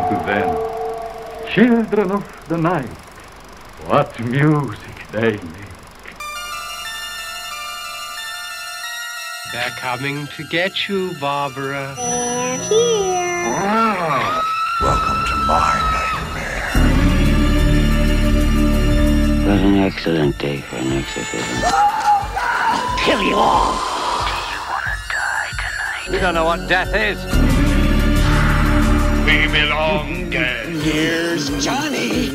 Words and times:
to 0.00 0.16
them. 0.26 0.56
Children 1.52 2.12
of 2.12 2.48
the 2.48 2.56
night, 2.56 2.88
what 3.86 4.18
music 4.20 5.06
they 5.12 5.32
make. 5.32 5.42
They're 9.52 9.76
coming 9.76 10.26
to 10.28 10.44
get 10.44 10.88
you, 10.88 11.12
Barbara. 11.20 11.94
They're 11.96 12.56
here. 12.56 13.12
Welcome 14.80 15.24
to 15.26 15.36
my 15.46 15.76
nightmare. 15.92 16.70
It 19.42 19.46
was 19.46 19.60
an 19.60 19.76
excellent 19.76 20.38
day 20.38 20.62
for 20.62 20.76
an 20.76 20.92
exorcism. 20.92 21.70
Kill 23.04 23.22
you 23.22 23.36
all. 23.36 23.72
Do 24.24 24.32
you 24.52 24.60
want 24.70 24.84
to 24.86 24.96
die 25.12 25.50
tonight? 25.50 26.08
We 26.10 26.18
don't 26.18 26.34
know 26.34 26.46
what 26.46 26.66
death 26.66 26.94
is. 26.94 27.51
We 29.32 29.46
belong. 29.46 30.30
Here's 30.30 31.48
Johnny. 31.64 32.28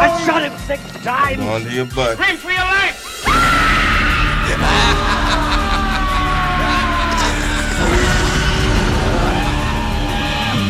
I 0.00 0.22
shot 0.24 0.42
him 0.42 0.56
six 0.60 0.82
times. 1.04 1.42
Onto 1.42 1.68
your 1.68 1.84
butt. 1.84 2.18
Run 2.18 2.36
for 2.38 2.50
your 2.50 2.60
life. 2.60 3.24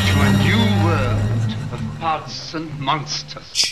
to 0.09 0.15
a 0.21 0.31
new 0.43 0.65
world 0.85 1.55
of 1.73 1.81
pods 2.01 2.55
and 2.57 2.81
monsters. 2.81 3.68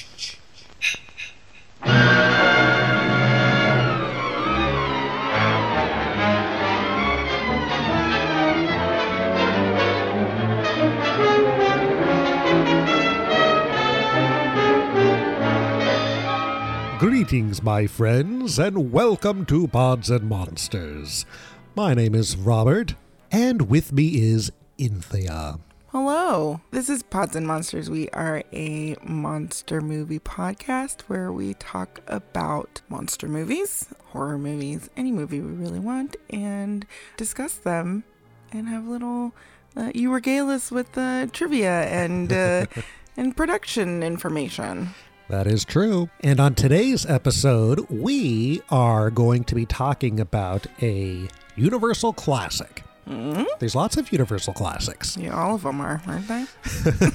Greetings, 17.26 17.60
my 17.60 17.88
friends, 17.88 18.56
and 18.56 18.92
welcome 18.92 19.44
to 19.46 19.66
Pods 19.66 20.10
and 20.10 20.28
Monsters. 20.28 21.26
My 21.74 21.92
name 21.92 22.14
is 22.14 22.36
Robert, 22.36 22.94
and 23.32 23.62
with 23.62 23.92
me 23.92 24.22
is 24.22 24.52
Inthea. 24.78 25.58
Hello, 25.88 26.60
this 26.70 26.88
is 26.88 27.02
Pods 27.02 27.34
and 27.34 27.44
Monsters. 27.44 27.90
We 27.90 28.08
are 28.10 28.44
a 28.52 28.94
monster 29.02 29.80
movie 29.80 30.20
podcast 30.20 31.00
where 31.08 31.32
we 31.32 31.54
talk 31.54 32.00
about 32.06 32.80
monster 32.88 33.26
movies, 33.26 33.88
horror 34.12 34.38
movies, 34.38 34.88
any 34.96 35.10
movie 35.10 35.40
we 35.40 35.50
really 35.50 35.80
want, 35.80 36.14
and 36.30 36.86
discuss 37.16 37.54
them 37.54 38.04
and 38.52 38.68
have 38.68 38.86
little. 38.86 39.34
Uh, 39.76 39.90
you 39.96 40.12
regale 40.12 40.48
us 40.48 40.70
with 40.70 40.96
uh, 40.96 41.26
trivia 41.32 41.86
and 41.86 42.32
uh, 42.32 42.66
and 43.16 43.36
production 43.36 44.04
information. 44.04 44.90
That 45.28 45.48
is 45.48 45.64
true. 45.64 46.08
And 46.20 46.38
on 46.38 46.54
today's 46.54 47.04
episode, 47.04 47.80
we 47.90 48.62
are 48.70 49.10
going 49.10 49.42
to 49.44 49.56
be 49.56 49.66
talking 49.66 50.20
about 50.20 50.66
a 50.80 51.28
Universal 51.56 52.12
classic. 52.12 52.84
Mm-hmm. 53.08 53.44
There's 53.58 53.74
lots 53.74 53.96
of 53.96 54.12
Universal 54.12 54.54
classics. 54.54 55.16
Yeah, 55.16 55.34
all 55.34 55.56
of 55.56 55.62
them 55.62 55.80
are, 55.80 56.00
aren't 56.06 56.28
they? 56.28 56.44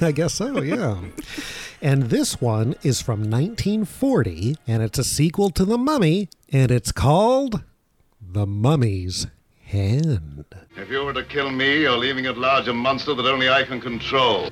I 0.06 0.12
guess 0.12 0.34
so, 0.34 0.60
yeah. 0.60 1.00
and 1.82 2.04
this 2.04 2.40
one 2.40 2.74
is 2.82 3.00
from 3.00 3.20
1940, 3.20 4.56
and 4.66 4.82
it's 4.82 4.98
a 4.98 5.04
sequel 5.04 5.50
to 5.50 5.64
The 5.64 5.78
Mummy, 5.78 6.28
and 6.50 6.70
it's 6.70 6.92
called 6.92 7.62
The 8.20 8.46
Mummy's 8.46 9.26
Hand. 9.64 10.44
If 10.76 10.90
you 10.90 11.04
were 11.04 11.14
to 11.14 11.24
kill 11.24 11.50
me, 11.50 11.80
you're 11.80 11.96
leaving 11.96 12.26
at 12.26 12.36
large 12.36 12.68
a 12.68 12.74
monster 12.74 13.14
that 13.14 13.26
only 13.26 13.48
I 13.48 13.62
can 13.62 13.80
control. 13.80 14.50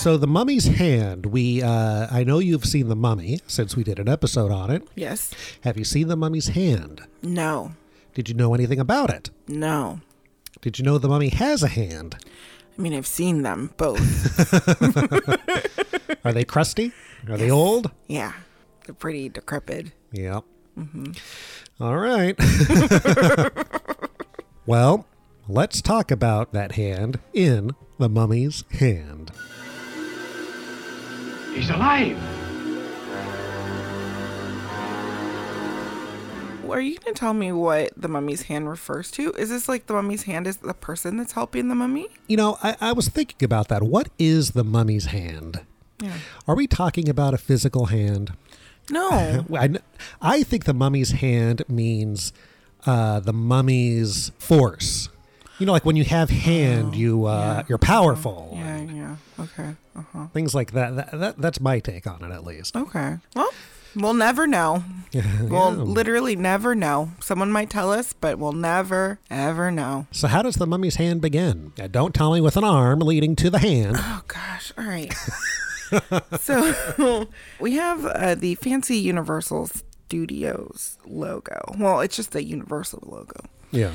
So, 0.00 0.16
The 0.16 0.28
Mummy's 0.28 0.66
Hand, 0.66 1.26
we, 1.26 1.60
uh, 1.60 2.06
I 2.10 2.22
know 2.22 2.38
you've 2.38 2.64
seen 2.64 2.88
The 2.88 2.94
Mummy 2.96 3.40
since 3.48 3.74
we 3.76 3.82
did 3.82 3.98
an 3.98 4.08
episode 4.08 4.52
on 4.52 4.70
it. 4.70 4.86
Yes. 4.94 5.32
Have 5.62 5.76
you 5.76 5.84
seen 5.84 6.06
The 6.06 6.16
Mummy's 6.16 6.48
Hand? 6.48 7.02
No. 7.20 7.72
Did 8.14 8.28
you 8.28 8.34
know 8.34 8.54
anything 8.54 8.78
about 8.78 9.10
it? 9.10 9.30
No. 9.48 10.00
Did 10.60 10.78
you 10.78 10.84
know 10.84 10.98
the 10.98 11.08
mummy 11.08 11.28
has 11.30 11.62
a 11.62 11.68
hand? 11.68 12.16
I 12.78 12.82
mean, 12.82 12.94
I've 12.94 13.06
seen 13.06 13.42
them 13.42 13.70
both. 13.76 14.00
Are 16.24 16.32
they 16.32 16.44
crusty? 16.44 16.92
Are 17.28 17.36
they 17.36 17.50
old? 17.50 17.90
yeah, 18.06 18.32
they're 18.86 18.94
pretty 18.94 19.28
decrepit. 19.28 19.92
Yep. 20.12 20.44
All 21.80 21.98
right. 21.98 22.36
well, 24.66 25.06
let's 25.48 25.82
talk 25.82 26.10
about 26.10 26.52
that 26.52 26.72
hand 26.72 27.18
in 27.34 27.72
the 27.98 28.08
mummy's 28.08 28.64
hand. 28.70 29.32
He's 31.58 31.70
alive. 31.70 32.16
Are 36.70 36.80
you 36.80 36.96
going 36.98 37.12
to 37.12 37.18
tell 37.18 37.34
me 37.34 37.50
what 37.50 37.90
the 37.96 38.06
mummy's 38.06 38.42
hand 38.42 38.70
refers 38.70 39.10
to? 39.12 39.32
Is 39.32 39.48
this 39.48 39.68
like 39.68 39.86
the 39.86 39.94
mummy's 39.94 40.22
hand 40.22 40.46
is 40.46 40.58
the 40.58 40.72
person 40.72 41.16
that's 41.16 41.32
helping 41.32 41.66
the 41.66 41.74
mummy? 41.74 42.06
You 42.28 42.36
know, 42.36 42.58
I, 42.62 42.76
I 42.80 42.92
was 42.92 43.08
thinking 43.08 43.44
about 43.44 43.66
that. 43.68 43.82
What 43.82 44.08
is 44.20 44.52
the 44.52 44.62
mummy's 44.62 45.06
hand? 45.06 45.62
Yeah. 46.00 46.12
Are 46.46 46.54
we 46.54 46.68
talking 46.68 47.08
about 47.08 47.34
a 47.34 47.38
physical 47.38 47.86
hand? 47.86 48.34
No. 48.88 49.44
I, 49.52 49.70
I 50.22 50.44
think 50.44 50.64
the 50.64 50.74
mummy's 50.74 51.10
hand 51.10 51.64
means 51.68 52.32
uh, 52.86 53.18
the 53.18 53.32
mummy's 53.32 54.30
force. 54.38 55.08
You 55.58 55.66
know, 55.66 55.72
like 55.72 55.84
when 55.84 55.96
you 55.96 56.04
have 56.04 56.30
hand, 56.30 56.94
you 56.94 57.24
uh, 57.26 57.64
you're 57.68 57.78
powerful. 57.78 58.52
yeah, 58.54 58.80
yeah. 58.82 59.16
Okay. 59.40 59.74
Uh-huh. 59.96 60.26
Things 60.28 60.54
like 60.54 60.72
that. 60.72 60.96
that. 60.96 61.18
That 61.18 61.38
that's 61.38 61.60
my 61.60 61.80
take 61.80 62.06
on 62.06 62.22
it, 62.22 62.30
at 62.32 62.44
least. 62.44 62.76
Okay. 62.76 63.16
Well, 63.34 63.50
we'll 63.96 64.14
never 64.14 64.46
know. 64.46 64.84
We'll 65.42 65.72
literally 65.72 66.36
never 66.36 66.74
know. 66.74 67.12
Someone 67.20 67.50
might 67.50 67.70
tell 67.70 67.90
us, 67.90 68.12
but 68.12 68.38
we'll 68.38 68.52
never, 68.52 69.18
ever 69.30 69.70
know. 69.70 70.06
So, 70.12 70.28
how 70.28 70.42
does 70.42 70.56
the 70.56 70.66
mummy's 70.66 70.96
hand 70.96 71.22
begin? 71.22 71.72
Uh, 71.80 71.86
don't 71.86 72.14
tell 72.14 72.32
me 72.34 72.40
with 72.42 72.56
an 72.58 72.64
arm 72.64 73.00
leading 73.00 73.34
to 73.36 73.48
the 73.48 73.58
hand. 73.58 73.96
Oh, 73.98 74.22
gosh. 74.28 74.72
All 74.76 74.84
right. 74.84 75.12
so 76.40 77.26
we 77.60 77.76
have 77.76 78.04
uh, 78.04 78.34
the 78.34 78.54
fancy 78.56 78.98
Universal 78.98 79.70
Studios 80.08 80.98
logo. 81.06 81.58
Well, 81.78 82.00
it's 82.00 82.16
just 82.16 82.32
the 82.32 82.44
Universal 82.44 83.04
logo. 83.06 83.40
Yeah. 83.70 83.92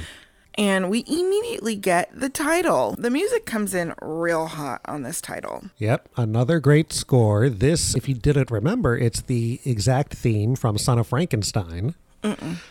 And 0.55 0.89
we 0.89 1.03
immediately 1.07 1.75
get 1.75 2.11
the 2.13 2.29
title. 2.29 2.95
The 2.97 3.09
music 3.09 3.45
comes 3.45 3.73
in 3.73 3.93
real 4.01 4.47
hot 4.47 4.81
on 4.85 5.01
this 5.01 5.19
title. 5.19 5.65
Yep. 5.79 6.09
Another 6.15 6.59
great 6.59 6.93
score. 6.93 7.49
This, 7.49 7.95
if 7.95 8.07
you 8.07 8.13
didn't 8.13 8.51
remember, 8.51 8.95
it's 8.97 9.21
the 9.21 9.59
exact 9.65 10.13
theme 10.13 10.55
from 10.55 10.77
Son 10.77 10.99
of 10.99 11.07
Frankenstein. 11.07 11.95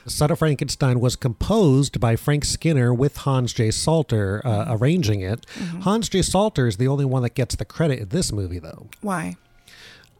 Son 0.06 0.30
of 0.30 0.38
Frankenstein 0.38 0.98
was 0.98 1.14
composed 1.14 2.00
by 2.00 2.16
Frank 2.16 2.44
Skinner 2.44 2.94
with 2.94 3.18
Hans 3.18 3.52
J. 3.52 3.70
Salter 3.70 4.40
uh, 4.46 4.64
arranging 4.68 5.20
it. 5.20 5.44
Hans 5.82 6.08
J. 6.08 6.22
Salter 6.22 6.66
is 6.66 6.78
the 6.78 6.88
only 6.88 7.04
one 7.04 7.22
that 7.22 7.34
gets 7.34 7.54
the 7.56 7.66
credit 7.66 7.98
in 7.98 8.08
this 8.08 8.32
movie, 8.32 8.58
though. 8.58 8.86
Why? 9.02 9.36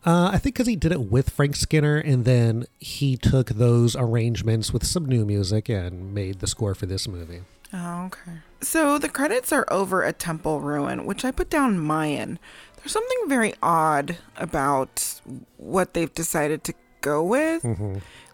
Uh, 0.04 0.31
I 0.32 0.38
think 0.38 0.56
because 0.56 0.66
he 0.66 0.76
did 0.76 0.92
it 0.92 1.10
with 1.10 1.31
Frank 1.31 1.56
Skinner, 1.56 1.96
and 1.96 2.25
then 2.25 2.66
he 2.78 3.16
took 3.16 3.50
those 3.50 3.94
arrangements 3.96 4.72
with 4.72 4.84
some 4.84 5.06
new 5.06 5.25
music 5.25 5.69
and 5.69 6.12
made 6.12 6.40
the 6.40 6.46
score 6.46 6.75
for 6.75 6.86
this 6.86 7.06
movie. 7.06 7.42
Oh, 7.72 8.04
okay. 8.06 8.38
So 8.60 8.98
the 8.98 9.08
credits 9.08 9.52
are 9.52 9.64
over 9.70 10.02
a 10.02 10.12
temple 10.12 10.60
ruin, 10.60 11.06
which 11.06 11.24
I 11.24 11.30
put 11.30 11.48
down 11.50 11.78
Mayan. 11.78 12.38
There's 12.76 12.92
something 12.92 13.28
very 13.28 13.54
odd 13.62 14.19
about 14.36 15.20
what 15.56 15.94
they've 15.94 16.12
decided 16.12 16.64
to 16.64 16.74
go 17.00 17.22
with. 17.22 17.64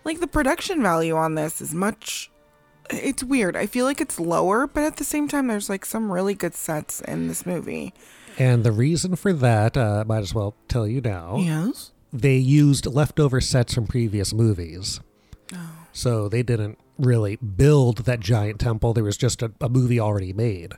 Like 0.05 0.21
the 0.21 0.27
production 0.27 0.83
value 0.83 1.15
on 1.17 1.35
this 1.35 1.61
is 1.61 1.75
much. 1.75 2.31
It's 2.91 3.23
weird. 3.23 3.57
I 3.57 3.67
feel 3.67 3.85
like 3.85 4.01
it's 4.01 4.19
lower, 4.19 4.67
but 4.67 4.83
at 4.83 4.97
the 4.97 5.05
same 5.05 5.29
time, 5.29 5.47
there's 5.47 5.69
like 5.69 5.85
some 5.85 6.11
really 6.11 6.35
good 6.35 6.55
sets 6.55 7.01
in 7.03 7.29
this 7.29 7.45
movie. 7.45 7.93
And 8.39 8.65
the 8.65 8.73
reason 8.73 9.17
for 9.17 9.33
that, 9.35 9.77
uh, 9.77 10.05
might 10.07 10.21
as 10.21 10.35
well 10.35 10.55
tell 10.69 10.87
you 10.87 11.01
now. 11.01 11.37
Yes. 11.39 11.93
They 12.13 12.37
used 12.37 12.87
leftover 12.87 13.41
sets 13.41 13.75
from 13.75 13.87
previous 13.87 14.33
movies. 14.33 15.01
So 15.99 16.29
they 16.29 16.43
didn't 16.43 16.79
really 16.99 17.37
build 17.37 17.99
that 18.05 18.21
giant 18.21 18.61
temple. 18.61 18.95
There 18.95 19.05
was 19.05 19.17
just 19.17 19.43
a, 19.43 19.53
a 19.61 19.69
movie 19.69 19.99
already 19.99 20.33
made 20.33 20.75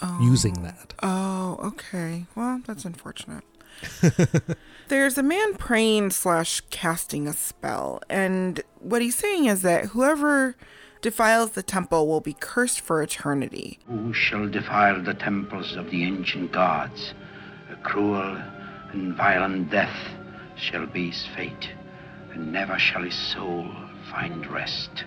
oh. 0.00 0.18
using 0.22 0.62
that. 0.62 0.94
Oh, 1.02 1.32
Oh, 1.52 1.66
okay. 1.66 2.24
Well, 2.34 2.62
that's 2.66 2.86
unfortunate. 2.86 3.44
There's 4.88 5.18
a 5.18 5.22
man 5.22 5.54
praying 5.54 6.10
slash 6.10 6.62
casting 6.70 7.28
a 7.28 7.34
spell, 7.34 8.00
and 8.08 8.62
what 8.78 9.02
he's 9.02 9.16
saying 9.16 9.46
is 9.46 9.60
that 9.62 9.86
whoever 9.86 10.56
defiles 11.02 11.50
the 11.50 11.62
temple 11.62 12.06
will 12.06 12.20
be 12.20 12.32
cursed 12.32 12.80
for 12.80 13.02
eternity. 13.02 13.80
Who 13.86 14.14
shall 14.14 14.48
defile 14.48 15.02
the 15.02 15.14
temples 15.14 15.76
of 15.76 15.90
the 15.90 16.04
ancient 16.04 16.52
gods? 16.52 17.12
A 17.70 17.76
cruel 17.76 18.38
and 18.92 19.14
violent 19.14 19.70
death 19.70 19.96
shall 20.56 20.86
be 20.86 21.10
his 21.10 21.26
fate, 21.36 21.68
and 22.32 22.50
never 22.50 22.78
shall 22.78 23.02
his 23.02 23.14
soul 23.32 23.68
find 24.12 24.46
rest 24.52 25.04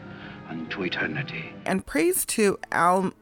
unto 0.50 0.84
eternity. 0.84 1.54
And 1.66 1.86
praise 1.86 2.25
to 2.28 2.57
Al 2.72 3.13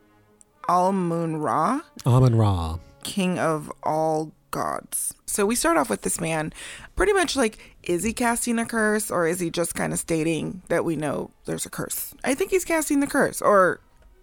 Al 0.69 0.93
Moon 0.93 1.37
Ra, 1.37 1.81
Amon 2.05 2.35
Ra. 2.35 2.77
king 3.03 3.37
of 3.37 3.71
all 3.83 4.31
gods. 4.51 5.13
So 5.25 5.45
we 5.45 5.55
start 5.55 5.77
off 5.77 5.89
with 5.89 6.03
this 6.03 6.21
man, 6.21 6.53
pretty 6.95 7.11
much 7.11 7.35
like, 7.35 7.57
is 7.83 8.03
he 8.03 8.13
casting 8.13 8.59
a 8.59 8.65
curse 8.65 9.09
or 9.11 9.27
is 9.27 9.39
he 9.39 9.49
just 9.49 9.75
kind 9.75 9.91
of 9.91 9.99
stating 9.99 10.61
that 10.69 10.85
we 10.85 10.95
know 10.95 11.31
there's 11.45 11.65
a 11.65 11.69
curse? 11.69 12.13
I 12.23 12.33
think 12.35 12.51
he's 12.51 12.63
casting 12.63 12.99
the 12.99 13.07
curse, 13.07 13.41
or 13.41 13.79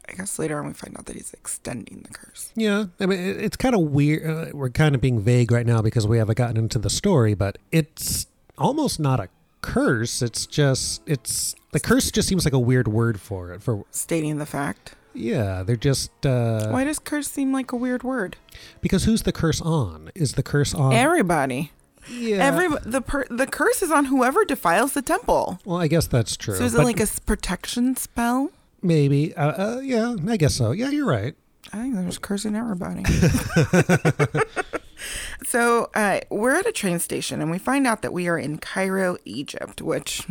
I 0.09 0.13
guess 0.15 0.39
later 0.39 0.59
on 0.59 0.67
we 0.69 0.73
find 0.73 0.97
out 0.97 1.07
that 1.07 1.17
he's 1.17 1.33
extending 1.35 2.03
the 2.07 2.15
curse. 2.15 2.53
Yeah, 2.55 2.85
I 3.01 3.07
mean, 3.07 3.19
it- 3.19 3.37
it's 3.43 3.57
kind 3.57 3.75
of 3.75 3.83
weird. 3.83 4.25
Uh, 4.27 4.47
we're 4.57 4.71
kind 4.71 4.95
of 4.95 5.01
being 5.01 5.21
vague 5.21 5.51
right 5.51 5.67
now 5.67 5.83
because 5.83 6.07
we 6.07 6.19
haven't 6.19 6.39
gotten 6.39 6.57
into 6.57 6.79
the 6.79 6.91
story, 6.91 7.35
but 7.35 7.59
it's 7.73 8.27
almost 8.57 8.99
not 9.01 9.21
a 9.21 9.29
curse. 9.63 10.23
It's 10.23 10.47
just, 10.47 11.03
it's, 11.07 11.55
the 11.73 11.81
curse 11.81 12.11
just 12.11 12.29
seems 12.29 12.45
like 12.45 12.55
a 12.55 12.59
weird 12.59 12.89
word 12.89 13.21
for 13.21 13.53
it. 13.53 13.63
For, 13.63 13.85
Stating 13.91 14.39
the 14.39 14.47
fact. 14.47 14.95
yeah, 15.15 15.63
they're 15.63 15.77
just, 15.77 16.11
uh, 16.27 16.69
Why 16.71 16.85
does 16.85 16.99
curse 16.99 17.29
seem 17.29 17.53
like 17.53 17.73
a 17.73 17.77
weird 17.77 18.03
word? 18.03 18.37
because 18.81 19.05
who's 19.05 19.23
the 19.23 19.33
curse 19.33 19.61
on? 19.61 20.11
Is 20.15 20.33
the 20.35 20.43
curse 20.43 20.75
on? 20.75 20.93
Everybody. 20.93 21.73
yeah. 22.11 22.37
Every 22.39 22.69
the 22.85 23.01
per, 23.03 23.25
the 23.31 23.47
curse 23.47 23.83
is 23.83 23.91
on 23.91 24.07
whoever 24.07 24.45
defiles 24.45 24.95
the 24.95 25.03
temple. 25.03 25.59
well, 25.65 25.79
I 25.79 25.87
guess 25.87 26.07
that's 26.07 26.37
true. 26.37 26.55
So 26.55 26.65
is 26.65 26.75
it 26.75 26.83
like 26.83 27.01
a 27.01 27.07
protection 27.27 27.95
spell? 27.97 28.51
maybe? 28.83 29.35
Uh, 29.37 29.77
uh, 29.77 29.81
yeah, 29.81 30.17
I 30.27 30.37
guess 30.39 30.55
so. 30.55 30.71
Yeah, 30.73 30.89
you're 30.89 31.07
right. 31.07 31.35
I 31.73 31.77
think 31.83 31.95
there's 31.95 32.17
cursing 32.19 32.57
everybody. 32.57 33.03
so 35.45 35.91
uh, 35.95 36.21
we're 36.31 36.55
at 36.55 36.67
a 36.67 36.73
train 36.73 36.99
station 36.99 37.41
and 37.41 37.51
we 37.51 37.59
find 37.59 37.87
out 37.87 38.03
that 38.03 38.13
we 38.13 38.29
are 38.29 38.39
in 38.39 38.59
Cairo, 38.59 39.17
Egypt, 39.25 39.81
which 39.83 40.27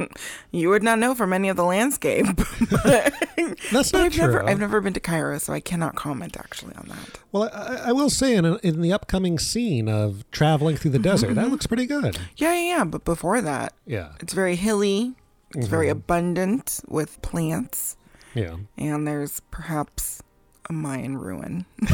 you 0.50 0.68
would 0.68 0.82
not 0.82 0.98
know 0.98 1.14
from 1.14 1.32
any 1.32 1.48
of 1.48 1.56
the 1.56 1.64
landscape. 1.64 2.26
That's 2.84 3.92
not 3.92 4.02
I've 4.06 4.16
never 4.16 4.38
true. 4.40 4.46
I've 4.48 4.60
never 4.60 4.80
been 4.80 4.92
to 4.94 5.00
Cairo, 5.00 5.38
so 5.38 5.52
I 5.52 5.60
cannot 5.60 5.94
comment 5.94 6.36
actually 6.36 6.74
on 6.76 6.86
that. 6.88 7.18
Well, 7.32 7.50
I, 7.52 7.88
I 7.88 7.92
will 7.92 8.10
say 8.10 8.34
in, 8.34 8.44
in 8.62 8.80
the 8.80 8.92
upcoming 8.92 9.38
scene 9.38 9.88
of 9.88 10.24
traveling 10.30 10.76
through 10.76 10.92
the 10.92 10.98
desert, 10.98 11.34
that 11.34 11.50
looks 11.50 11.66
pretty 11.66 11.86
good. 11.86 12.16
Yeah, 12.36 12.54
yeah, 12.54 12.76
yeah. 12.78 12.84
But 12.84 13.04
before 13.04 13.40
that, 13.40 13.74
Yeah, 13.86 14.12
it's 14.20 14.32
very 14.32 14.56
hilly. 14.56 15.14
It's 15.56 15.68
very 15.68 15.86
Mm-hmm. 15.86 15.92
abundant 15.98 16.80
with 16.88 17.22
plants, 17.22 17.96
yeah, 18.34 18.56
and 18.76 19.06
there's 19.06 19.38
perhaps 19.52 20.20
a 20.68 20.72
Mayan 20.72 21.18
ruin. 21.18 21.66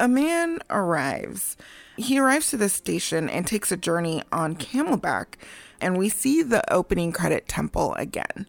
A 0.00 0.08
man 0.08 0.58
arrives. 0.70 1.56
He 1.96 2.18
arrives 2.18 2.48
to 2.50 2.56
the 2.56 2.68
station 2.68 3.28
and 3.28 3.46
takes 3.46 3.70
a 3.70 3.76
journey 3.76 4.22
on 4.32 4.56
camelback, 4.56 5.34
and 5.80 5.98
we 5.98 6.08
see 6.08 6.42
the 6.42 6.62
opening 6.72 7.12
credit 7.12 7.46
temple 7.48 7.92
again. 7.94 8.46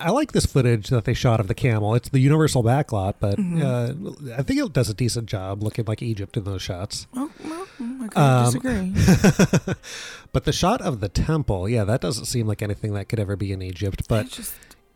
I 0.00 0.10
like 0.10 0.32
this 0.32 0.46
footage 0.46 0.88
that 0.88 1.04
they 1.04 1.12
shot 1.12 1.38
of 1.38 1.46
the 1.48 1.54
camel. 1.54 1.94
It's 1.94 2.08
the 2.08 2.20
Universal 2.20 2.64
backlot, 2.64 3.14
but 3.20 3.36
Mm-hmm. 3.38 4.32
uh, 4.32 4.34
I 4.38 4.42
think 4.42 4.60
it 4.60 4.72
does 4.72 4.88
a 4.88 4.94
decent 4.94 5.26
job 5.26 5.62
looking 5.62 5.84
like 5.84 6.02
Egypt 6.02 6.36
in 6.38 6.44
those 6.44 6.62
shots. 6.62 7.06
Oh, 7.14 7.30
well, 7.44 7.66
I 8.02 8.08
couldn't 8.08 8.16
Um, 8.16 8.94
disagree. 8.94 9.74
But 10.32 10.44
the 10.44 10.52
shot 10.52 10.82
of 10.82 11.00
the 11.00 11.08
temple, 11.08 11.66
yeah, 11.66 11.84
that 11.84 12.02
doesn't 12.02 12.26
seem 12.26 12.46
like 12.46 12.60
anything 12.60 12.92
that 12.92 13.08
could 13.08 13.18
ever 13.18 13.36
be 13.36 13.52
in 13.52 13.62
Egypt. 13.62 14.02
But 14.06 14.38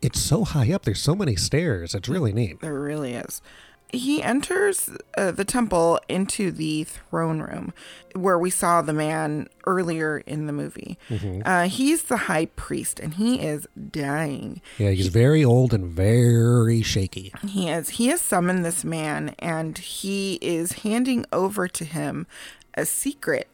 It's 0.02 0.20
so 0.20 0.44
high 0.44 0.72
up. 0.72 0.84
There's 0.84 1.00
so 1.02 1.14
many 1.14 1.36
stairs. 1.36 1.94
It's 1.94 2.08
really 2.08 2.32
neat. 2.32 2.60
there 2.60 2.80
really 2.80 3.14
is. 3.14 3.42
He 3.92 4.22
enters 4.22 4.88
uh, 5.18 5.32
the 5.32 5.44
temple 5.44 5.98
into 6.08 6.52
the 6.52 6.84
throne 6.84 7.40
room 7.40 7.74
where 8.14 8.38
we 8.38 8.48
saw 8.48 8.82
the 8.82 8.92
man 8.92 9.48
earlier 9.66 10.18
in 10.18 10.46
the 10.46 10.52
movie. 10.52 10.96
Mm-hmm. 11.08 11.42
Uh, 11.44 11.64
he's 11.64 12.04
the 12.04 12.16
high 12.16 12.46
priest 12.46 13.00
and 13.00 13.14
he 13.14 13.40
is 13.40 13.66
dying. 13.90 14.60
Yeah, 14.78 14.90
he's 14.90 15.08
very 15.08 15.44
old 15.44 15.74
and 15.74 15.86
very 15.86 16.82
shaky. 16.82 17.32
He 17.48 17.68
is. 17.68 17.90
He 17.90 18.06
has 18.08 18.20
summoned 18.20 18.64
this 18.64 18.84
man 18.84 19.34
and 19.40 19.76
he 19.76 20.34
is 20.40 20.72
handing 20.84 21.26
over 21.32 21.66
to 21.66 21.84
him 21.84 22.28
a 22.74 22.86
secret. 22.86 23.48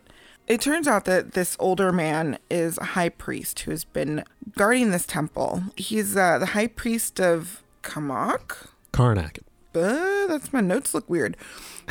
It 0.46 0.60
turns 0.60 0.86
out 0.86 1.06
that 1.06 1.32
this 1.32 1.56
older 1.58 1.90
man 1.90 2.38
is 2.48 2.78
a 2.78 2.84
high 2.84 3.08
priest 3.08 3.60
who 3.60 3.72
has 3.72 3.84
been 3.84 4.22
guarding 4.56 4.90
this 4.92 5.04
temple. 5.04 5.64
He's 5.76 6.16
uh, 6.16 6.38
the 6.38 6.46
high 6.46 6.68
priest 6.68 7.20
of 7.20 7.64
Kamak. 7.82 8.68
Karnak. 8.92 9.38
Uh, 9.74 10.26
that's 10.26 10.52
my 10.52 10.60
notes 10.60 10.94
look 10.94 11.10
weird. 11.10 11.36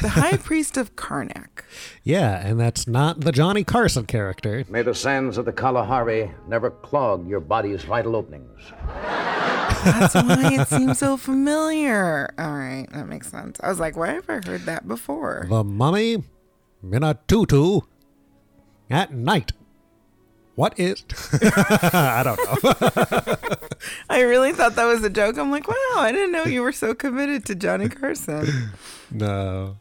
The 0.02 0.10
high 0.10 0.38
priest 0.44 0.78
of 0.78 0.96
Karnak. 0.96 1.64
Yeah, 2.04 2.48
and 2.48 2.60
that's 2.60 2.88
not 2.88 3.22
the 3.22 3.32
Johnny 3.32 3.64
Carson 3.64 4.06
character. 4.06 4.64
May 4.70 4.82
the 4.82 4.96
sands 4.96 5.38
of 5.38 5.46
the 5.46 5.52
Kalahari 5.52 6.32
never 6.48 6.72
clog 6.72 7.28
your 7.28 7.42
body's 7.42 7.84
vital 7.84 8.16
openings. 8.16 8.60
That's 9.84 10.16
why 10.16 10.54
it 10.54 10.68
seems 10.70 10.98
so 10.98 11.18
familiar. 11.18 12.34
All 12.40 12.54
right, 12.54 12.88
that 12.94 13.08
makes 13.08 13.30
sense. 13.30 13.60
I 13.62 13.68
was 13.68 13.80
like, 13.80 13.96
why 13.98 14.14
have 14.14 14.30
I 14.30 14.40
heard 14.44 14.62
that 14.62 14.88
before? 14.88 15.46
The 15.50 15.64
mummy 15.64 16.24
in 16.92 17.04
a 17.04 17.20
tutu 17.28 17.82
at 18.90 19.14
night. 19.14 19.52
What 20.56 20.80
is. 20.80 21.04
I 21.94 22.22
don't 22.24 22.38
know. 22.38 23.36
I 24.10 24.22
really 24.22 24.54
thought 24.54 24.76
that 24.76 24.86
was 24.86 25.04
a 25.04 25.10
joke. 25.10 25.38
I'm 25.38 25.52
like, 25.52 25.68
wow, 25.68 25.96
I 25.98 26.14
didn't 26.14 26.32
know 26.32 26.46
you 26.46 26.62
were 26.62 26.72
so 26.72 26.94
committed 26.94 27.46
to 27.48 27.56
Johnny 27.56 27.90
Carson. 27.90 28.72
No. 29.12 29.78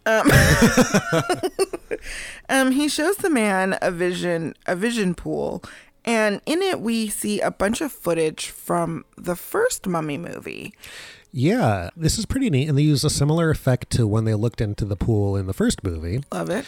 Um, 2.48 2.72
he 2.72 2.88
shows 2.88 3.16
the 3.16 3.30
man 3.30 3.78
a 3.80 3.90
vision, 3.90 4.54
a 4.66 4.76
vision 4.76 5.14
pool, 5.14 5.64
and 6.04 6.42
in 6.44 6.60
it 6.60 6.80
we 6.80 7.08
see 7.08 7.40
a 7.40 7.50
bunch 7.50 7.80
of 7.80 7.90
footage 7.90 8.48
from 8.48 9.06
the 9.16 9.34
first 9.34 9.86
Mummy 9.86 10.18
movie. 10.18 10.74
Yeah, 11.32 11.88
this 11.96 12.18
is 12.18 12.26
pretty 12.26 12.50
neat. 12.50 12.68
And 12.68 12.76
they 12.78 12.82
use 12.82 13.02
a 13.02 13.10
similar 13.10 13.50
effect 13.50 13.90
to 13.92 14.06
when 14.06 14.24
they 14.24 14.34
looked 14.34 14.60
into 14.60 14.84
the 14.84 14.94
pool 14.94 15.36
in 15.36 15.46
the 15.46 15.54
first 15.54 15.82
movie. 15.82 16.22
Love 16.30 16.50
it. 16.50 16.66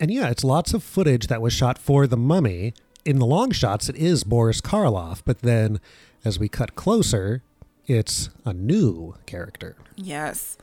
And 0.00 0.10
yeah, 0.10 0.30
it's 0.30 0.42
lots 0.42 0.72
of 0.72 0.82
footage 0.82 1.26
that 1.26 1.42
was 1.42 1.52
shot 1.52 1.78
for 1.78 2.06
the 2.06 2.16
mummy. 2.16 2.72
In 3.04 3.18
the 3.18 3.26
long 3.26 3.50
shots, 3.50 3.90
it 3.90 3.96
is 3.96 4.24
Boris 4.24 4.62
Karloff, 4.62 5.20
but 5.26 5.40
then 5.40 5.78
as 6.24 6.38
we 6.38 6.48
cut 6.48 6.74
closer, 6.74 7.42
it's 7.86 8.30
a 8.44 8.54
new 8.54 9.14
character. 9.26 9.76
Yes. 9.96 10.56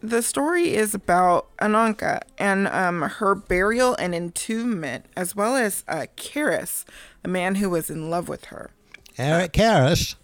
The 0.00 0.22
story 0.22 0.74
is 0.74 0.94
about 0.94 1.54
Ananka 1.58 2.22
and 2.38 2.66
um, 2.68 3.02
her 3.02 3.34
burial 3.34 3.94
and 3.96 4.14
entombment, 4.14 5.04
as 5.16 5.36
well 5.36 5.54
as 5.54 5.84
uh, 5.86 6.06
Kharis, 6.16 6.84
a 7.22 7.28
man 7.28 7.56
who 7.56 7.70
was 7.70 7.90
in 7.90 8.10
love 8.10 8.28
with 8.28 8.46
her. 8.46 8.70
Eric 9.18 9.52
Kharis. 9.52 10.16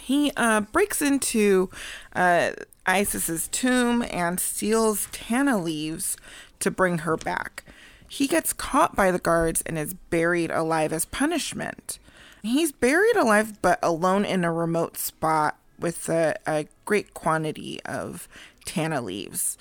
He 0.00 0.32
uh, 0.36 0.62
breaks 0.62 1.00
into 1.00 1.70
uh, 2.14 2.52
Isis's 2.86 3.48
tomb 3.48 4.02
and 4.10 4.40
steals 4.40 5.08
Tana 5.12 5.58
leaves 5.58 6.16
to 6.60 6.70
bring 6.70 6.98
her 6.98 7.16
back. 7.16 7.64
He 8.08 8.26
gets 8.26 8.52
caught 8.52 8.94
by 8.94 9.10
the 9.10 9.18
guards 9.18 9.62
and 9.62 9.78
is 9.78 9.94
buried 9.94 10.50
alive 10.50 10.92
as 10.92 11.04
punishment. 11.04 11.98
He's 12.42 12.72
buried 12.72 13.16
alive, 13.16 13.60
but 13.62 13.78
alone 13.82 14.24
in 14.24 14.44
a 14.44 14.52
remote 14.52 14.98
spot 14.98 15.56
with 15.78 16.08
a, 16.08 16.36
a 16.46 16.66
great 16.84 17.14
quantity 17.14 17.80
of 17.84 18.28
Tana 18.64 19.00
leaves. 19.00 19.56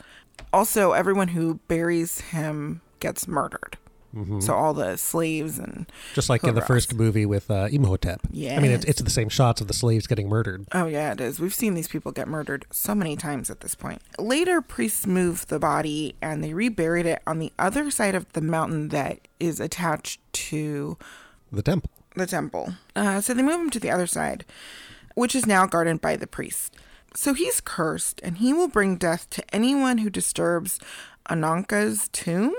Also, 0.52 0.92
everyone 0.92 1.30
who 1.30 1.56
buries 1.68 2.20
him 2.22 2.82
gets 3.00 3.28
murdered. 3.28 3.78
So 4.42 4.54
all 4.54 4.76
the 4.76 4.96
slaves 4.98 5.58
and 5.58 5.92
Just 6.14 6.30
like 6.30 6.44
in 6.44 6.54
the 6.54 6.62
first 6.62 6.94
movie 6.94 7.26
with 7.26 7.50
uh, 7.50 7.68
Imhotep. 7.72 8.22
Yeah, 8.30 8.58
I 8.58 8.60
mean, 8.60 8.70
it's, 8.72 8.86
it's 8.86 9.02
the 9.02 9.10
same 9.10 9.28
shots 9.28 9.60
of 9.60 9.68
the 9.68 9.74
slaves 9.74 10.06
getting 10.06 10.30
murdered. 10.30 10.68
Oh, 10.72 10.86
yeah, 10.86 11.14
it 11.14 11.20
is. 11.20 11.40
We've 11.40 11.54
seen 11.54 11.74
these 11.74 11.88
people 11.88 12.12
get 12.12 12.28
murdered 12.28 12.66
so 12.70 12.94
many 12.94 13.16
times 13.16 13.50
at 13.50 13.62
this 13.62 13.74
point. 13.74 14.04
Later, 14.20 14.62
priests 14.62 15.08
moved 15.08 15.50
the 15.50 15.58
body 15.58 16.16
and 16.22 16.44
they 16.44 16.54
reburied 16.54 17.08
it 17.08 17.24
on 17.26 17.40
the 17.40 17.52
other 17.58 17.90
side 17.90 18.14
of 18.14 18.32
the 18.34 18.42
mountain 18.42 18.90
that 18.90 19.28
is 19.40 19.60
attached 19.60 20.20
to 20.34 20.96
The 21.52 21.64
temple. 21.64 21.90
the 22.16 22.28
temple. 22.28 22.76
Uh, 22.96 23.20
so 23.20 23.34
they 23.34 23.42
move 23.42 23.60
him 23.62 23.70
to 23.72 23.80
the 23.80 23.90
other 23.90 24.06
side, 24.06 24.46
which 25.16 25.34
is 25.34 25.48
now 25.48 25.66
guarded 25.66 26.02
by 26.02 26.16
the 26.18 26.28
priest. 26.28 26.76
So 27.16 27.34
he's 27.34 27.62
cursed 27.62 28.20
and 28.24 28.38
he 28.38 28.54
will 28.54 28.68
bring 28.68 28.98
death 28.98 29.28
to 29.32 29.44
anyone 29.56 30.00
who 30.00 30.12
disturbs 30.12 30.80
Ananka's 31.30 32.10
tomb. 32.10 32.54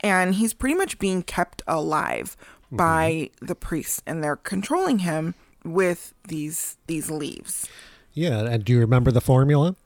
And 0.00 0.34
he's 0.34 0.52
pretty 0.52 0.74
much 0.74 0.98
being 0.98 1.22
kept 1.22 1.62
alive 1.66 2.36
by 2.70 3.30
the 3.40 3.54
priests, 3.54 4.02
and 4.06 4.22
they're 4.22 4.36
controlling 4.36 5.00
him 5.00 5.34
with 5.64 6.12
these 6.26 6.76
these 6.86 7.10
leaves. 7.10 7.68
Yeah, 8.12 8.40
and 8.40 8.64
do 8.64 8.72
you 8.72 8.80
remember 8.80 9.10
the 9.10 9.20
formula? 9.20 9.76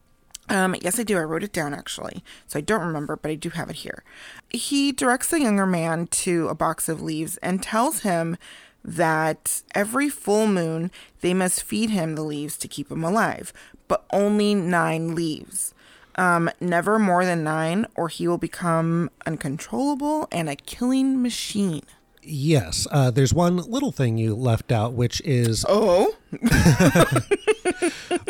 Um, 0.51 0.75
yes, 0.81 0.99
I 0.99 1.03
do. 1.03 1.19
I 1.19 1.23
wrote 1.23 1.43
it 1.43 1.53
down 1.53 1.75
actually. 1.75 2.25
So 2.47 2.59
I 2.59 2.63
don't 2.63 2.87
remember, 2.87 3.17
but 3.17 3.31
I 3.31 3.35
do 3.35 3.51
have 3.51 3.69
it 3.69 3.77
here. 3.77 4.03
He 4.49 4.93
directs 4.93 5.29
the 5.29 5.41
younger 5.41 5.67
man 5.67 6.07
to 6.07 6.49
a 6.49 6.55
box 6.55 6.89
of 6.89 7.03
leaves 7.03 7.37
and 7.39 7.63
tells 7.63 8.01
him 8.01 8.37
that 8.85 9.63
every 9.75 10.09
full 10.09 10.47
moon 10.47 10.91
they 11.21 11.35
must 11.35 11.63
feed 11.63 11.91
him 11.91 12.15
the 12.15 12.23
leaves 12.23 12.57
to 12.59 12.69
keep 12.69 12.91
him 12.91 13.05
alive, 13.05 13.53
but 13.89 14.07
only 14.13 14.55
nine 14.55 15.15
leaves. 15.15 15.75
Um, 16.19 16.51
never 16.61 16.99
more 16.99 17.25
than 17.25 17.45
nine, 17.45 17.87
or 17.95 18.09
he 18.09 18.27
will 18.27 18.39
become 18.39 19.09
uncontrollable 19.25 20.27
and 20.33 20.51
a 20.51 20.57
killing 20.57 21.23
machine. 21.23 21.83
Yes, 22.23 22.89
uh, 22.91 23.13
there's 23.13 23.33
one 23.33 23.57
little 23.57 23.93
thing 23.93 24.19
you 24.19 24.35
left 24.35 24.73
out, 24.73 24.95
which 24.95 25.23
is 25.25 25.65
oh, 25.69 26.15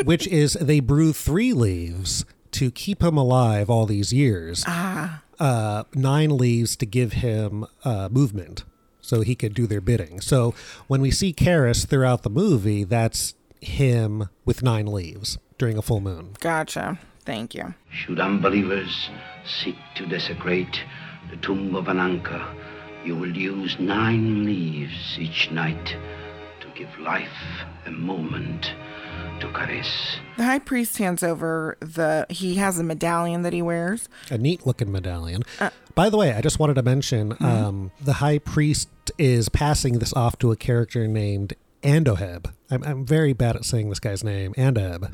which 0.04 0.26
is 0.28 0.52
they 0.60 0.80
brew 0.80 1.12
three 1.12 1.52
leaves 1.52 2.24
to 2.52 2.70
keep 2.70 3.02
him 3.02 3.16
alive 3.16 3.68
all 3.70 3.86
these 3.86 4.12
years. 4.12 4.64
Ah, 4.66 5.22
uh, 5.40 5.84
nine 5.94 6.36
leaves 6.36 6.76
to 6.76 6.86
give 6.86 7.14
him 7.14 7.64
uh, 7.84 8.08
movement, 8.12 8.64
so 9.00 9.22
he 9.22 9.34
could 9.34 9.54
do 9.54 9.66
their 9.66 9.80
bidding. 9.80 10.20
So 10.20 10.54
when 10.88 11.00
we 11.00 11.10
see 11.10 11.32
Kharis 11.32 11.86
throughout 11.86 12.22
the 12.22 12.30
movie, 12.30 12.84
that's 12.84 13.34
him 13.60 14.28
with 14.44 14.62
nine 14.62 14.86
leaves 14.86 15.38
during 15.56 15.78
a 15.78 15.82
full 15.82 16.00
moon. 16.00 16.34
gotcha. 16.40 16.98
Thank 17.28 17.54
you. 17.54 17.74
Should 17.90 18.20
unbelievers 18.20 19.10
seek 19.44 19.76
to 19.96 20.06
desecrate 20.06 20.82
the 21.28 21.36
tomb 21.36 21.76
of 21.76 21.84
Ananka, 21.84 22.54
you 23.04 23.14
will 23.16 23.36
use 23.36 23.76
nine 23.78 24.46
leaves 24.46 25.18
each 25.18 25.50
night 25.50 25.94
to 26.60 26.68
give 26.74 26.88
life 26.98 27.28
a 27.84 27.90
moment 27.90 28.72
to 29.40 29.46
Kharis. 29.48 30.16
The 30.38 30.44
high 30.44 30.58
priest 30.58 30.96
hands 30.96 31.22
over 31.22 31.76
the. 31.80 32.24
He 32.30 32.54
has 32.54 32.78
a 32.78 32.82
medallion 32.82 33.42
that 33.42 33.52
he 33.52 33.60
wears. 33.60 34.08
A 34.30 34.38
neat 34.38 34.66
looking 34.66 34.90
medallion. 34.90 35.42
By 35.94 36.08
the 36.08 36.16
way, 36.16 36.32
I 36.32 36.40
just 36.40 36.58
wanted 36.58 36.74
to 36.76 36.82
mention 36.82 37.36
um, 37.40 37.90
the 38.00 38.14
high 38.14 38.38
priest 38.38 38.88
is 39.18 39.50
passing 39.50 39.98
this 39.98 40.14
off 40.14 40.38
to 40.38 40.50
a 40.50 40.56
character 40.56 41.06
named 41.06 41.52
Andoheb. 41.82 42.50
I'm, 42.70 42.82
I'm 42.84 43.04
very 43.04 43.34
bad 43.34 43.54
at 43.54 43.66
saying 43.66 43.90
this 43.90 44.00
guy's 44.00 44.24
name. 44.24 44.54
Andoheb. 44.54 45.12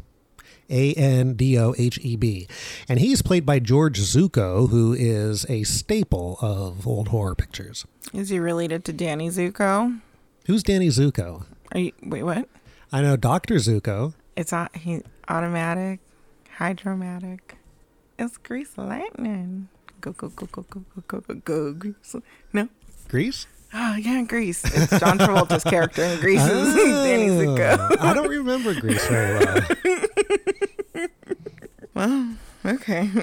A 0.70 0.94
N 0.94 1.34
D 1.34 1.58
O 1.58 1.74
H 1.76 1.98
E 2.02 2.16
B. 2.16 2.48
And 2.88 2.98
he's 2.98 3.22
played 3.22 3.44
by 3.46 3.58
George 3.58 3.98
Zucco, 4.00 4.68
who 4.70 4.92
is 4.92 5.44
a 5.48 5.62
staple 5.64 6.38
of 6.40 6.86
old 6.86 7.08
horror 7.08 7.34
pictures. 7.34 7.84
Is 8.12 8.28
he 8.28 8.38
related 8.38 8.84
to 8.86 8.92
Danny 8.92 9.28
Zuko? 9.28 10.00
Who's 10.46 10.62
Danny 10.62 10.88
Zuko? 10.88 11.44
Are 11.72 11.80
you, 11.80 11.92
wait, 12.02 12.22
what? 12.22 12.48
I 12.92 13.02
know 13.02 13.16
Dr. 13.16 13.56
Zuko. 13.56 14.14
It's 14.36 14.52
he 14.74 15.02
automatic, 15.28 16.00
hydromatic. 16.56 17.56
It's 18.18 18.36
grease 18.36 18.76
lightning. 18.76 19.68
Go 20.00 20.12
go 20.12 20.28
go 20.28 20.46
go 20.46 20.62
go 20.68 20.84
go 20.94 21.02
go 21.08 21.20
go 21.20 21.34
go 21.34 21.72
grease. 21.72 22.16
No. 22.52 22.68
Grease? 23.08 23.46
Oh 23.72 23.96
yeah, 23.96 24.22
Grease. 24.22 24.64
It's 24.64 25.00
John 25.00 25.18
Travolta's 25.18 25.64
character 25.64 26.02
in 26.02 26.20
Grease. 26.20 26.40
is 26.44 26.74
Danny 27.04 27.28
Zuko. 27.28 27.76
Oh, 27.90 27.96
I 28.00 28.14
don't 28.14 28.28
remember 28.28 28.78
Grease 28.78 29.04
very 29.08 29.44
well. 29.44 29.62
Well, 31.94 32.34
okay. 32.64 33.10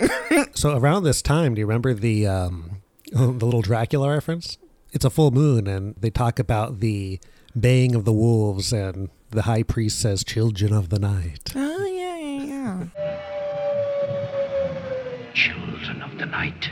So 0.53 0.77
around 0.77 1.03
this 1.03 1.21
time, 1.21 1.55
do 1.55 1.59
you 1.59 1.65
remember 1.65 1.93
the 1.93 2.27
um, 2.27 2.81
the 3.11 3.45
little 3.45 3.61
Dracula 3.61 4.09
reference? 4.09 4.57
It's 4.91 5.05
a 5.05 5.09
full 5.09 5.31
moon, 5.31 5.67
and 5.67 5.95
they 5.99 6.09
talk 6.09 6.39
about 6.39 6.79
the 6.79 7.19
baying 7.59 7.95
of 7.95 8.05
the 8.05 8.13
wolves, 8.13 8.73
and 8.73 9.09
the 9.29 9.43
high 9.43 9.63
priest 9.63 9.99
says, 9.99 10.23
"Children 10.23 10.73
of 10.73 10.89
the 10.89 10.99
night." 10.99 11.51
oh 11.55 11.85
yeah, 11.85 12.17
yeah, 12.17 12.87
yeah. 12.97 13.21
Children 15.33 16.01
of 16.01 16.17
the 16.17 16.25
night. 16.25 16.69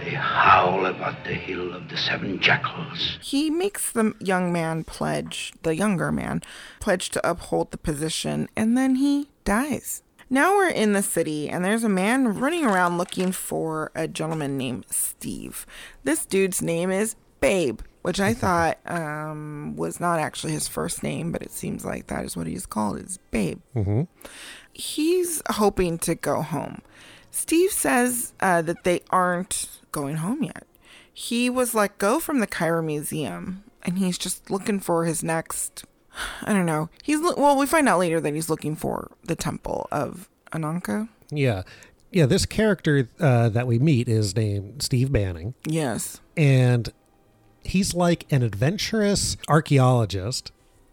They 0.00 0.10
howl 0.10 0.86
about 0.86 1.24
the 1.24 1.34
hill 1.34 1.72
of 1.72 1.88
the 1.88 1.96
seven 1.96 2.40
jackals. 2.40 3.18
He 3.22 3.48
makes 3.48 3.90
the 3.90 4.12
young 4.20 4.52
man 4.52 4.84
pledge, 4.84 5.52
the 5.62 5.74
younger 5.74 6.12
man, 6.12 6.42
pledge 6.80 7.08
to 7.10 7.28
uphold 7.28 7.70
the 7.70 7.78
position, 7.78 8.48
and 8.54 8.76
then 8.76 8.96
he 8.96 9.28
dies. 9.44 10.02
Now 10.34 10.56
we're 10.56 10.70
in 10.70 10.94
the 10.94 11.02
city, 11.04 11.48
and 11.48 11.64
there's 11.64 11.84
a 11.84 11.88
man 11.88 12.40
running 12.40 12.64
around 12.64 12.98
looking 12.98 13.30
for 13.30 13.92
a 13.94 14.08
gentleman 14.08 14.58
named 14.58 14.86
Steve. 14.90 15.64
This 16.02 16.26
dude's 16.26 16.60
name 16.60 16.90
is 16.90 17.14
Babe, 17.38 17.82
which 18.02 18.18
I 18.18 18.34
thought 18.42 18.78
um, 18.84 19.76
was 19.76 20.00
not 20.00 20.18
actually 20.18 20.52
his 20.52 20.66
first 20.66 21.04
name, 21.04 21.30
but 21.30 21.40
it 21.40 21.52
seems 21.52 21.84
like 21.84 22.08
that 22.08 22.24
is 22.24 22.36
what 22.36 22.48
he's 22.48 22.66
called, 22.66 22.98
is 22.98 23.20
Babe. 23.30 23.60
Mm-hmm. 23.76 24.02
He's 24.72 25.40
hoping 25.50 25.98
to 25.98 26.16
go 26.16 26.42
home. 26.42 26.82
Steve 27.30 27.70
says 27.70 28.32
uh, 28.40 28.60
that 28.62 28.82
they 28.82 29.02
aren't 29.10 29.68
going 29.92 30.16
home 30.16 30.42
yet. 30.42 30.66
He 31.12 31.48
was 31.48 31.76
let 31.76 31.98
go 31.98 32.18
from 32.18 32.40
the 32.40 32.48
Cairo 32.48 32.82
Museum, 32.82 33.62
and 33.84 33.98
he's 33.98 34.18
just 34.18 34.50
looking 34.50 34.80
for 34.80 35.04
his 35.04 35.22
next. 35.22 35.84
I 36.42 36.52
don't 36.52 36.66
know. 36.66 36.88
He's 37.02 37.20
well. 37.20 37.58
We 37.58 37.66
find 37.66 37.88
out 37.88 37.98
later 37.98 38.20
that 38.20 38.34
he's 38.34 38.48
looking 38.48 38.76
for 38.76 39.10
the 39.24 39.34
Temple 39.36 39.88
of 39.90 40.28
Ananka. 40.52 41.08
Yeah, 41.30 41.62
yeah. 42.12 42.26
This 42.26 42.46
character 42.46 43.08
uh, 43.20 43.48
that 43.50 43.66
we 43.66 43.78
meet 43.78 44.08
is 44.08 44.36
named 44.36 44.82
Steve 44.82 45.10
Banning, 45.12 45.54
Yes. 45.66 46.20
and 46.36 46.92
he's 47.64 47.94
like 47.94 48.26
an 48.32 48.42
adventurous 48.42 49.36
archaeologist. 49.48 50.52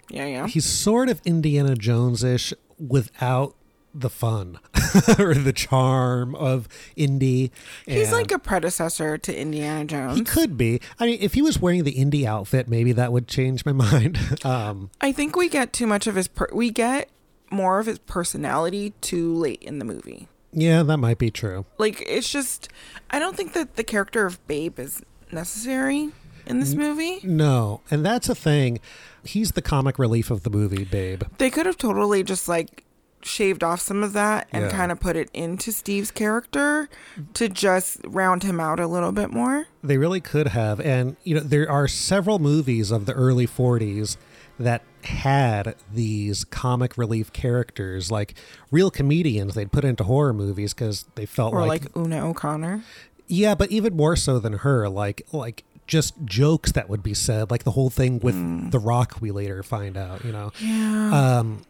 Yeah. 0.09 0.25
Yeah. 0.25 0.47
He's 0.47 0.65
sort 0.65 1.09
of 1.09 1.21
Indiana 1.25 1.75
Jones-ish 1.75 2.53
without 2.79 3.55
the 3.93 4.09
fun 4.09 4.59
or 5.19 5.33
the 5.33 5.53
charm 5.53 6.33
of 6.35 6.67
Indy. 6.95 7.51
He's 7.85 8.07
and- 8.09 8.17
like 8.17 8.31
a 8.31 8.39
predecessor 8.39 9.17
to 9.17 9.35
Indiana 9.37 9.85
Jones. 9.85 10.17
He 10.17 10.23
could 10.23 10.57
be. 10.57 10.79
I 10.99 11.05
mean, 11.05 11.17
if 11.21 11.33
he 11.33 11.41
was 11.41 11.59
wearing 11.59 11.83
the 11.83 11.91
Indy 11.91 12.25
outfit, 12.25 12.67
maybe 12.67 12.91
that 12.93 13.11
would 13.11 13.27
change 13.27 13.65
my 13.65 13.71
mind. 13.73 14.43
Um, 14.45 14.89
I 15.01 15.11
think 15.11 15.35
we 15.35 15.49
get 15.49 15.73
too 15.73 15.87
much 15.87 16.07
of 16.07 16.15
his. 16.15 16.27
Per- 16.27 16.49
we 16.53 16.71
get 16.71 17.09
more 17.49 17.79
of 17.79 17.85
his 17.85 17.99
personality 17.99 18.93
too 19.01 19.33
late 19.35 19.61
in 19.63 19.79
the 19.79 19.85
movie. 19.85 20.27
yeah, 20.53 20.83
that 20.83 20.97
might 20.97 21.17
be 21.17 21.29
true. 21.29 21.65
Like 21.77 22.01
it's 22.07 22.29
just, 22.31 22.69
I 23.09 23.19
don't 23.19 23.35
think 23.35 23.53
that 23.53 23.75
the 23.75 23.83
character 23.83 24.25
of 24.25 24.45
Babe 24.47 24.79
is 24.79 25.01
necessary 25.33 26.11
in 26.45 26.59
this 26.59 26.73
movie. 26.73 27.19
No, 27.23 27.81
and 27.91 28.05
that's 28.05 28.29
a 28.29 28.35
thing. 28.35 28.79
He's 29.23 29.51
the 29.51 29.61
comic 29.61 29.99
relief 29.99 30.31
of 30.31 30.43
the 30.43 30.49
movie, 30.49 30.83
babe. 30.85 31.23
They 31.37 31.49
could 31.49 31.65
have 31.65 31.77
totally 31.77 32.23
just 32.23 32.47
like 32.47 32.83
shaved 33.23 33.63
off 33.63 33.81
some 33.81 34.03
of 34.03 34.13
that 34.13 34.47
and 34.51 34.65
Yeah. 34.65 34.71
kind 34.71 34.91
of 34.91 34.99
put 34.99 35.15
it 35.15 35.29
into 35.33 35.71
Steve's 35.71 36.11
character 36.11 36.89
to 37.33 37.49
just 37.49 37.99
round 38.05 38.43
him 38.43 38.59
out 38.59 38.79
a 38.79 38.87
little 38.87 39.11
bit 39.11 39.31
more. 39.31 39.65
They 39.83 39.97
really 39.97 40.19
could 40.21 40.49
have. 40.49 40.79
And, 40.79 41.15
you 41.23 41.35
know, 41.35 41.41
there 41.41 41.69
are 41.69 41.87
several 41.87 42.39
movies 42.39 42.91
of 42.91 43.05
the 43.05 43.13
early 43.13 43.47
40s 43.47 44.17
that 44.59 44.83
had 45.03 45.75
these 45.91 46.43
comic 46.43 46.97
relief 46.97 47.33
characters, 47.33 48.11
like 48.11 48.35
real 48.69 48.91
comedians 48.91 49.55
they'd 49.55 49.71
put 49.71 49.83
into 49.83 50.03
horror 50.03 50.33
movies 50.33 50.73
because 50.73 51.05
they 51.15 51.25
felt 51.25 51.53
Or 51.53 51.65
like, 51.65 51.83
like 51.85 51.97
Una 51.97 52.27
O'Connor. 52.27 52.83
yeah, 53.27 53.55
but 53.55 53.71
even 53.71 53.95
more 53.95 54.15
so 54.15 54.37
than 54.37 54.53
her, 54.59 54.87
like, 54.87 55.23
like 55.31 55.63
just 55.87 56.13
jokes 56.25 56.71
that 56.73 56.87
would 56.89 57.01
be 57.01 57.13
said, 57.15 57.49
like 57.49 57.63
the 57.63 57.71
whole 57.71 57.89
thing 57.89 58.19
with 58.19 58.71
The 58.71 58.77
Rock, 58.79 59.17
we 59.19 59.31
later 59.31 59.63
find 59.63 59.97
out, 59.97 60.23
you 60.23 60.31
know. 60.31 60.51
Yeah. 60.61 61.39
Um, 61.39 61.63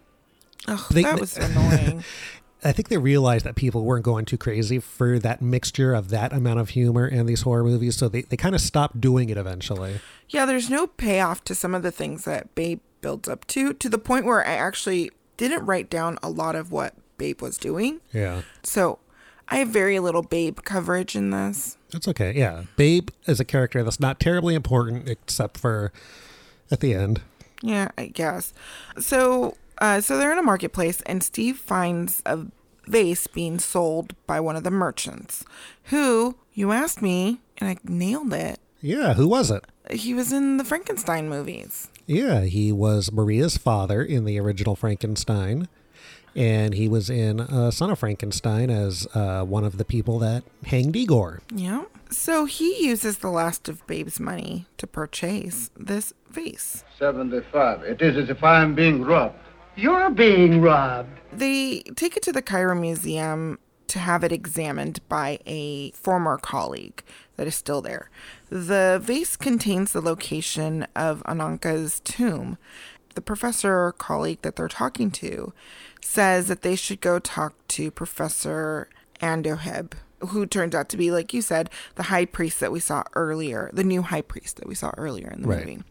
Ugh, 0.67 0.79
they- 0.91 1.03
that 1.03 1.19
was 1.19 1.37
annoying. 1.37 2.03
I 2.63 2.71
think 2.73 2.89
they 2.89 2.97
realized 2.99 3.43
that 3.45 3.55
people 3.55 3.83
weren't 3.83 4.05
going 4.05 4.23
too 4.25 4.37
crazy 4.37 4.77
for 4.79 5.17
that 5.17 5.41
mixture 5.41 5.95
of 5.95 6.09
that 6.09 6.31
amount 6.31 6.59
of 6.59 6.69
humor 6.69 7.07
in 7.07 7.25
these 7.25 7.41
horror 7.41 7.63
movies, 7.63 7.97
so 7.97 8.07
they, 8.07 8.21
they 8.21 8.37
kind 8.37 8.53
of 8.53 8.61
stopped 8.61 9.01
doing 9.01 9.29
it 9.31 9.37
eventually. 9.37 9.99
Yeah, 10.29 10.45
there's 10.45 10.69
no 10.69 10.85
payoff 10.85 11.43
to 11.45 11.55
some 11.55 11.73
of 11.73 11.81
the 11.81 11.89
things 11.91 12.23
that 12.25 12.53
Babe 12.53 12.79
builds 13.01 13.27
up 13.27 13.47
to, 13.47 13.73
to 13.73 13.89
the 13.89 13.97
point 13.97 14.25
where 14.25 14.45
I 14.47 14.53
actually 14.53 15.09
didn't 15.37 15.65
write 15.65 15.89
down 15.89 16.19
a 16.21 16.29
lot 16.29 16.55
of 16.55 16.71
what 16.71 16.93
Babe 17.17 17.41
was 17.41 17.57
doing. 17.57 17.99
Yeah. 18.13 18.43
So 18.61 18.99
I 19.49 19.55
have 19.55 19.69
very 19.69 19.97
little 19.99 20.21
Babe 20.21 20.59
coverage 20.63 21.15
in 21.15 21.31
this. 21.31 21.77
That's 21.89 22.07
okay. 22.09 22.31
Yeah. 22.35 22.65
Babe 22.75 23.09
is 23.25 23.39
a 23.39 23.45
character 23.45 23.83
that's 23.83 23.99
not 23.99 24.19
terribly 24.19 24.53
important 24.53 25.09
except 25.09 25.57
for 25.57 25.91
at 26.69 26.79
the 26.79 26.93
end. 26.93 27.21
Yeah, 27.63 27.89
I 27.97 28.05
guess. 28.05 28.53
So, 28.99 29.57
uh, 29.81 29.99
so 29.99 30.17
they're 30.17 30.31
in 30.31 30.37
a 30.37 30.43
marketplace, 30.43 31.01
and 31.01 31.21
Steve 31.23 31.57
finds 31.57 32.21
a 32.25 32.45
vase 32.87 33.27
being 33.27 33.59
sold 33.59 34.15
by 34.27 34.39
one 34.39 34.55
of 34.55 34.63
the 34.63 34.71
merchants, 34.71 35.43
who 35.85 36.35
you 36.53 36.71
asked 36.71 37.01
me, 37.01 37.41
and 37.57 37.69
I 37.69 37.77
nailed 37.83 38.33
it. 38.33 38.59
Yeah. 38.81 39.15
Who 39.15 39.27
was 39.27 39.51
it? 39.51 39.65
He 39.89 40.13
was 40.13 40.31
in 40.31 40.57
the 40.57 40.63
Frankenstein 40.63 41.29
movies. 41.29 41.89
Yeah. 42.07 42.41
He 42.41 42.71
was 42.71 43.11
Maria's 43.11 43.57
father 43.57 44.01
in 44.01 44.25
the 44.25 44.39
original 44.39 44.75
Frankenstein. 44.75 45.67
And 46.33 46.73
he 46.73 46.87
was 46.87 47.09
in 47.09 47.41
uh, 47.41 47.71
Son 47.71 47.91
of 47.91 47.99
Frankenstein 47.99 48.69
as 48.69 49.05
uh, 49.13 49.43
one 49.43 49.65
of 49.65 49.77
the 49.77 49.83
people 49.83 50.17
that 50.19 50.43
hanged 50.65 50.95
Igor. 50.95 51.41
Yeah. 51.53 51.83
So 52.09 52.45
he 52.45 52.85
uses 52.85 53.17
the 53.17 53.29
last 53.29 53.67
of 53.67 53.85
Babe's 53.85 54.19
money 54.19 54.65
to 54.77 54.87
purchase 54.87 55.71
this 55.75 56.13
vase. 56.29 56.85
75. 56.97 57.83
It 57.83 58.01
is 58.01 58.17
as 58.17 58.29
if 58.29 58.43
I 58.43 58.61
am 58.61 58.75
being 58.75 59.03
robbed. 59.03 59.35
You're 59.75 60.09
being 60.09 60.61
robbed. 60.61 61.19
They 61.31 61.81
take 61.95 62.17
it 62.17 62.23
to 62.23 62.31
the 62.33 62.41
Cairo 62.41 62.75
Museum 62.75 63.59
to 63.87 63.99
have 63.99 64.23
it 64.23 64.31
examined 64.31 64.99
by 65.09 65.39
a 65.45 65.91
former 65.91 66.37
colleague 66.37 67.03
that 67.35 67.47
is 67.47 67.55
still 67.55 67.81
there. 67.81 68.09
The 68.49 68.99
vase 69.01 69.35
contains 69.35 69.91
the 69.91 70.01
location 70.01 70.87
of 70.95 71.23
Ananka's 71.23 71.99
tomb. 72.01 72.57
The 73.15 73.21
professor 73.21 73.91
colleague 73.93 74.39
that 74.43 74.55
they're 74.55 74.67
talking 74.69 75.11
to 75.11 75.53
says 76.01 76.47
that 76.47 76.61
they 76.61 76.75
should 76.75 77.01
go 77.01 77.19
talk 77.19 77.53
to 77.69 77.91
Professor 77.91 78.87
Andoheb, 79.21 79.93
who 80.19 80.45
turns 80.45 80.73
out 80.75 80.87
to 80.89 80.97
be, 80.97 81.11
like 81.11 81.33
you 81.33 81.41
said, 81.41 81.69
the 81.95 82.03
high 82.03 82.25
priest 82.25 82.59
that 82.61 82.71
we 82.71 82.79
saw 82.79 83.03
earlier, 83.13 83.69
the 83.73 83.83
new 83.83 84.01
high 84.01 84.21
priest 84.21 84.57
that 84.57 84.67
we 84.67 84.75
saw 84.75 84.91
earlier 84.97 85.29
in 85.29 85.41
the 85.41 85.47
Right. 85.47 85.59
movie. 85.65 85.83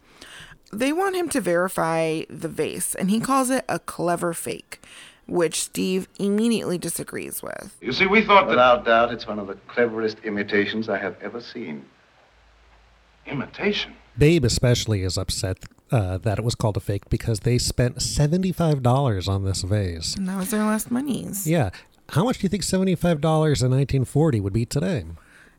They 0.72 0.92
want 0.92 1.16
him 1.16 1.28
to 1.30 1.40
verify 1.40 2.22
the 2.30 2.48
vase, 2.48 2.94
and 2.94 3.10
he 3.10 3.20
calls 3.20 3.50
it 3.50 3.64
a 3.68 3.78
clever 3.80 4.32
fake, 4.32 4.80
which 5.26 5.62
Steve 5.62 6.08
immediately 6.18 6.78
disagrees 6.78 7.42
with. 7.42 7.76
You 7.80 7.92
see, 7.92 8.06
we 8.06 8.24
thought 8.24 8.44
that. 8.44 8.50
Without 8.50 8.84
doubt, 8.84 9.12
it's 9.12 9.26
one 9.26 9.38
of 9.38 9.48
the 9.48 9.54
cleverest 9.66 10.18
imitations 10.22 10.88
I 10.88 10.98
have 10.98 11.16
ever 11.20 11.40
seen. 11.40 11.84
Imitation? 13.26 13.94
Babe 14.16 14.44
especially 14.44 15.02
is 15.02 15.16
upset 15.16 15.58
uh, 15.90 16.18
that 16.18 16.38
it 16.38 16.44
was 16.44 16.54
called 16.54 16.76
a 16.76 16.80
fake 16.80 17.08
because 17.08 17.40
they 17.40 17.58
spent 17.58 18.02
seventy-five 18.02 18.82
dollars 18.82 19.28
on 19.28 19.44
this 19.44 19.62
vase. 19.62 20.16
And 20.16 20.28
that 20.28 20.38
was 20.38 20.50
their 20.50 20.64
last 20.64 20.90
monies. 20.90 21.46
Yeah, 21.46 21.70
how 22.10 22.24
much 22.24 22.38
do 22.38 22.42
you 22.44 22.48
think 22.48 22.62
seventy-five 22.62 23.20
dollars 23.20 23.62
in 23.62 23.70
nineteen 23.70 24.04
forty 24.04 24.40
would 24.40 24.52
be 24.52 24.66
today? 24.66 25.04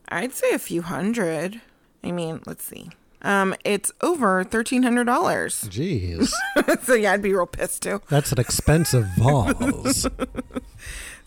I'd 0.09 0.33
say 0.33 0.51
a 0.51 0.59
few 0.59 0.81
hundred. 0.81 1.61
I 2.03 2.11
mean, 2.11 2.41
let's 2.45 2.65
see. 2.65 2.89
Um, 3.23 3.55
it's 3.63 3.91
over 4.01 4.43
thirteen 4.43 4.83
hundred 4.83 5.05
dollars. 5.05 5.63
Jeez, 5.65 6.31
so 6.83 6.93
yeah, 6.95 7.13
I'd 7.13 7.21
be 7.21 7.33
real 7.33 7.45
pissed 7.45 7.83
too. 7.83 8.01
that's 8.09 8.31
an 8.31 8.39
expensive 8.39 9.05
vase. 9.17 10.07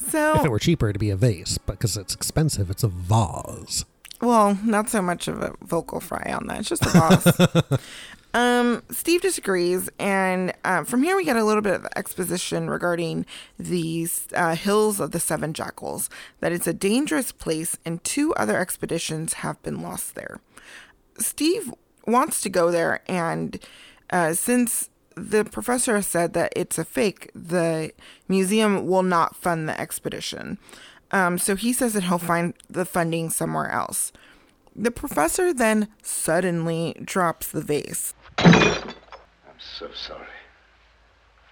So 0.08 0.34
if 0.38 0.44
it 0.44 0.50
were 0.50 0.58
cheaper, 0.58 0.88
it'd 0.90 1.00
be 1.00 1.10
a 1.10 1.16
vase, 1.16 1.58
but 1.58 1.78
because 1.78 1.96
it's 1.96 2.14
expensive, 2.14 2.70
it's 2.70 2.82
a 2.82 2.88
vase. 2.88 3.84
Well, 4.20 4.58
not 4.64 4.88
so 4.88 5.02
much 5.02 5.28
of 5.28 5.42
a 5.42 5.54
vocal 5.62 6.00
fry 6.00 6.32
on 6.32 6.46
that. 6.46 6.60
It's 6.60 6.68
just 6.68 6.86
a 6.86 6.92
boss. 6.92 7.80
um, 8.34 8.82
Steve 8.90 9.22
disagrees, 9.22 9.88
and 9.98 10.52
uh, 10.64 10.84
from 10.84 11.02
here 11.02 11.16
we 11.16 11.24
get 11.24 11.36
a 11.36 11.44
little 11.44 11.62
bit 11.62 11.74
of 11.74 11.86
exposition 11.96 12.68
regarding 12.68 13.26
these 13.58 14.28
uh, 14.34 14.54
hills 14.54 15.00
of 15.00 15.10
the 15.12 15.20
Seven 15.20 15.52
Jackals. 15.52 16.10
That 16.40 16.52
it's 16.52 16.66
a 16.66 16.74
dangerous 16.74 17.32
place, 17.32 17.76
and 17.84 18.02
two 18.04 18.34
other 18.34 18.58
expeditions 18.58 19.34
have 19.34 19.62
been 19.62 19.80
lost 19.82 20.14
there. 20.14 20.40
Steve 21.18 21.72
wants 22.06 22.40
to 22.42 22.48
go 22.48 22.70
there, 22.70 23.00
and 23.08 23.58
uh, 24.10 24.34
since 24.34 24.90
the 25.16 25.44
professor 25.44 25.94
has 25.96 26.06
said 26.06 26.32
that 26.34 26.52
it's 26.56 26.78
a 26.78 26.84
fake, 26.84 27.30
the 27.34 27.92
museum 28.28 28.86
will 28.86 29.02
not 29.02 29.36
fund 29.36 29.68
the 29.68 29.80
expedition. 29.80 30.58
Um, 31.10 31.38
so 31.38 31.54
he 31.54 31.72
says 31.72 31.92
that 31.92 32.04
he'll 32.04 32.18
find 32.18 32.54
the 32.68 32.84
funding 32.84 33.30
somewhere 33.30 33.70
else. 33.70 34.12
The 34.74 34.90
professor 34.90 35.54
then 35.54 35.88
suddenly 36.02 36.96
drops 37.04 37.48
the 37.48 37.60
vase. 37.60 38.14
I'm 38.38 38.94
so 39.78 39.88
sorry. 39.94 40.26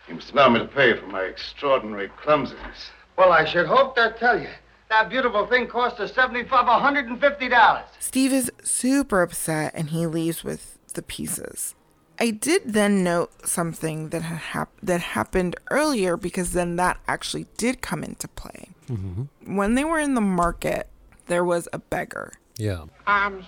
You 0.09 0.17
must 0.17 0.33
allow 0.33 0.49
me 0.49 0.59
to 0.59 0.67
pay 0.67 0.97
for 0.97 1.07
my 1.07 1.23
extraordinary 1.23 2.09
clumsiness. 2.21 2.91
Well, 3.17 3.33
I 3.33 3.45
should 3.45 3.67
hope 3.67 3.95
they'll 3.95 4.13
tell 4.13 4.41
you. 4.41 4.49
That 4.93 5.09
beautiful 5.09 5.47
thing 5.47 5.69
cost 5.69 5.99
us 6.01 6.13
seventy-five, 6.13 6.67
hundred 6.67 7.07
and 7.07 7.19
fifty 7.19 7.49
dollars. 7.49 7.87
Steve 7.99 8.31
is 8.31 8.53
super 8.63 9.23
upset 9.23 9.73
and 9.75 9.89
he 9.89 10.07
leaves 10.07 10.45
with 10.45 10.77
the 10.93 11.01
pieces. 11.01 11.75
I 12.21 12.31
did 12.31 12.75
then 12.75 13.03
note 13.03 13.49
something 13.49 14.11
that 14.11 14.21
had 14.21 14.39
hap- 14.39 14.81
that 14.83 15.01
happened 15.01 15.57
earlier 15.71 16.19
because 16.19 16.53
then 16.53 16.77
that 16.77 17.01
actually 17.09 17.47
did 17.57 17.81
come 17.81 18.05
into 18.05 18.29
play. 18.29 18.69
Mm-hmm. 18.89 19.57
When 19.57 19.77
they 19.77 19.85
were 19.85 19.99
in 19.99 20.13
the 20.13 20.21
market, 20.21 20.91
there 21.27 21.43
was 21.43 21.69
a 21.73 21.79
beggar. 21.79 22.35
Yeah. 22.59 22.85
Arms, 23.07 23.47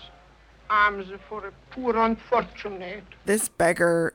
arms 0.70 1.08
for 1.28 1.48
a 1.48 1.52
poor 1.70 1.94
unfortunate. 1.94 3.04
This 3.26 3.50
beggar, 3.50 4.14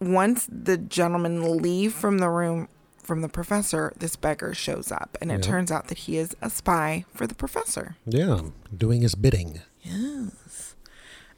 once 0.00 0.48
the 0.50 0.78
gentlemen 0.78 1.58
leave 1.58 1.92
from 1.92 2.20
the 2.20 2.30
room 2.30 2.68
from 3.10 3.22
the 3.22 3.28
professor, 3.28 3.92
this 3.96 4.14
beggar 4.14 4.54
shows 4.54 4.92
up, 4.92 5.18
and 5.20 5.32
it 5.32 5.44
Yeah. 5.44 5.50
turns 5.50 5.72
out 5.72 5.88
that 5.88 5.98
he 5.98 6.16
is 6.16 6.36
a 6.40 6.48
spy 6.48 7.04
for 7.12 7.26
the 7.26 7.34
professor. 7.34 7.96
Yeah, 8.06 8.42
doing 8.76 9.02
his 9.02 9.16
bidding. 9.16 9.62
Yes. 9.82 10.76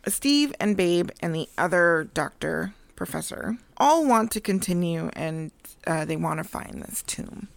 Steve 0.06 0.52
and 0.60 0.76
Babe 0.76 1.08
and 1.22 1.34
the 1.34 1.48
other 1.56 2.10
doctor, 2.12 2.74
professor, 2.94 3.56
all 3.78 4.04
want 4.06 4.30
to 4.32 4.40
continue 4.42 5.08
and 5.14 5.50
uh, 5.86 6.04
they 6.04 6.14
want 6.16 6.40
to 6.40 6.44
find 6.44 6.82
this 6.82 7.00
tomb. 7.06 7.48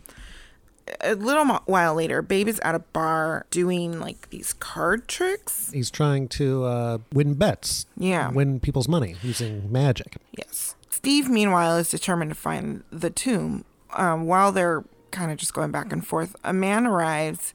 A 1.02 1.16
little 1.16 1.46
while 1.66 1.94
later, 1.96 2.22
Babe 2.22 2.48
is 2.48 2.62
at 2.62 2.74
a 2.74 2.80
bar 2.80 3.46
doing 3.52 4.00
like 4.00 4.30
these 4.30 4.54
card 4.54 5.10
tricks. 5.10 5.72
He's 5.74 5.92
trying 5.92 6.30
to 6.30 6.64
uh, 6.64 6.98
win 7.12 7.34
bets. 7.34 7.86
Yeah. 7.98 8.30
Win 8.32 8.62
people's 8.62 8.88
money 8.88 9.18
using 9.22 9.70
magic. 9.70 10.16
Yes. 10.38 10.76
Steve, 10.90 11.28
meanwhile, 11.30 11.76
is 11.76 11.90
determined 11.90 12.32
to 12.32 12.36
find 12.36 12.86
the 12.92 13.10
tomb. 13.10 13.66
Um, 13.96 14.26
while 14.26 14.52
they're 14.52 14.84
kind 15.12 15.32
of 15.32 15.38
just 15.38 15.54
going 15.54 15.72
back 15.72 15.92
and 15.92 16.06
forth, 16.06 16.36
a 16.44 16.54
man 16.54 16.86
arrives, 16.86 17.54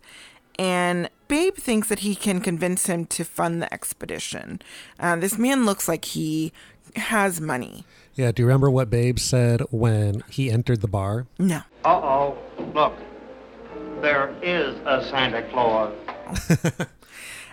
and 0.58 1.08
Babe 1.28 1.54
thinks 1.54 1.88
that 1.88 2.00
he 2.00 2.14
can 2.14 2.40
convince 2.40 2.86
him 2.86 3.06
to 3.06 3.24
fund 3.24 3.62
the 3.62 3.72
expedition. 3.72 4.60
Uh, 4.98 5.16
this 5.16 5.38
man 5.38 5.64
looks 5.64 5.86
like 5.88 6.04
he 6.04 6.52
has 6.96 7.40
money. 7.40 7.84
Yeah, 8.14 8.32
do 8.32 8.42
you 8.42 8.46
remember 8.46 8.70
what 8.70 8.90
Babe 8.90 9.18
said 9.18 9.62
when 9.70 10.24
he 10.28 10.50
entered 10.50 10.80
the 10.80 10.88
bar? 10.88 11.26
No. 11.38 11.62
Uh-oh. 11.84 12.36
Look, 12.74 12.94
there 14.02 14.34
is 14.42 14.76
a 14.86 15.06
Santa 15.08 15.42
Claus. 15.50 15.94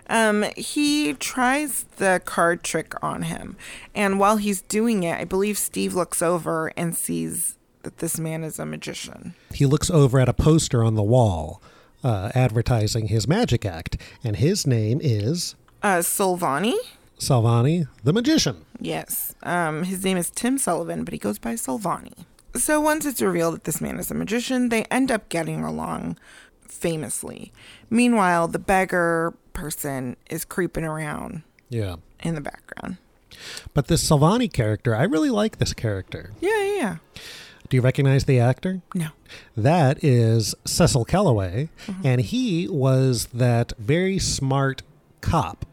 Um, 0.10 0.46
he 0.56 1.14
tries 1.16 1.84
the 1.98 2.22
card 2.24 2.64
trick 2.64 2.94
on 3.04 3.24
him, 3.24 3.58
and 3.94 4.20
while 4.20 4.38
he's 4.38 4.62
doing 4.62 5.04
it, 5.04 5.20
I 5.20 5.26
believe 5.26 5.58
Steve 5.58 5.94
looks 5.94 6.22
over 6.22 6.72
and 6.78 6.96
sees 6.96 7.57
that 7.88 8.00
this 8.00 8.20
man 8.20 8.44
is 8.44 8.60
a 8.60 8.66
magician. 8.66 9.34
He 9.54 9.66
looks 9.66 9.90
over 9.90 10.20
at 10.20 10.28
a 10.28 10.34
poster 10.34 10.84
on 10.84 10.96
the 10.96 11.04
wall 11.04 11.62
uh, 12.04 12.32
advertising 12.36 13.08
his 13.08 13.30
magic 13.30 13.66
act, 13.66 13.96
and 14.26 14.36
his 14.36 14.68
name 14.68 15.00
is 15.02 15.56
Uh, 15.82 16.00
Solvani? 16.00 16.76
Salvani 17.18 17.88
the 18.04 18.12
Magician. 18.12 18.66
Yes. 18.82 19.34
Um, 19.42 19.84
his 19.84 20.04
name 20.04 20.18
is 20.18 20.30
Tim 20.30 20.58
Sullivan, 20.58 21.06
but 21.06 21.14
he 21.14 21.18
goes 21.18 21.40
by 21.40 21.54
Solvani. 21.54 22.26
So 22.56 22.82
once 22.82 23.06
it's 23.06 23.22
revealed 23.22 23.56
that 23.56 23.64
this 23.64 23.80
man 23.80 23.98
is 24.00 24.12
a 24.12 24.14
magician, 24.16 24.68
they 24.70 24.84
end 24.86 25.12
up 25.12 25.30
getting 25.30 25.64
along 25.64 26.18
famously. 26.68 27.52
Meanwhile, 27.90 28.50
the 28.50 28.60
beggar 28.60 29.34
person 29.54 30.18
is 30.30 30.44
creeping 30.46 30.84
around 30.84 31.42
Yeah. 31.70 31.96
in 32.22 32.36
the 32.36 32.42
background. 32.42 32.98
But 33.74 33.88
this 33.88 34.08
Solvani 34.08 34.52
character, 34.52 34.96
I 34.96 35.04
really 35.04 35.30
like 35.30 35.58
this 35.58 35.74
character. 35.74 36.32
Yeah, 36.42 36.62
yeah, 36.64 36.76
yeah. 36.76 36.96
Do 37.70 37.76
you 37.78 37.82
recognize 37.82 38.26
the 38.26 38.40
actor? 38.40 38.82
No. 38.96 39.10
That 39.56 40.04
is 40.04 40.56
Cecil 40.66 41.06
Kellaway, 41.06 41.70
and 42.04 42.22
he 42.22 42.68
was 42.68 43.26
that 43.28 43.74
very 43.78 44.20
smart 44.20 44.84
cop 45.22 45.66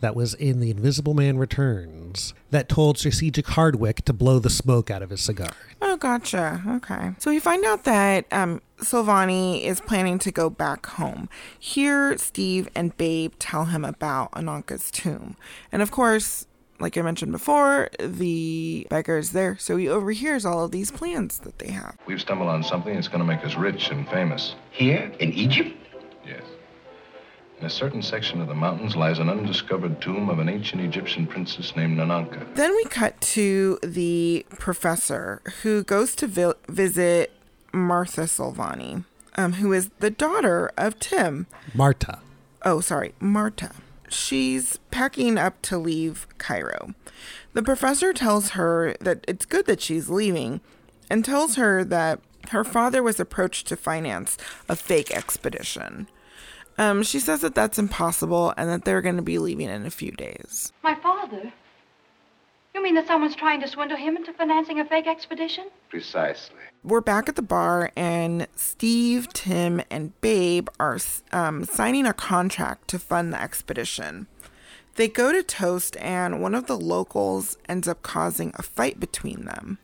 that 0.00 0.14
was 0.14 0.34
in 0.34 0.60
The 0.60 0.70
Invisible 0.70 1.14
Man 1.14 1.38
Returns 1.38 2.32
that 2.50 2.68
told 2.68 2.98
Sir 2.98 3.10
Cedric 3.10 3.46
Hardwicke 3.46 4.02
to 4.02 4.12
blow 4.12 4.38
the 4.38 4.50
smoke 4.50 4.90
out 4.90 5.02
of 5.02 5.10
his 5.10 5.20
cigar. 5.20 5.50
Oh, 5.82 5.96
gotcha. 5.96 6.62
Okay. 6.66 7.10
So 7.18 7.30
we 7.30 7.40
find 7.40 7.64
out 7.64 7.84
that 7.84 8.24
um, 8.32 8.62
Solvani 8.78 9.62
is 9.64 9.80
planning 9.80 10.18
to 10.20 10.30
go 10.30 10.48
back 10.48 10.86
home. 10.86 11.28
Here, 11.58 12.16
Steve 12.16 12.68
and 12.74 12.96
Babe 12.96 13.32
tell 13.38 13.66
him 13.66 13.84
about 13.84 14.32
Ananka's 14.32 14.90
tomb. 14.90 15.36
And 15.72 15.82
of 15.82 15.90
course, 15.90 16.46
like 16.80 16.96
I 16.96 17.02
mentioned 17.02 17.32
before, 17.32 17.88
the 17.98 18.86
beggar 18.90 19.18
is 19.18 19.32
there, 19.32 19.56
so 19.58 19.76
he 19.76 19.88
overhears 19.88 20.44
all 20.44 20.64
of 20.64 20.70
these 20.70 20.90
plans 20.90 21.38
that 21.40 21.58
they 21.58 21.72
have. 21.72 21.96
We've 22.06 22.20
stumbled 22.20 22.48
on 22.48 22.62
something 22.62 22.94
that's 22.94 23.08
going 23.08 23.20
to 23.20 23.24
make 23.26 23.44
us 23.44 23.56
rich 23.56 23.90
and 23.90 24.08
famous. 24.08 24.54
Here 24.70 25.10
in 25.18 25.32
Egypt? 25.32 25.74
Yes. 26.26 26.42
In 27.58 27.66
a 27.66 27.70
certain 27.70 28.02
section 28.02 28.40
of 28.40 28.46
the 28.46 28.54
mountains 28.54 28.94
lies 28.94 29.18
an 29.18 29.28
undiscovered 29.28 30.00
tomb 30.00 30.30
of 30.30 30.38
an 30.38 30.48
ancient 30.48 30.80
Egyptian 30.80 31.26
princess 31.26 31.74
named 31.74 31.98
Ananka. 31.98 32.54
Then 32.54 32.74
we 32.76 32.84
cut 32.84 33.20
to 33.22 33.80
the 33.82 34.46
professor 34.50 35.42
who 35.62 35.82
goes 35.82 36.14
to 36.16 36.28
vi- 36.28 36.54
visit 36.68 37.32
Martha 37.72 38.22
Solvani, 38.22 39.04
um, 39.36 39.54
who 39.54 39.72
is 39.72 39.90
the 39.98 40.10
daughter 40.10 40.70
of 40.76 41.00
Tim. 41.00 41.48
Marta. 41.74 42.20
Oh, 42.64 42.80
sorry, 42.80 43.14
Marta. 43.18 43.72
She's 44.08 44.78
packing 44.90 45.38
up 45.38 45.60
to 45.62 45.78
leave 45.78 46.26
Cairo. 46.38 46.94
The 47.52 47.62
professor 47.62 48.12
tells 48.12 48.50
her 48.50 48.94
that 49.00 49.24
it's 49.26 49.46
good 49.46 49.66
that 49.66 49.80
she's 49.80 50.08
leaving 50.08 50.60
and 51.10 51.24
tells 51.24 51.56
her 51.56 51.84
that 51.84 52.20
her 52.50 52.64
father 52.64 53.02
was 53.02 53.20
approached 53.20 53.66
to 53.68 53.76
finance 53.76 54.36
a 54.68 54.76
fake 54.76 55.10
expedition. 55.10 56.08
Um, 56.78 57.02
she 57.02 57.18
says 57.18 57.40
that 57.40 57.54
that's 57.54 57.78
impossible 57.78 58.54
and 58.56 58.70
that 58.70 58.84
they're 58.84 59.02
going 59.02 59.16
to 59.16 59.22
be 59.22 59.38
leaving 59.38 59.68
in 59.68 59.84
a 59.84 59.90
few 59.90 60.12
days. 60.12 60.72
My 60.82 60.94
father? 60.94 61.52
You 62.74 62.82
mean 62.82 62.94
that 62.94 63.06
someone's 63.06 63.34
trying 63.34 63.60
to 63.60 63.68
swindle 63.68 63.96
him 63.96 64.16
into 64.16 64.32
financing 64.32 64.78
a 64.78 64.84
fake 64.84 65.06
expedition? 65.06 65.66
Precisely. 65.88 66.56
We're 66.84 67.00
back 67.00 67.28
at 67.28 67.36
the 67.36 67.42
bar, 67.42 67.90
and 67.96 68.46
Steve, 68.54 69.32
Tim, 69.32 69.82
and 69.90 70.18
Babe 70.20 70.68
are 70.78 70.98
um, 71.32 71.64
signing 71.64 72.06
a 72.06 72.12
contract 72.12 72.88
to 72.88 72.98
fund 72.98 73.32
the 73.32 73.40
expedition. 73.40 74.26
They 74.94 75.08
go 75.08 75.32
to 75.32 75.42
toast, 75.42 75.96
and 75.98 76.42
one 76.42 76.54
of 76.54 76.66
the 76.66 76.78
locals 76.78 77.56
ends 77.68 77.88
up 77.88 78.02
causing 78.02 78.52
a 78.54 78.62
fight 78.62 79.00
between 79.00 79.44
them. 79.44 79.78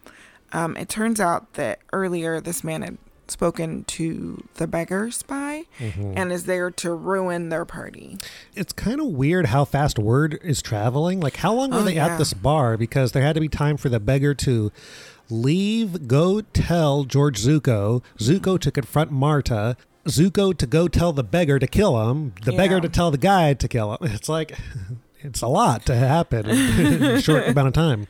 Um, 0.52 0.76
it 0.76 0.88
turns 0.88 1.20
out 1.20 1.54
that 1.54 1.80
earlier 1.92 2.40
this 2.40 2.62
man 2.62 2.82
had 2.82 2.98
spoken 3.30 3.84
to 3.84 4.44
the 4.54 4.66
beggar 4.66 5.10
spy 5.10 5.64
Mhm. 5.80 6.12
and 6.16 6.32
is 6.32 6.44
there 6.44 6.70
to 6.70 6.92
ruin 6.94 7.48
their 7.48 7.64
party. 7.64 8.18
It's 8.54 8.72
kind 8.72 9.00
of 9.00 9.06
weird 9.06 9.46
how 9.46 9.64
fast 9.64 9.98
word 9.98 10.38
is 10.42 10.60
traveling. 10.62 11.20
Like, 11.20 11.36
how 11.36 11.52
long 11.54 11.70
were 11.70 11.78
Oh, 11.78 11.82
they 11.82 11.94
yeah. 11.94 12.06
at 12.08 12.18
this 12.18 12.32
bar? 12.34 12.76
Because 12.76 13.12
there 13.12 13.22
had 13.22 13.34
to 13.34 13.40
be 13.40 13.48
time 13.48 13.76
for 13.76 13.88
the 13.88 14.00
beggar 14.00 14.34
to 14.34 14.70
leave, 15.30 16.06
go 16.06 16.40
tell 16.40 17.04
George 17.04 17.38
Zucco, 17.40 18.02
Zucco 18.18 18.58
to 18.60 18.70
confront 18.70 19.10
Marta, 19.10 19.76
Zucco 20.06 20.56
to 20.56 20.66
go 20.66 20.86
tell 20.86 21.12
the 21.12 21.24
beggar 21.24 21.58
to 21.58 21.66
kill 21.66 22.10
him, 22.10 22.34
the 22.44 22.52
beggar 22.52 22.80
to 22.80 22.88
tell 22.88 23.10
the 23.10 23.18
guy 23.18 23.54
to 23.54 23.68
kill 23.68 23.92
him. 23.92 23.98
It's 24.14 24.28
like, 24.28 24.56
it's 25.20 25.40
a 25.40 25.46
lot 25.48 25.86
to 25.86 25.96
happen 25.96 26.46
in 26.50 27.02
a 27.02 27.20
short 27.22 27.48
amount 27.48 27.68
of 27.68 27.72
time. 27.74 28.06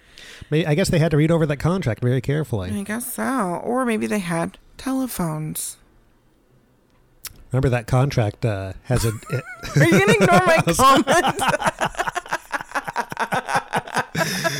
I 0.50 0.74
guess 0.74 0.88
they 0.90 0.98
had 0.98 1.12
to 1.12 1.16
read 1.16 1.30
over 1.30 1.46
that 1.46 1.56
contract 1.58 2.02
very 2.02 2.20
carefully. 2.20 2.70
I 2.72 2.82
guess 2.82 3.14
so. 3.14 3.22
Or 3.64 3.84
maybe 3.86 4.06
they 4.06 4.18
had 4.18 4.58
telephones. 4.76 5.76
Remember 7.52 7.68
that 7.68 7.86
contract 7.86 8.44
uh, 8.44 8.72
has 8.84 9.04
a. 9.04 9.12
It, 9.30 9.44
Are 9.76 9.84
you 9.84 9.90
going 9.92 10.08
to 10.08 10.14
ignore 10.14 10.46
my 10.46 10.56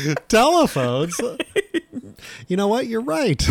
comment? 0.05 0.27
telephones. 0.29 1.19
You 2.47 2.55
know 2.57 2.67
what? 2.69 2.87
You're 2.87 3.01
right. 3.01 3.41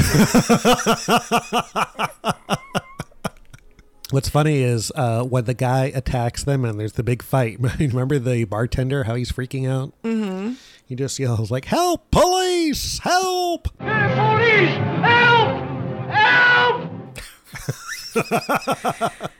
What's 4.10 4.28
funny 4.28 4.62
is 4.62 4.92
uh, 4.94 5.24
when 5.24 5.44
the 5.44 5.54
guy 5.54 5.86
attacks 5.86 6.44
them 6.44 6.64
and 6.64 6.78
there's 6.78 6.92
the 6.92 7.02
big 7.02 7.22
fight. 7.22 7.58
Remember 7.78 8.18
the 8.18 8.44
bartender? 8.44 9.04
How 9.04 9.14
he's 9.14 9.32
freaking 9.32 9.68
out. 9.68 9.92
mm-hmm. 10.02 10.54
He 10.86 10.94
just 10.94 11.18
yells 11.18 11.50
like, 11.50 11.64
"Help! 11.64 12.10
Police! 12.10 12.98
Help!" 12.98 13.68
Police! 13.78 14.68
Help! 14.68 15.63
Help! 16.14 16.90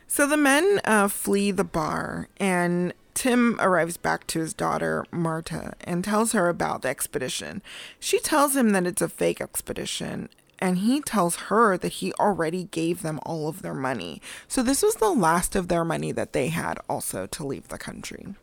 So 0.07 0.27
the 0.29 0.37
men 0.37 0.81
uh, 0.85 1.09
flee 1.09 1.51
the 1.51 1.65
bar, 1.65 2.29
and 2.39 2.93
Tim 3.15 3.57
arrives 3.61 3.97
back 3.97 4.27
to 4.29 4.41
his 4.41 4.55
daughter, 4.55 5.05
Marta, 5.11 5.75
and 5.81 6.05
tells 6.05 6.33
her 6.33 6.49
about 6.49 6.83
the 6.83 6.89
expedition. 6.89 7.63
She 7.99 8.21
tells 8.21 8.55
him 8.55 8.71
that 8.71 8.87
it's 8.87 9.03
a 9.03 9.09
fake 9.09 9.41
expedition, 9.41 10.29
and 10.61 10.79
he 10.79 11.01
tells 11.01 11.37
her 11.37 11.77
that 11.79 11.95
he 11.95 12.13
already 12.15 12.65
gave 12.65 13.03
them 13.03 13.19
all 13.27 13.49
of 13.49 13.63
their 13.63 13.75
money. 13.75 14.23
So 14.47 14.63
this 14.63 14.83
was 14.83 14.95
the 14.97 15.11
last 15.11 15.57
of 15.57 15.67
their 15.67 15.85
money 15.85 16.13
that 16.13 16.33
they 16.33 16.49
had 16.49 16.79
also 16.89 17.27
to 17.27 17.45
leave 17.47 17.69
the 17.69 17.79
country. 17.79 18.35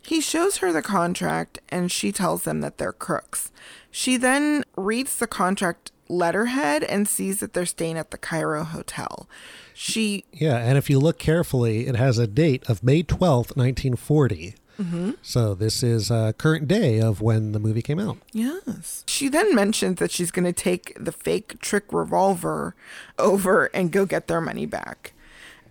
He 0.00 0.20
shows 0.20 0.58
her 0.58 0.72
the 0.72 0.82
contract 0.82 1.58
and 1.70 1.90
she 1.90 2.12
tells 2.12 2.42
them 2.42 2.60
that 2.60 2.76
they're 2.76 2.92
crooks. 2.92 3.50
She 3.90 4.18
then 4.18 4.64
reads 4.76 5.16
the 5.16 5.26
contract 5.26 5.90
letterhead 6.08 6.82
and 6.84 7.08
sees 7.08 7.40
that 7.40 7.52
they're 7.52 7.66
staying 7.66 7.96
at 7.98 8.10
the 8.10 8.18
Cairo 8.18 8.64
Hotel. 8.64 9.28
She 9.74 10.24
Yeah, 10.32 10.56
and 10.58 10.76
if 10.76 10.90
you 10.90 10.98
look 10.98 11.18
carefully, 11.18 11.86
it 11.86 11.96
has 11.96 12.18
a 12.18 12.26
date 12.26 12.62
of 12.68 12.82
May 12.82 13.02
twelfth, 13.02 13.56
nineteen 13.56 13.96
forty. 13.96 14.54
Mhm. 14.80 15.16
So 15.22 15.54
this 15.54 15.82
is 15.82 16.10
uh, 16.10 16.32
current 16.32 16.66
day 16.66 17.00
of 17.00 17.20
when 17.20 17.52
the 17.52 17.58
movie 17.60 17.82
came 17.82 17.98
out. 18.00 18.18
Yes. 18.32 19.04
She 19.06 19.28
then 19.28 19.54
mentions 19.54 19.98
that 19.98 20.10
she's 20.10 20.30
going 20.30 20.46
to 20.46 20.52
take 20.52 20.96
the 20.98 21.12
fake 21.12 21.60
trick 21.60 21.84
revolver 21.92 22.74
over 23.18 23.66
and 23.74 23.92
go 23.92 24.06
get 24.06 24.28
their 24.28 24.40
money 24.40 24.64
back. 24.66 25.12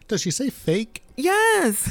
Does 0.08 0.22
she 0.22 0.30
say 0.32 0.50
fake, 0.50 1.04
Yes. 1.18 1.90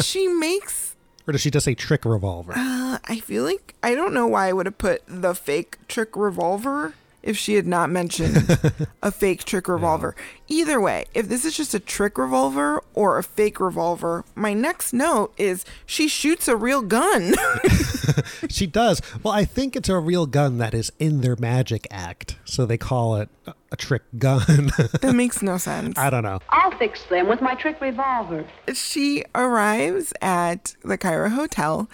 she 0.04 0.26
makes 0.28 0.94
or 1.26 1.32
does 1.32 1.40
she 1.42 1.50
just 1.50 1.64
say 1.64 1.74
trick 1.74 2.04
revolver? 2.04 2.52
uh, 2.56 2.98
I 3.04 3.20
feel 3.20 3.44
like 3.44 3.74
I 3.82 3.94
don't 3.94 4.12
know 4.14 4.26
why 4.26 4.48
I 4.48 4.52
would 4.52 4.66
have 4.66 4.78
put 4.78 5.02
the 5.06 5.34
fake 5.34 5.76
trick 5.86 6.16
revolver 6.16 6.94
if 7.28 7.36
she 7.36 7.54
had 7.54 7.66
not 7.66 7.90
mentioned 7.90 8.58
a 9.02 9.12
fake 9.12 9.44
trick 9.44 9.68
revolver. 9.68 10.16
Either 10.48 10.80
way, 10.80 11.04
if 11.12 11.28
this 11.28 11.44
is 11.44 11.54
just 11.54 11.74
a 11.74 11.78
trick 11.78 12.16
revolver 12.16 12.82
or 12.94 13.18
a 13.18 13.22
fake 13.22 13.60
revolver, 13.60 14.24
my 14.34 14.54
next 14.54 14.94
note 14.94 15.34
is 15.36 15.64
she 15.84 16.08
shoots 16.08 16.48
a 16.48 16.56
real 16.56 16.80
gun. 16.80 17.34
she 18.48 18.66
does. 18.66 19.02
Well, 19.22 19.34
I 19.34 19.44
think 19.44 19.76
it's 19.76 19.90
a 19.90 19.98
real 19.98 20.24
gun 20.24 20.56
that 20.58 20.72
is 20.72 20.90
in 20.98 21.20
their 21.20 21.36
magic 21.36 21.86
act, 21.90 22.36
so 22.46 22.64
they 22.64 22.78
call 22.78 23.16
it 23.16 23.28
a- 23.46 23.54
a 23.70 23.76
trick 23.76 24.02
gun. 24.16 24.70
that 25.02 25.12
makes 25.14 25.42
no 25.42 25.58
sense. 25.58 25.98
I 25.98 26.08
don't 26.08 26.22
know. 26.22 26.40
I'll 26.48 26.70
fix 26.78 27.04
them 27.04 27.28
with 27.28 27.42
my 27.42 27.54
trick 27.54 27.78
revolver. 27.82 28.46
she 28.72 29.22
arrives 29.34 30.14
at 30.22 30.74
the 30.82 30.96
Cairo 30.96 31.28
Hotel 31.28 31.90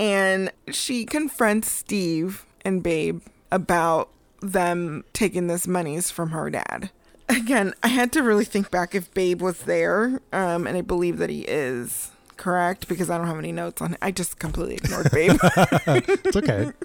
and 0.00 0.50
she 0.70 1.04
confronts 1.04 1.70
Steve 1.70 2.46
and 2.64 2.82
Babe 2.82 3.20
about 3.52 4.08
them 4.40 5.04
taking 5.12 5.46
this 5.46 5.66
monies 5.66 6.10
from 6.10 6.30
her 6.30 6.50
dad. 6.50 6.90
Again, 7.28 7.74
I 7.82 7.88
had 7.88 8.12
to 8.12 8.22
really 8.22 8.44
think 8.44 8.70
back 8.70 8.94
if 8.94 9.12
Babe 9.12 9.42
was 9.42 9.62
there, 9.62 10.20
um, 10.32 10.66
and 10.66 10.76
I 10.76 10.80
believe 10.80 11.18
that 11.18 11.28
he 11.28 11.40
is 11.42 12.10
correct 12.38 12.88
because 12.88 13.10
I 13.10 13.18
don't 13.18 13.26
have 13.26 13.38
any 13.38 13.52
notes 13.52 13.82
on 13.82 13.92
it. 13.94 13.98
I 14.00 14.10
just 14.12 14.38
completely 14.38 14.76
ignored 14.76 15.10
Babe. 15.12 15.38
it's 15.42 16.36
okay. 16.36 16.72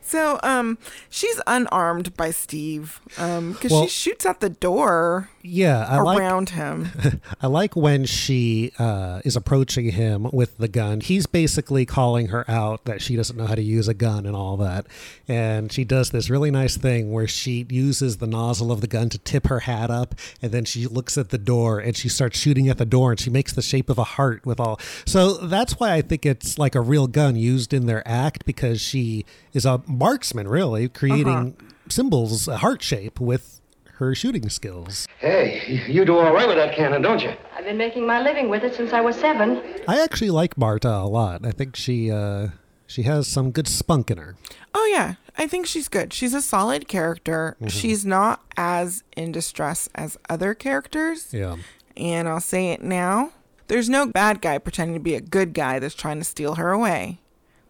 So, 0.00 0.40
um, 0.42 0.78
she's 1.10 1.42
unarmed 1.46 2.16
by 2.16 2.30
Steve, 2.30 3.02
um, 3.18 3.52
because 3.52 3.70
Well- 3.70 3.82
she 3.82 3.90
shoots 3.90 4.24
at 4.24 4.40
the 4.40 4.48
door 4.48 5.28
Yeah, 5.50 5.86
I 5.88 6.00
like 6.00 6.18
around 6.18 6.50
him. 6.50 6.90
I 7.40 7.46
like 7.46 7.74
when 7.74 8.04
she 8.04 8.72
uh, 8.78 9.22
is 9.24 9.34
approaching 9.34 9.92
him 9.92 10.28
with 10.30 10.58
the 10.58 10.68
gun. 10.68 11.00
He's 11.00 11.26
basically 11.26 11.86
calling 11.86 12.28
her 12.28 12.48
out 12.50 12.84
that 12.84 13.00
she 13.00 13.16
doesn't 13.16 13.36
know 13.36 13.46
how 13.46 13.54
to 13.54 13.62
use 13.62 13.88
a 13.88 13.94
gun 13.94 14.26
and 14.26 14.36
all 14.36 14.58
that. 14.58 14.86
And 15.26 15.72
she 15.72 15.84
does 15.84 16.10
this 16.10 16.28
really 16.28 16.50
nice 16.50 16.76
thing 16.76 17.12
where 17.12 17.26
she 17.26 17.66
uses 17.70 18.18
the 18.18 18.26
nozzle 18.26 18.70
of 18.70 18.82
the 18.82 18.86
gun 18.86 19.08
to 19.08 19.18
tip 19.18 19.46
her 19.46 19.60
hat 19.60 19.90
up, 19.90 20.14
and 20.42 20.52
then 20.52 20.66
she 20.66 20.86
looks 20.86 21.16
at 21.16 21.30
the 21.30 21.38
door 21.38 21.78
and 21.78 21.96
she 21.96 22.10
starts 22.10 22.38
shooting 22.38 22.68
at 22.68 22.76
the 22.76 22.86
door, 22.86 23.12
and 23.12 23.20
she 23.20 23.30
makes 23.30 23.54
the 23.54 23.62
shape 23.62 23.88
of 23.88 23.96
a 23.96 24.04
heart 24.04 24.44
with 24.44 24.60
all. 24.60 24.78
So 25.06 25.34
that's 25.34 25.80
why 25.80 25.94
I 25.94 26.02
think 26.02 26.26
it's 26.26 26.58
like 26.58 26.74
a 26.74 26.80
real 26.80 27.06
gun 27.06 27.36
used 27.36 27.72
in 27.72 27.86
their 27.86 28.06
act 28.06 28.44
because 28.44 28.82
she 28.82 29.24
is 29.54 29.64
a 29.64 29.82
marksman, 29.86 30.46
really, 30.46 30.88
creating 30.90 31.56
symbols, 31.88 32.48
a 32.48 32.58
heart 32.58 32.82
shape 32.82 33.18
with 33.18 33.57
her 33.98 34.14
shooting 34.14 34.48
skills. 34.48 35.06
Hey, 35.18 35.82
you 35.88 36.04
do 36.04 36.18
all 36.18 36.32
right 36.32 36.46
with 36.46 36.56
that 36.56 36.74
cannon, 36.74 37.02
don't 37.02 37.22
you? 37.22 37.32
I've 37.56 37.64
been 37.64 37.76
making 37.76 38.06
my 38.06 38.20
living 38.22 38.48
with 38.48 38.62
it 38.64 38.74
since 38.74 38.92
I 38.92 39.00
was 39.00 39.16
seven. 39.16 39.60
I 39.88 40.00
actually 40.00 40.30
like 40.30 40.56
Marta 40.56 40.88
a 40.90 41.06
lot. 41.06 41.44
I 41.44 41.50
think 41.50 41.74
she 41.76 42.10
uh, 42.10 42.48
she 42.86 43.02
has 43.02 43.26
some 43.26 43.50
good 43.50 43.66
spunk 43.68 44.10
in 44.10 44.18
her. 44.18 44.36
Oh 44.74 44.88
yeah, 44.92 45.14
I 45.36 45.46
think 45.48 45.66
she's 45.66 45.88
good. 45.88 46.12
She's 46.12 46.32
a 46.34 46.40
solid 46.42 46.86
character. 46.88 47.56
Mhm. 47.60 47.70
She's 47.70 48.06
not 48.06 48.42
as 48.56 49.02
in 49.16 49.32
distress 49.32 49.88
as 49.94 50.16
other 50.30 50.54
characters. 50.54 51.32
Yeah. 51.32 51.56
And 51.96 52.28
I'll 52.28 52.40
say 52.40 52.70
it 52.70 52.82
now. 52.82 53.32
There's 53.66 53.88
no 53.88 54.06
bad 54.06 54.40
guy 54.40 54.58
pretending 54.58 54.94
to 54.94 55.00
be 55.00 55.14
a 55.16 55.20
good 55.20 55.52
guy 55.52 55.78
that's 55.80 55.94
trying 55.96 56.18
to 56.18 56.24
steal 56.24 56.54
her 56.54 56.70
away. 56.70 57.18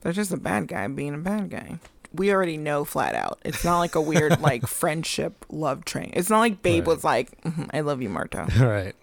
There's 0.02 0.16
just 0.16 0.30
a 0.32 0.36
bad 0.36 0.68
guy 0.68 0.86
being 0.88 1.14
a 1.14 1.18
bad 1.18 1.50
guy. 1.50 1.80
We 2.18 2.32
already 2.32 2.56
know 2.56 2.84
flat 2.84 3.14
out. 3.14 3.38
It's 3.44 3.64
not 3.64 3.78
like 3.78 3.94
a 3.94 4.00
weird 4.00 4.40
like 4.42 4.66
friendship 4.66 5.46
love 5.48 5.84
train. 5.84 6.10
It's 6.14 6.28
not 6.30 6.40
like 6.40 6.62
Babe 6.62 6.86
was 6.86 7.04
like, 7.04 7.40
"Mhm, 7.42 7.70
"I 7.72 7.80
love 7.80 8.02
you, 8.02 8.08
Marta." 8.08 8.46
All 8.60 8.66
right. 8.68 8.94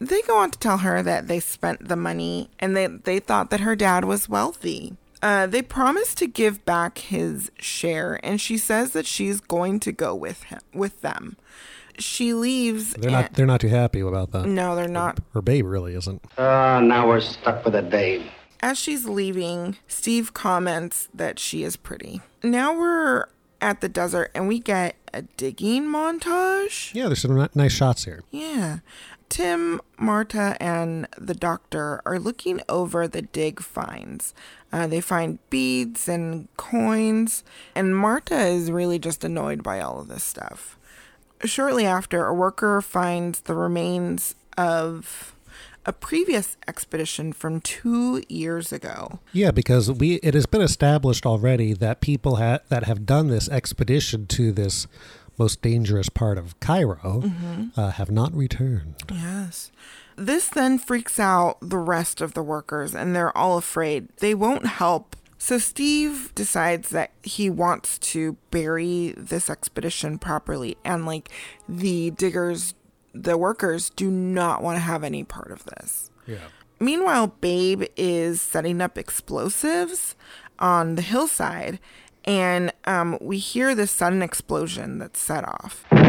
they 0.00 0.22
go 0.22 0.36
on 0.38 0.50
to 0.50 0.58
tell 0.58 0.78
her 0.78 1.02
that 1.02 1.28
they 1.28 1.40
spent 1.40 1.88
the 1.88 1.96
money 1.96 2.50
and 2.58 2.76
they, 2.76 2.86
they 2.86 3.18
thought 3.20 3.50
that 3.50 3.60
her 3.60 3.76
dad 3.76 4.04
was 4.04 4.28
wealthy. 4.28 4.96
Uh, 5.22 5.46
they 5.46 5.60
promise 5.62 6.14
to 6.14 6.26
give 6.26 6.64
back 6.64 6.96
his 6.98 7.50
share, 7.58 8.18
and 8.22 8.40
she 8.40 8.56
says 8.56 8.92
that 8.92 9.04
she's 9.06 9.38
going 9.40 9.78
to 9.80 9.92
go 9.92 10.14
with 10.14 10.44
him 10.44 10.60
with 10.72 11.02
them. 11.02 11.36
She 11.98 12.32
leaves. 12.32 12.94
They're 12.94 13.10
and- 13.10 13.12
not 13.12 13.32
they're 13.34 13.44
not 13.46 13.60
too 13.60 13.68
happy 13.68 14.00
about 14.00 14.30
that. 14.32 14.46
No, 14.46 14.74
they're 14.74 14.88
not. 14.88 15.18
Her 15.34 15.42
babe 15.42 15.66
really 15.66 15.94
isn't. 15.94 16.24
Uh, 16.38 16.80
now 16.80 17.06
we're 17.06 17.20
stuck 17.20 17.62
with 17.66 17.74
a 17.74 17.82
Dave. 17.82 18.24
As 18.62 18.78
she's 18.78 19.06
leaving, 19.06 19.76
Steve 19.88 20.34
comments 20.34 21.08
that 21.14 21.38
she 21.38 21.62
is 21.64 21.76
pretty. 21.76 22.20
Now 22.42 22.76
we're 22.78 23.26
at 23.60 23.80
the 23.80 23.88
desert 23.88 24.30
and 24.34 24.48
we 24.48 24.58
get 24.58 24.96
a 25.12 25.22
digging 25.22 25.84
montage. 25.84 26.94
Yeah, 26.94 27.06
there's 27.06 27.22
some 27.22 27.48
nice 27.54 27.72
shots 27.72 28.04
here. 28.04 28.22
Yeah. 28.30 28.78
Tim, 29.30 29.80
Marta, 29.96 30.56
and 30.60 31.06
the 31.16 31.34
doctor 31.34 32.02
are 32.04 32.18
looking 32.18 32.60
over 32.68 33.06
the 33.06 33.22
dig 33.22 33.60
finds. 33.60 34.34
Uh, 34.72 34.88
they 34.88 35.00
find 35.00 35.38
beads 35.50 36.08
and 36.08 36.48
coins, 36.56 37.44
and 37.74 37.96
Marta 37.96 38.36
is 38.36 38.72
really 38.72 38.98
just 38.98 39.22
annoyed 39.24 39.62
by 39.62 39.80
all 39.80 40.00
of 40.00 40.08
this 40.08 40.24
stuff. 40.24 40.76
Shortly 41.44 41.86
after, 41.86 42.26
a 42.26 42.34
worker 42.34 42.82
finds 42.82 43.42
the 43.42 43.54
remains 43.54 44.34
of 44.58 45.34
a 45.86 45.92
previous 45.92 46.56
expedition 46.68 47.32
from 47.32 47.60
two 47.60 48.22
years 48.28 48.72
ago. 48.72 49.18
Yeah, 49.32 49.50
because 49.50 49.90
we 49.90 50.14
it 50.16 50.34
has 50.34 50.46
been 50.46 50.60
established 50.62 51.24
already 51.26 51.72
that 51.74 52.00
people 52.00 52.36
ha- 52.36 52.60
that 52.68 52.84
have 52.84 53.06
done 53.06 53.28
this 53.28 53.48
expedition 53.48 54.26
to 54.28 54.52
this 54.52 54.86
most 55.38 55.62
dangerous 55.62 56.10
part 56.10 56.36
of 56.36 56.58
Cairo 56.60 57.22
Mhm. 57.24 57.70
uh, 57.78 57.90
have 57.92 58.10
not 58.10 58.34
returned. 58.36 58.94
Yes. 59.10 59.70
This 60.16 60.48
then 60.48 60.78
freaks 60.78 61.18
out 61.18 61.56
the 61.62 61.78
rest 61.78 62.20
of 62.20 62.34
the 62.34 62.42
workers, 62.42 62.94
and 62.94 63.16
they're 63.16 63.36
all 63.36 63.56
afraid 63.56 64.08
they 64.18 64.34
won't 64.34 64.66
help. 64.66 65.16
So 65.38 65.56
Steve 65.56 66.30
decides 66.34 66.90
that 66.90 67.12
he 67.22 67.48
wants 67.48 67.98
to 68.12 68.36
bury 68.50 69.14
this 69.16 69.48
expedition 69.48 70.18
properly, 70.18 70.76
and 70.84 71.06
like 71.06 71.30
the 71.66 72.10
diggers, 72.10 72.74
the 73.12 73.36
workers 73.36 73.90
do 73.90 74.10
not 74.10 74.62
want 74.62 74.76
to 74.76 74.80
have 74.80 75.04
any 75.04 75.24
part 75.24 75.50
of 75.50 75.64
this. 75.64 76.10
Yeah. 76.26 76.38
Meanwhile, 76.78 77.34
Babe 77.40 77.84
is 77.96 78.40
setting 78.40 78.80
up 78.80 78.96
explosives 78.96 80.14
on 80.58 80.94
the 80.94 81.02
hillside, 81.02 81.78
and 82.24 82.72
um, 82.84 83.18
we 83.20 83.38
hear 83.38 83.74
this 83.74 83.90
sudden 83.90 84.22
explosion 84.22 84.98
that's 84.98 85.20
set 85.20 85.44
off. 85.44 85.84
Babe, 85.90 86.00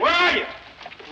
where 0.00 0.14
are 0.14 0.36
you? 0.36 0.44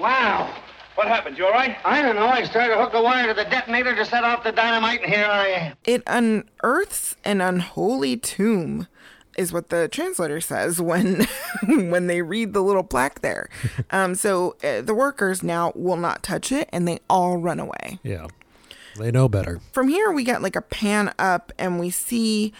Wow. 0.00 0.54
What 0.94 1.08
happened? 1.08 1.36
You 1.36 1.46
all 1.46 1.52
right? 1.52 1.76
I 1.84 2.02
don't 2.02 2.14
know. 2.14 2.26
I 2.26 2.44
started 2.44 2.74
to 2.74 2.80
hook 2.80 2.92
the 2.92 3.02
wire 3.02 3.26
to 3.26 3.34
the 3.34 3.50
detonator 3.50 3.96
to 3.96 4.04
set 4.04 4.22
off 4.22 4.44
the 4.44 4.52
dynamite, 4.52 5.02
and 5.02 5.12
here 5.12 5.26
I 5.26 5.46
am. 5.48 5.76
It 5.84 6.02
unearths 6.06 7.16
an 7.24 7.40
unholy 7.40 8.16
tomb, 8.16 8.86
is 9.36 9.52
what 9.52 9.68
the 9.70 9.88
translator 9.88 10.40
says 10.40 10.80
when 10.80 11.26
when 11.66 12.06
they 12.06 12.22
read 12.22 12.52
the 12.52 12.62
little 12.62 12.84
plaque 12.84 13.20
there. 13.20 13.48
Um, 13.90 14.14
so 14.14 14.56
uh, 14.64 14.80
the 14.82 14.94
workers 14.94 15.42
now 15.42 15.72
will 15.74 15.96
not 15.96 16.22
touch 16.22 16.50
it, 16.50 16.68
and 16.72 16.86
they 16.88 16.98
all 17.08 17.36
run 17.38 17.60
away. 17.60 17.98
Yeah. 18.02 18.26
They 18.98 19.10
know 19.10 19.28
better. 19.28 19.60
From 19.72 19.88
here, 19.88 20.10
we 20.12 20.24
get 20.24 20.42
like 20.42 20.56
a 20.56 20.60
pan 20.62 21.12
up, 21.18 21.52
and 21.58 21.78
we 21.78 21.90
see 21.90 22.52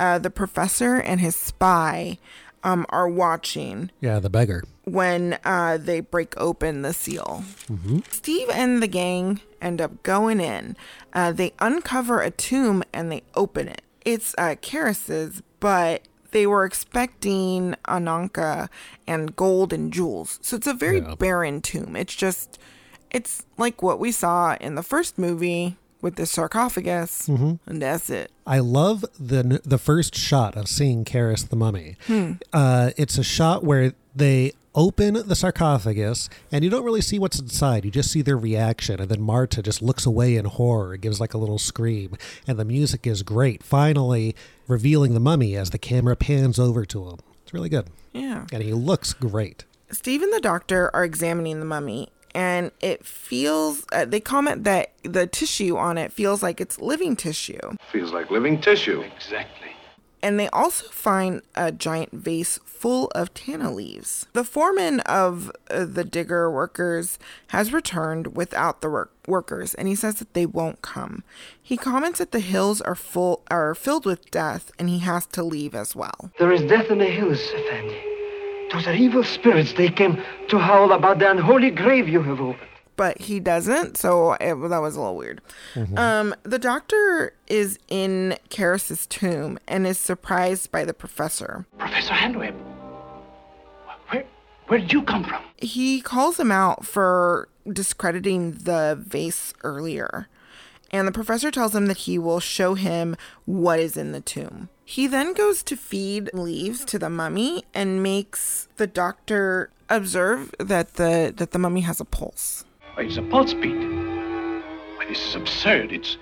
uh, 0.00 0.18
the 0.18 0.30
professor 0.30 0.96
and 0.96 1.20
his 1.20 1.36
spy 1.36 2.18
um, 2.64 2.84
are 2.90 3.08
watching 3.08 3.90
Yeah, 4.00 4.18
the 4.20 4.28
beggar. 4.30 4.64
when 4.84 5.38
uh, 5.44 5.78
they 5.78 6.00
break 6.00 6.34
open 6.38 6.82
the 6.82 6.92
seal. 6.92 7.44
hmm 7.68 8.00
Steve 8.10 8.48
and 8.50 8.82
the 8.82 8.86
gang 8.88 9.40
end 9.60 9.80
up 9.80 10.02
going 10.02 10.40
in. 10.40 10.76
Uh, 11.12 11.32
they 11.32 11.52
uncover 11.58 12.20
a 12.20 12.30
tomb 12.30 12.82
and 12.92 13.10
they 13.10 13.22
open 13.34 13.68
it. 13.68 13.82
It's 14.04 14.34
uh, 14.38 14.56
Kharis's, 14.60 15.42
but 15.60 16.02
they 16.32 16.46
were 16.46 16.64
expecting 16.64 17.74
Ananka 17.86 18.68
and 19.06 19.34
gold 19.36 19.72
and 19.72 19.92
jewels. 19.92 20.38
So 20.42 20.56
it's 20.56 20.66
a 20.66 20.74
very 20.74 20.98
Yeah. 21.00 21.14
barren 21.18 21.60
tomb. 21.62 21.94
It's 21.96 22.14
just, 22.14 22.58
it's 23.10 23.44
like 23.58 23.82
what 23.82 23.98
we 24.00 24.12
saw 24.12 24.56
in 24.60 24.74
the 24.74 24.82
first 24.82 25.18
movie 25.18 25.76
with 26.00 26.16
the 26.16 26.26
sarcophagus, 26.26 27.28
Mhm. 27.28 27.60
and 27.66 27.80
that's 27.80 28.10
it. 28.10 28.32
I 28.46 28.58
love 28.58 29.04
the 29.20 29.60
the 29.64 29.78
first 29.78 30.16
shot 30.16 30.56
of 30.56 30.66
seeing 30.68 31.04
Kharis 31.04 31.48
the 31.48 31.54
mummy. 31.54 31.96
Hmm. 32.08 32.32
Uh, 32.52 32.90
it's 32.96 33.18
a 33.18 33.22
shot 33.22 33.62
where 33.62 33.92
they 34.16 34.52
open 34.74 35.14
the 35.28 35.34
sarcophagus 35.34 36.28
and 36.50 36.64
you 36.64 36.70
don't 36.70 36.84
really 36.84 37.00
see 37.00 37.18
what's 37.18 37.38
inside. 37.38 37.84
You 37.84 37.90
just 37.90 38.10
see 38.10 38.22
their 38.22 38.36
reaction, 38.38 39.00
and 39.00 39.08
then 39.10 39.20
Marta 39.20 39.62
just 39.62 39.82
looks 39.82 40.06
away 40.06 40.36
in 40.36 40.44
horror, 40.46 40.92
and 40.94 41.02
gives 41.02 41.20
like 41.20 41.34
a 41.34 41.38
little 41.38 41.58
scream, 41.58 42.16
and 42.46 42.58
the 42.58 42.64
music 42.64 43.06
is 43.06 43.22
great. 43.22 43.62
Finally, 43.62 44.34
revealing 44.68 45.14
the 45.14 45.20
mummy 45.20 45.56
as 45.56 45.70
the 45.70 45.78
camera 45.78 46.16
pans 46.16 46.58
over 46.58 46.84
to 46.86 47.08
him. 47.10 47.18
It's 47.42 47.52
really 47.52 47.68
good, 47.68 47.88
Yeah. 48.12 48.46
and 48.52 48.62
he 48.62 48.72
looks 48.72 49.12
great. 49.12 49.64
Steve 49.90 50.22
and 50.22 50.32
the 50.32 50.40
doctor 50.40 50.90
are 50.94 51.04
examining 51.04 51.58
the 51.60 51.66
mummy, 51.66 52.08
and 52.34 52.70
it 52.80 53.04
feels, 53.04 53.84
uh, 53.92 54.06
they 54.06 54.20
comment 54.20 54.64
that 54.64 54.92
the 55.02 55.26
tissue 55.26 55.76
on 55.76 55.98
it 55.98 56.12
feels 56.12 56.42
like 56.42 56.60
it's 56.62 56.80
living 56.80 57.14
tissue. 57.14 57.58
Feels 57.90 58.10
like 58.12 58.30
living 58.30 58.58
tissue. 58.60 59.02
Exactly. 59.02 59.68
And 60.22 60.38
they 60.38 60.48
also 60.48 60.86
find 60.88 61.42
a 61.54 61.72
giant 61.72 62.12
vase 62.12 62.58
full 62.64 63.10
of 63.14 63.32
tana 63.34 63.72
leaves. 63.72 64.26
The 64.32 64.44
foreman 64.44 65.00
of 65.00 65.50
uh, 65.70 65.84
the 65.84 66.04
digger 66.04 66.50
workers 66.50 67.18
has 67.48 67.72
returned 67.72 68.36
without 68.36 68.80
the 68.80 68.90
work- 68.90 69.12
workers, 69.26 69.74
and 69.74 69.86
he 69.88 69.94
says 69.94 70.16
that 70.16 70.34
they 70.34 70.46
won't 70.46 70.82
come. 70.82 71.22
He 71.60 71.76
comments 71.76 72.18
that 72.18 72.32
the 72.32 72.40
hills 72.40 72.80
are 72.80 72.94
full 72.94 73.42
are 73.50 73.74
filled 73.74 74.06
with 74.06 74.30
death, 74.30 74.72
and 74.78 74.88
he 74.88 75.00
has 75.00 75.26
to 75.26 75.42
leave 75.42 75.74
as 75.74 75.94
well. 75.96 76.30
There 76.38 76.52
is 76.52 76.62
death 76.62 76.90
in 76.90 76.98
the 76.98 77.06
hills, 77.06 77.40
Effendi. 77.54 78.00
Those 78.72 78.86
are 78.86 78.94
evil 78.94 79.22
spirits. 79.22 79.74
They 79.74 79.88
came 79.90 80.22
to 80.48 80.58
howl 80.58 80.92
about 80.92 81.18
the 81.18 81.30
unholy 81.30 81.70
grave 81.70 82.08
you 82.08 82.22
have 82.22 82.40
opened. 82.40 82.71
But 82.96 83.22
he 83.22 83.40
doesn't. 83.40 83.96
So 83.96 84.32
it, 84.34 84.54
that 84.54 84.82
was 84.82 84.96
a 84.96 85.00
little 85.00 85.16
weird. 85.16 85.40
Um, 85.96 86.34
the 86.42 86.58
doctor 86.58 87.34
is 87.46 87.78
in 87.88 88.36
Kharis's 88.50 89.06
tomb 89.06 89.58
and 89.66 89.86
is 89.86 89.98
surprised 89.98 90.70
by 90.70 90.84
the 90.84 90.94
professor. 90.94 91.66
Professor 91.78 92.12
Andoheb, 92.12 92.54
where, 94.10 94.24
where 94.66 94.78
did 94.78 94.92
you 94.92 95.02
come 95.02 95.24
from? 95.24 95.42
He 95.56 96.00
calls 96.00 96.38
him 96.38 96.52
out 96.52 96.84
for 96.86 97.48
discrediting 97.70 98.52
the 98.52 98.98
vase 99.00 99.54
earlier. 99.64 100.28
And 100.90 101.08
the 101.08 101.12
professor 101.12 101.50
tells 101.50 101.74
him 101.74 101.86
that 101.86 101.98
he 101.98 102.18
will 102.18 102.40
show 102.40 102.74
him 102.74 103.16
what 103.46 103.80
is 103.80 103.96
in 103.96 104.12
the 104.12 104.20
tomb. 104.20 104.68
He 104.84 105.06
then 105.06 105.32
goes 105.32 105.62
to 105.62 105.76
feed 105.76 106.28
leaves 106.34 106.84
to 106.86 106.98
the 106.98 107.08
mummy 107.08 107.64
and 107.72 108.02
makes 108.02 108.68
the 108.76 108.86
doctor 108.86 109.70
observe 109.88 110.54
that 110.58 110.94
the 110.94 111.32
that 111.34 111.52
the 111.52 111.58
mummy 111.58 111.80
has 111.80 111.98
a 111.98 112.04
pulse. 112.04 112.64
Why, 112.94 113.04
it's 113.04 113.16
a 113.16 113.22
pulse 113.22 113.54
beat. 113.54 113.76
Why, 113.76 115.06
this 115.08 115.26
is 115.28 115.34
absurd. 115.34 115.92
It's, 115.92 116.16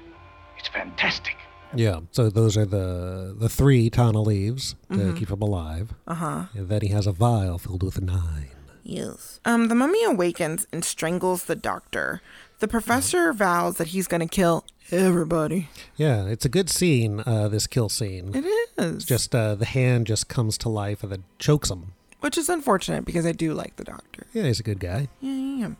it's 0.58 0.68
fantastic. 0.68 1.36
Yeah, 1.74 2.00
so 2.10 2.30
those 2.30 2.56
are 2.56 2.66
the 2.66 3.32
the 3.38 3.48
three 3.48 3.90
tana 3.90 4.20
leaves 4.22 4.74
to 4.90 4.96
Mhm. 4.98 5.16
keep 5.16 5.30
him 5.30 5.40
alive. 5.40 5.94
Uh-huh. 6.06 6.46
And 6.52 6.68
then 6.68 6.80
he 6.82 6.88
has 6.88 7.06
a 7.06 7.12
vial 7.12 7.58
filled 7.58 7.84
with 7.84 8.00
nine. 8.00 8.48
Yes. 8.82 9.38
Um, 9.44 9.68
the 9.68 9.76
mummy 9.76 10.02
awakens 10.02 10.66
and 10.72 10.84
strangles 10.84 11.44
the 11.44 11.54
doctor. 11.54 12.22
The 12.58 12.66
professor 12.66 13.32
vows 13.32 13.76
that 13.76 13.88
he's 13.88 14.08
going 14.08 14.20
to 14.20 14.26
kill 14.26 14.64
everybody. 14.90 15.68
Yeah, 15.96 16.24
it's 16.26 16.44
a 16.44 16.48
good 16.48 16.68
scene. 16.68 17.22
Uh, 17.24 17.46
this 17.46 17.68
kill 17.68 17.88
scene. 17.88 18.34
It 18.34 18.44
is. 18.44 18.68
It 18.76 18.84
is. 18.84 19.04
Just 19.04 19.32
uh, 19.34 19.54
the 19.54 19.64
hand 19.66 20.08
just 20.08 20.28
comes 20.28 20.58
to 20.58 20.68
life 20.68 21.04
and 21.04 21.12
then 21.12 21.24
chokes 21.38 21.70
him. 21.70 21.92
Which 22.20 22.36
is 22.36 22.48
unfortunate 22.48 23.04
because 23.04 23.24
I 23.24 23.32
do 23.32 23.54
like 23.54 23.76
the 23.76 23.84
doctor. 23.84 24.26
Yeah, 24.32 24.44
he's 24.44 24.60
a 24.60 24.62
good 24.62 24.78
guy. 24.78 25.08
Yeah, 25.20 25.32
yeah, 25.32 25.56
yeah. 25.56 25.70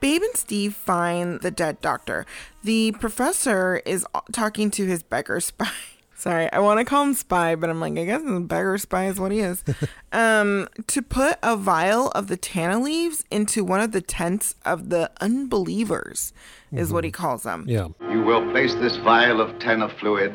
Babe 0.00 0.22
and 0.22 0.36
Steve 0.36 0.74
find 0.74 1.40
the 1.40 1.50
dead 1.50 1.80
doctor. 1.80 2.26
The 2.62 2.92
professor 2.92 3.80
is 3.86 4.06
talking 4.32 4.70
to 4.72 4.86
his 4.86 5.02
beggar 5.02 5.40
spy. 5.40 5.70
Sorry, 6.14 6.52
I 6.52 6.58
want 6.58 6.78
to 6.80 6.84
call 6.84 7.02
him 7.04 7.14
spy, 7.14 7.54
but 7.54 7.70
I'm 7.70 7.80
like, 7.80 7.96
I 7.96 8.04
guess 8.04 8.22
the 8.22 8.40
beggar 8.40 8.76
spy 8.76 9.06
is 9.06 9.18
what 9.18 9.32
he 9.32 9.40
is. 9.40 9.64
um, 10.12 10.68
to 10.88 11.00
put 11.00 11.38
a 11.42 11.56
vial 11.56 12.08
of 12.08 12.26
the 12.26 12.36
tana 12.36 12.78
leaves 12.78 13.24
into 13.30 13.64
one 13.64 13.80
of 13.80 13.92
the 13.92 14.02
tents 14.02 14.54
of 14.66 14.90
the 14.90 15.10
unbelievers, 15.22 16.34
is 16.72 16.92
what 16.92 17.04
he 17.04 17.10
calls 17.10 17.42
them. 17.44 17.64
Yeah. 17.66 17.88
You 18.10 18.20
will 18.20 18.48
place 18.50 18.74
this 18.74 18.98
vial 18.98 19.40
of 19.40 19.58
tana 19.60 19.88
fluid 19.98 20.34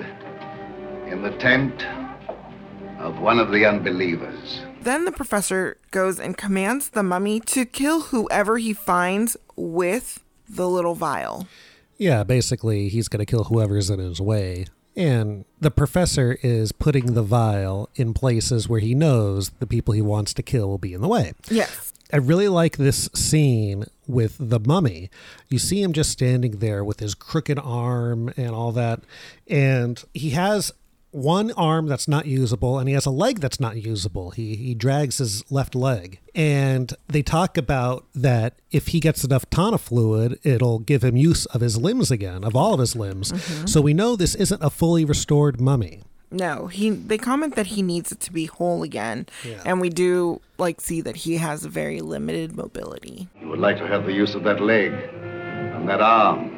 in 1.06 1.22
the 1.22 1.38
tent 1.38 1.86
of 2.98 3.20
one 3.20 3.38
of 3.38 3.52
the 3.52 3.64
unbelievers. 3.66 4.62
Then 4.86 5.06
the 5.06 5.12
professor 5.12 5.78
goes 5.90 6.20
and 6.20 6.38
commands 6.38 6.90
the 6.90 7.02
mummy 7.02 7.40
to 7.40 7.66
kill 7.66 8.02
whoever 8.02 8.60
he 8.60 8.72
finds 8.72 9.36
with 9.56 10.24
the 10.48 10.70
little 10.70 10.94
vial. 10.94 11.48
Yeah, 11.98 12.24
basically, 12.24 12.90
he's 12.90 13.08
going 13.08 13.20
to 13.20 13.26
kill 13.26 13.46
whoever's 13.46 13.90
in 13.90 13.98
his 13.98 14.22
way. 14.22 14.68
And 14.96 15.46
the 15.60 15.72
professor 15.72 16.38
is 16.44 16.72
putting 16.72 17.16
the 17.16 17.24
vial 17.24 17.90
in 17.96 18.14
places 18.14 18.70
where 18.70 18.80
he 18.80 18.94
knows 18.94 19.50
the 19.58 19.66
people 19.66 19.96
he 19.96 20.04
wants 20.04 20.36
to 20.36 20.44
kill 20.44 20.68
will 20.68 20.78
be 20.78 20.94
in 20.94 21.02
the 21.02 21.08
way. 21.08 21.34
Yes. 21.50 21.92
I 22.14 22.18
really 22.18 22.48
like 22.48 22.78
this 22.78 23.10
scene 23.16 23.86
with 24.06 24.36
the 24.40 24.60
mummy. 24.60 25.10
You 25.50 25.58
see 25.58 25.82
him 25.82 25.94
just 25.94 26.12
standing 26.12 26.60
there 26.60 26.84
with 26.84 27.00
his 27.00 27.16
crooked 27.16 27.58
arm 27.58 28.32
and 28.38 28.52
all 28.52 28.72
that. 28.74 29.00
And 29.48 30.04
he 30.14 30.30
has 30.30 30.72
one 31.16 31.52
arm 31.54 31.88
that's 31.88 32.08
not 32.08 32.26
usable 32.26 32.78
and 32.78 32.90
he 32.90 32.94
has 32.94 33.06
a 33.06 33.12
leg 33.12 33.40
that's 33.40 33.60
not 33.60 33.78
usable. 33.78 34.32
He 34.32 34.56
he 34.56 34.76
drags 34.76 35.18
his 35.20 35.50
left 35.50 35.74
leg. 35.76 36.20
And 36.36 36.94
they 37.08 37.22
talk 37.22 37.58
about 37.58 38.06
that 38.14 38.56
if 38.72 38.88
he 38.88 39.00
gets 39.00 39.24
enough 39.24 39.50
tana 39.50 39.78
fluid, 39.78 40.38
it'll 40.44 40.80
give 40.80 41.04
him 41.04 41.16
use 41.16 41.46
of 41.48 41.62
his 41.62 41.78
limbs 41.78 42.12
again, 42.12 42.44
of 42.44 42.56
all 42.56 42.74
of 42.74 42.80
his 42.82 42.96
limbs. 42.96 43.32
Mhm. 43.32 43.70
So 43.70 43.80
we 43.80 43.94
know 43.94 44.16
this 44.18 44.36
isn't 44.36 44.62
a 44.62 44.70
fully 44.70 45.06
restored 45.06 45.62
mummy. 45.62 46.02
No, 46.32 46.68
he 46.68 46.90
they 46.90 47.18
comment 47.18 47.56
that 47.56 47.68
he 47.68 47.82
needs 47.82 48.12
it 48.12 48.20
to 48.22 48.34
be 48.34 48.46
whole 48.48 48.84
again. 48.84 49.26
Yeah. 49.46 49.62
And 49.66 49.80
we 49.80 49.90
do 49.90 50.42
like 50.58 50.82
see 50.82 51.00
that 51.02 51.16
he 51.18 51.38
has 51.38 51.64
very 51.64 52.02
limited 52.02 52.58
mobility. 52.58 53.30
You 53.42 53.48
would 53.48 53.60
like 53.60 53.78
to 53.78 53.88
have 53.88 54.06
the 54.06 54.12
use 54.14 54.36
of 54.36 54.44
that 54.44 54.60
leg 54.60 54.92
and 54.92 55.88
that 55.88 56.02
arm. 56.02 56.52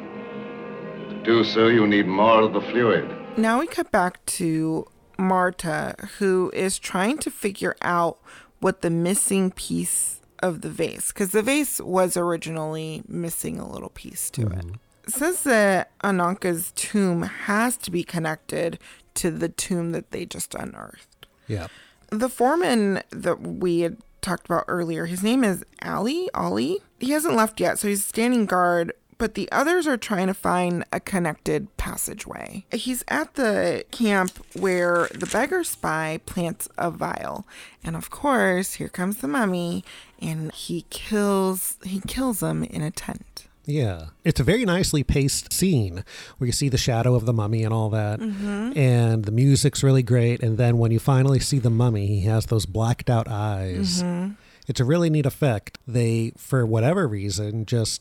To 1.10 1.16
do 1.22 1.44
so, 1.44 1.68
you 1.68 1.86
need 1.86 2.06
more 2.08 2.42
of 2.42 2.52
the 2.54 2.60
fluid. 2.72 3.06
Now 3.38 3.60
we 3.60 3.68
cut 3.68 3.92
back 3.92 4.24
to 4.26 4.88
Marta, 5.16 5.94
who 6.18 6.50
is 6.52 6.76
trying 6.76 7.18
to 7.18 7.30
figure 7.30 7.76
out 7.82 8.18
what 8.58 8.82
the 8.82 8.90
missing 8.90 9.52
piece 9.52 10.20
of 10.40 10.60
the 10.60 10.68
vase 10.68 11.12
because 11.12 11.30
the 11.30 11.42
vase 11.42 11.80
was 11.80 12.16
originally 12.16 13.02
missing 13.06 13.60
a 13.60 13.70
little 13.70 13.90
piece 13.90 14.28
to 14.30 14.42
it. 14.42 14.48
Mm-hmm. 14.48 14.74
It 15.06 15.12
says 15.12 15.44
that 15.44 15.96
Ananka's 16.00 16.72
tomb 16.74 17.22
has 17.22 17.76
to 17.78 17.92
be 17.92 18.02
connected 18.02 18.80
to 19.14 19.30
the 19.30 19.48
tomb 19.48 19.92
that 19.92 20.10
they 20.10 20.26
just 20.26 20.56
unearthed. 20.56 21.26
Yeah. 21.46 21.68
The 22.10 22.28
foreman 22.28 23.02
that 23.10 23.40
we 23.40 23.80
had 23.80 23.98
talked 24.20 24.46
about 24.46 24.64
earlier, 24.66 25.06
his 25.06 25.22
name 25.22 25.44
is 25.44 25.64
Ali. 25.82 26.28
Ali. 26.34 26.80
He 26.98 27.10
hasn't 27.12 27.36
left 27.36 27.60
yet, 27.60 27.78
so 27.78 27.86
he's 27.86 28.04
standing 28.04 28.46
guard. 28.46 28.92
But 29.18 29.34
the 29.34 29.50
others 29.50 29.86
are 29.88 29.96
trying 29.96 30.28
to 30.28 30.34
find 30.34 30.84
a 30.92 31.00
connected 31.00 31.76
passageway. 31.76 32.64
He's 32.72 33.04
at 33.08 33.34
the 33.34 33.84
camp 33.90 34.30
where 34.54 35.08
the 35.12 35.26
beggar 35.26 35.64
spy 35.64 36.20
plants 36.24 36.68
a 36.78 36.90
vial, 36.90 37.44
and 37.82 37.96
of 37.96 38.10
course, 38.10 38.74
here 38.74 38.88
comes 38.88 39.18
the 39.18 39.28
mummy, 39.28 39.84
and 40.22 40.52
he 40.52 40.86
kills 40.88 41.76
he 41.82 42.00
kills 42.06 42.42
him 42.42 42.62
in 42.62 42.82
a 42.82 42.92
tent. 42.92 43.48
Yeah. 43.64 44.06
It's 44.24 44.40
a 44.40 44.44
very 44.44 44.64
nicely 44.64 45.02
paced 45.04 45.52
scene 45.52 46.02
where 46.38 46.46
you 46.46 46.52
see 46.52 46.70
the 46.70 46.78
shadow 46.78 47.14
of 47.14 47.26
the 47.26 47.34
mummy 47.34 47.64
and 47.64 47.74
all 47.74 47.90
that. 47.90 48.18
Mhm. 48.18 48.74
And 48.74 49.26
the 49.26 49.30
music's 49.30 49.82
really 49.82 50.02
great. 50.02 50.42
And 50.42 50.56
then 50.56 50.78
when 50.78 50.90
you 50.90 50.98
finally 50.98 51.38
see 51.38 51.58
the 51.58 51.68
mummy, 51.68 52.06
he 52.06 52.20
has 52.22 52.46
those 52.46 52.64
blacked 52.64 53.10
out 53.10 53.28
eyes. 53.28 54.02
Mhm. 54.02 54.36
It's 54.68 54.80
a 54.80 54.86
really 54.86 55.10
neat 55.10 55.26
effect. 55.26 55.76
They, 55.86 56.32
for 56.38 56.64
whatever 56.64 57.06
reason, 57.06 57.66
just 57.66 58.00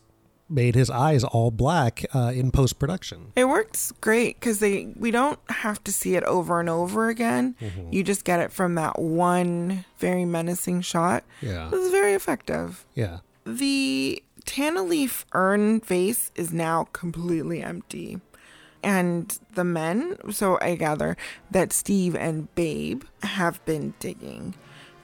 made 0.49 0.75
his 0.75 0.89
eyes 0.89 1.23
all 1.23 1.51
black 1.51 2.05
uh, 2.15 2.31
in 2.33 2.51
post 2.51 2.79
production. 2.79 3.33
It 3.35 3.45
works 3.45 3.91
great 4.01 4.39
because 4.39 4.59
they 4.59 4.93
we 4.97 5.11
don't 5.11 5.39
have 5.49 5.83
to 5.85 5.91
see 5.91 6.15
it 6.15 6.23
over 6.23 6.59
and 6.59 6.69
over 6.69 7.09
again. 7.09 7.55
Mhm. 7.61 7.91
You 7.93 8.03
just 8.03 8.23
get 8.23 8.39
it 8.39 8.51
from 8.51 8.75
that 8.75 8.99
one 8.99 9.85
very 9.99 10.25
menacing 10.25 10.81
shot. 10.81 11.23
Yeah. 11.41 11.67
It 11.67 11.71
was 11.73 11.91
very 11.91 12.13
effective. 12.13 12.85
Yeah. 12.95 13.19
The 13.45 14.23
Tana 14.45 14.83
leaf 14.83 15.25
urn 15.33 15.81
vase 15.81 16.31
is 16.35 16.53
now 16.53 16.87
completely 16.93 17.61
empty. 17.61 18.21
And 18.83 19.37
the 19.55 19.63
men, 19.65 20.17
so 20.31 20.57
I 20.61 20.75
gather 20.75 21.17
that 21.51 21.73
Steve 21.73 22.15
and 22.15 22.53
Babe 22.55 23.03
have 23.23 23.63
been 23.65 23.93
digging. 23.99 24.55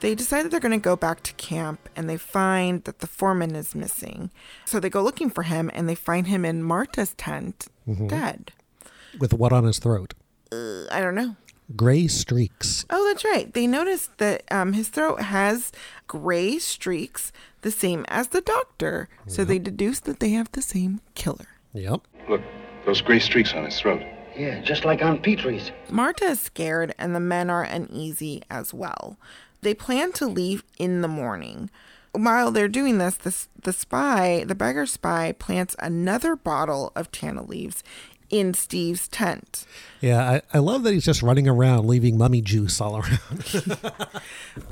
They 0.04 0.16
decide 0.16 0.44
that 0.44 0.52
they're 0.52 0.60
going 0.60 0.74
to 0.78 0.84
go 0.84 0.98
back 0.98 1.24
to 1.24 1.34
camp 1.36 1.88
and 1.96 2.10
they 2.10 2.18
find 2.18 2.84
that 2.84 3.00
the 3.00 3.08
foreman 3.08 3.56
is 3.56 3.74
missing. 3.74 4.32
So 4.66 4.82
they 4.82 4.90
go 4.90 5.02
looking 5.02 5.30
for 5.30 5.44
him 5.44 5.72
and 5.74 5.88
they 5.88 5.96
find 5.96 6.28
him 6.28 6.44
in 6.44 6.62
Marta's 6.62 7.14
tent, 7.14 7.68
Mhm. 7.88 8.10
dead. 8.10 8.52
With 9.18 9.34
what 9.34 9.54
on 9.54 9.64
his 9.64 9.80
throat? 9.80 10.14
Uh, 10.52 10.88
I 10.92 11.00
don't 11.00 11.16
know. 11.16 11.38
Gray 11.78 12.08
streaks. 12.08 12.86
Oh, 12.90 13.08
that's 13.08 13.24
right. 13.24 13.54
They 13.54 13.66
noticed 13.66 14.18
that 14.18 14.44
um, 14.52 14.74
his 14.74 14.90
throat 14.90 15.22
has 15.22 15.72
gray 16.06 16.60
streaks, 16.60 17.32
the 17.62 17.72
same 17.72 18.04
as 18.10 18.28
the 18.28 18.42
doctor. 18.42 19.08
So 19.28 19.46
they 19.46 19.58
deduce 19.58 20.02
that 20.02 20.20
they 20.20 20.32
have 20.32 20.52
the 20.52 20.62
same 20.62 21.00
killer. 21.16 21.48
Yep. 21.72 22.02
Look, 22.28 22.42
those 22.86 23.00
gray 23.00 23.20
streaks 23.20 23.54
on 23.54 23.64
his 23.64 23.80
throat. 23.80 24.02
Yeah, 24.38 24.60
just 24.62 24.84
like 24.84 25.02
on 25.02 25.20
Petrie's. 25.22 25.72
Marta 25.90 26.26
is 26.26 26.42
scared, 26.42 26.94
and 26.98 27.16
the 27.16 27.20
men 27.22 27.50
are 27.50 27.64
uneasy 27.64 28.42
as 28.50 28.74
well. 28.74 29.18
They 29.64 29.74
plan 29.74 30.12
to 30.14 30.28
leave 30.28 30.64
in 30.78 31.02
the 31.02 31.08
morning. 31.08 31.70
While 32.12 32.52
they're 32.52 32.68
doing 32.68 33.00
this, 33.00 33.16
the, 33.16 33.36
the 33.64 33.74
spy, 33.74 34.44
the 34.46 34.54
beggar 34.54 34.86
spy, 34.86 35.32
plants 35.32 35.76
another 35.80 36.36
bottle 36.36 36.92
of 36.96 37.12
Tana 37.12 37.44
leaves 37.44 37.84
in 38.30 38.54
Steve's 38.54 39.08
tent. 39.08 39.66
Yeah, 40.02 40.30
I, 40.30 40.42
I 40.56 40.60
love 40.60 40.84
that 40.84 40.94
he's 40.94 41.06
just 41.06 41.24
running 41.24 41.48
around 41.48 41.88
leaving 41.88 42.18
mummy 42.18 42.42
juice 42.42 42.82
all 42.82 42.98
around. 42.98 43.78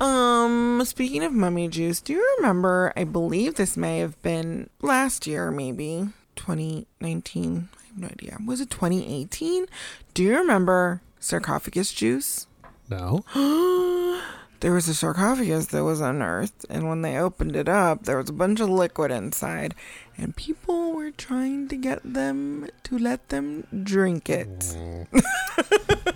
Um, 0.00 0.82
speaking 0.84 1.24
of 1.24 1.32
mummy 1.32 1.68
juice, 1.68 2.00
do 2.00 2.12
you 2.12 2.36
remember? 2.38 2.92
I 2.96 3.04
believe 3.04 3.54
this 3.54 3.76
may 3.76 3.98
have 3.98 4.20
been 4.22 4.70
last 4.80 5.26
year, 5.26 5.50
maybe 5.50 6.08
2019. 6.36 7.68
I 7.76 7.86
have 7.86 7.98
no 7.98 8.06
idea. 8.06 8.38
Was 8.44 8.60
it 8.60 8.70
2018? 8.70 9.66
Do 10.14 10.22
you 10.22 10.36
remember 10.36 11.02
sarcophagus 11.18 11.92
juice? 11.92 12.46
no. 12.88 13.24
There 14.62 14.72
was 14.72 14.86
a 14.86 14.94
sarcophagus 14.94 15.66
that 15.66 15.82
was 15.82 16.00
unearthed, 16.00 16.66
and 16.70 16.88
when 16.88 17.02
they 17.02 17.16
opened 17.16 17.56
it 17.56 17.68
up, 17.68 18.04
there 18.04 18.16
was 18.16 18.28
a 18.28 18.32
bunch 18.32 18.60
of 18.60 18.68
liquid 18.68 19.10
inside, 19.10 19.74
and 20.16 20.36
people 20.36 20.92
were 20.92 21.10
trying 21.10 21.66
to 21.66 21.74
get 21.76 22.00
them 22.04 22.68
to 22.84 22.96
let 22.96 23.28
them 23.30 23.66
drink 23.82 24.30
it. 24.30 24.72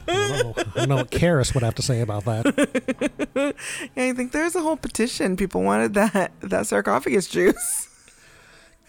I 0.06 0.52
don't 0.76 0.88
know 0.88 0.94
what 0.94 1.10
Kharis 1.10 1.54
would 1.54 1.64
have 1.64 1.74
to 1.74 1.82
say 1.82 2.00
about 2.00 2.24
that. 2.26 3.54
yeah, 3.96 4.04
I 4.04 4.12
think 4.12 4.30
there's 4.30 4.54
a 4.54 4.62
whole 4.62 4.76
petition. 4.76 5.36
People 5.36 5.62
wanted 5.62 5.94
that 5.94 6.30
that 6.40 6.68
sarcophagus 6.68 7.26
juice. 7.26 7.88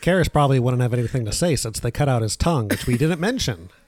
Kharis 0.04 0.32
probably 0.32 0.60
wouldn't 0.60 0.84
have 0.84 0.94
anything 0.94 1.26
to 1.26 1.32
say 1.32 1.56
since 1.56 1.80
they 1.80 1.90
cut 1.90 2.08
out 2.08 2.22
his 2.22 2.38
tongue, 2.38 2.68
which 2.68 2.86
we 2.86 2.96
didn't 2.96 3.20
mention. 3.20 3.70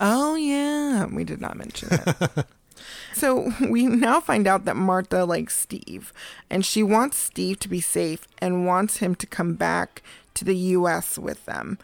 Oh 0.00 0.34
yeah, 0.34 1.06
we 1.06 1.22
did 1.22 1.40
not 1.40 1.56
mention 1.56 1.88
it. 1.92 2.46
so 3.12 3.52
we 3.68 3.86
now 3.86 4.20
find 4.20 4.46
out 4.46 4.64
that 4.64 4.76
Martha 4.76 5.24
likes 5.24 5.56
Steve, 5.56 6.12
and 6.50 6.64
she 6.64 6.82
wants 6.82 7.16
Steve 7.16 7.58
to 7.60 7.68
be 7.68 7.80
safe 7.80 8.26
and 8.38 8.66
wants 8.66 8.98
him 8.98 9.14
to 9.16 9.26
come 9.26 9.54
back 9.54 10.02
to 10.34 10.44
the 10.44 10.56
U.S. 10.56 11.18
with 11.18 11.44
them. 11.46 11.78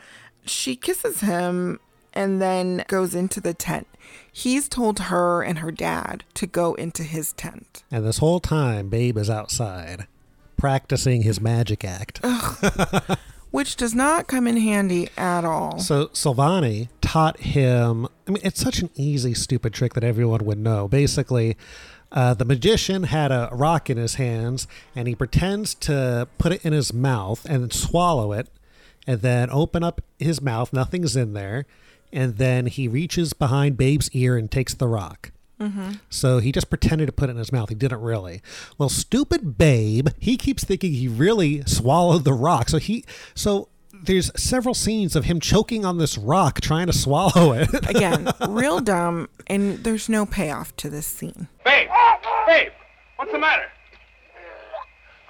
She 0.45 0.77
kisses 0.77 1.21
him 1.21 1.81
and 2.13 2.43
then 2.43 2.85
goes 2.89 3.15
into 3.15 3.41
the 3.41 3.55
tent. 3.55 3.87
He's 4.33 4.69
told 4.69 4.99
her 4.99 5.43
and 5.43 5.61
her 5.61 5.71
dad 5.71 6.25
to 6.35 6.47
go 6.47 6.75
into 6.75 7.05
his 7.05 7.33
tent. 7.33 7.85
And 7.91 8.05
this 8.05 8.19
whole 8.19 8.41
time, 8.41 8.89
Babe 8.89 9.17
is 9.17 9.31
outside 9.31 10.07
practicing 10.61 11.23
his 11.23 11.41
magic 11.41 11.85
act. 11.85 12.21
Which 13.51 13.77
does 13.77 13.95
not 13.95 14.29
come 14.29 14.47
in 14.47 14.57
handy 14.57 15.09
at 15.17 15.45
all. 15.45 15.79
So 15.81 16.07
Solvani 16.09 16.89
taught 17.01 17.41
him. 17.41 18.07
I 18.27 18.31
mean, 18.31 18.43
it's 18.45 18.61
such 18.61 18.79
an 18.81 18.91
easy, 18.95 19.35
stupid 19.35 19.75
trick 19.75 19.95
that 19.95 20.05
everyone 20.05 20.45
would 20.45 20.59
know. 20.59 20.87
Basically, 20.87 21.57
uh, 22.13 22.35
the 22.35 22.45
magician 22.45 23.05
had 23.05 23.33
a 23.33 23.49
rock 23.53 23.91
in 23.91 23.97
his 23.97 24.15
hands, 24.15 24.69
and 24.95 25.09
he 25.09 25.15
pretends 25.15 25.75
to 25.75 26.29
put 26.39 26.53
it 26.53 26.65
in 26.65 26.73
his 26.73 26.93
mouth 26.93 27.45
and 27.45 27.73
swallow 27.73 28.33
it, 28.33 28.49
and 29.07 29.21
then 29.21 29.51
open 29.51 29.83
up 29.83 30.01
his 30.19 30.41
mouth. 30.41 30.73
Nothing's 30.73 31.17
in 31.17 31.33
there, 31.33 31.67
and 32.13 32.37
then 32.37 32.67
he 32.67 32.87
reaches 32.87 33.33
behind 33.33 33.77
Babe's 33.77 34.11
ear 34.13 34.37
and 34.37 34.51
takes 34.51 34.75
the 34.75 34.89
rock. 34.89 35.33
Mhm. 35.61 36.01
So 36.09 36.39
he 36.39 36.53
just 36.53 36.71
pretended 36.71 37.07
to 37.07 37.13
put 37.13 37.29
it 37.29 37.33
in 37.33 37.37
his 37.39 37.53
mouth. 37.53 37.69
He 37.69 37.75
didn't 37.75 38.01
really. 38.01 38.41
Well, 38.79 38.89
stupid 38.89 39.59
Babe, 39.59 40.09
he 40.19 40.37
keeps 40.37 40.65
thinking 40.65 40.95
he 40.95 41.07
really 41.07 41.63
swallowed 41.67 42.25
the 42.25 42.33
rock. 42.33 42.69
So 42.71 42.79
he 42.79 43.05
so 43.35 43.69
there's 43.93 44.31
several 44.41 44.75
scenes 44.75 45.15
of 45.15 45.27
him 45.27 45.39
choking 45.41 45.85
on 45.85 45.99
this 45.99 46.17
rock 46.17 46.61
trying 46.63 46.87
to 46.87 46.93
swallow 46.95 47.53
it. 47.53 47.69
Again, 47.91 48.31
real 48.49 48.81
dumb, 48.81 49.29
and 49.47 49.85
there's 49.85 50.09
no 50.09 50.25
payoff 50.25 50.75
to 50.77 50.89
this 50.89 51.07
scene. 51.07 51.49
Babe! 51.65 51.89
Babe! 52.47 52.73
What's 53.17 53.33
the 53.33 53.39
matter? 53.39 53.67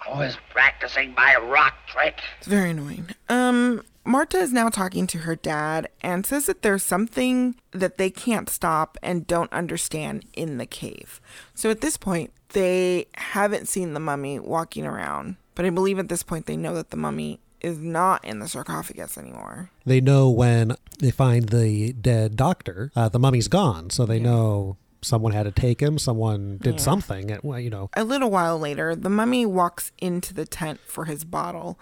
I 0.07 0.17
was 0.19 0.37
practicing 0.51 1.15
my 1.15 1.37
rock 1.37 1.75
trick. 1.89 2.21
It's 2.39 2.47
very 2.47 2.71
annoying. 2.71 3.09
Um, 3.29 3.83
Marta 4.05 4.39
is 4.39 4.53
now 4.53 4.69
talking 4.71 5.07
to 5.09 5.19
her 5.19 5.37
dad 5.37 5.89
and 6.01 6.25
says 6.25 6.47
that 6.47 6.63
there's 6.63 6.83
something 6.83 7.55
that 7.73 7.99
they 7.99 8.11
can't 8.11 8.49
stop 8.49 8.97
and 9.03 9.27
don't 9.27 9.53
understand 9.53 10.25
in 10.35 10.59
the 10.59 10.67
cave. 10.67 11.21
So 11.55 11.71
at 11.71 11.81
this 11.83 11.97
point, 11.97 12.33
they 12.51 13.07
haven't 13.15 13.69
seen 13.69 13.93
the 13.93 14.01
mummy 14.01 14.39
walking 14.39 14.87
around, 14.87 15.37
but 15.55 15.65
I 15.67 15.71
believe 15.71 15.99
at 15.99 16.09
this 16.09 16.23
point 16.23 16.47
they 16.47 16.57
know 16.57 16.75
that 16.75 16.91
the 16.91 16.97
mummy 16.97 17.41
is 17.61 17.79
not 17.79 18.25
in 18.25 18.39
the 18.39 18.49
sarcophagus 18.49 19.19
anymore. 19.19 19.71
they 19.85 20.01
know 20.01 20.31
when 20.31 20.75
they 20.99 21.11
find 21.11 21.51
the 21.51 21.93
dead 21.93 22.35
doctor, 22.35 22.91
uh, 22.97 23.09
the 23.11 23.19
mummy's 23.19 23.49
gone. 23.49 23.91
So 23.91 24.07
they 24.07 24.19
know 24.19 24.79
someone 25.03 25.33
had 25.33 25.43
to 25.43 25.53
take 25.53 25.81
him, 25.81 25.99
someone 25.99 26.59
did 26.63 26.77
Yeah. 26.77 26.81
something. 26.81 27.31
At, 27.31 27.45
well, 27.45 27.61
you 27.61 27.69
know, 27.69 27.91
A 27.95 28.03
little 28.05 28.31
while 28.31 28.59
later, 28.59 28.97
the 28.97 29.11
mummy 29.11 29.45
walks 29.45 29.93
into 29.99 30.33
the 30.33 30.47
tent 30.47 30.81
for 30.87 31.05
his 31.05 31.25
bottle, 31.25 31.79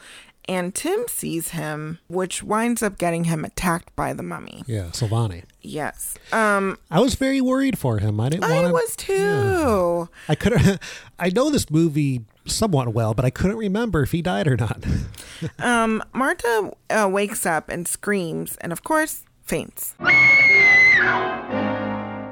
and 0.49 0.75
Tim 0.75 1.05
sees 1.09 1.51
him, 1.51 1.99
which 2.09 2.43
winds 2.43 2.83
up 2.83 2.99
getting 2.99 3.25
him 3.25 3.45
attacked 3.45 3.95
by 3.95 4.13
the 4.15 4.23
mummy. 4.23 4.65
yeah, 4.67 4.85
Solvani. 4.93 5.45
Yes. 5.61 6.15
Um, 6.33 6.79
I 6.91 7.01
was 7.01 7.15
very 7.15 7.41
worried 7.41 7.79
for 7.79 7.99
him. 7.99 8.19
I 8.19 8.31
didn't 8.31 8.45
I 8.45 8.63
want 8.63 8.73
was 8.73 8.97
too. 8.97 10.09
I 10.29 10.35
couldn't. 10.35 10.81
I 11.19 11.29
know 11.31 11.51
this 11.51 11.71
movie 11.71 12.25
somewhat 12.47 12.95
well, 12.95 13.13
but 13.13 13.25
I 13.27 13.31
couldn't 13.31 13.59
remember 13.59 14.03
if 14.03 14.13
he 14.13 14.23
died 14.23 14.49
or 14.49 14.57
not. 14.57 14.85
Um, 15.61 16.03
Marta 16.13 16.73
uh, 16.91 17.09
wakes 17.09 17.47
up 17.47 17.69
and 17.69 17.87
screams, 17.87 18.57
and 18.57 18.73
of 18.73 18.83
course, 18.83 19.23
faints. 19.45 19.95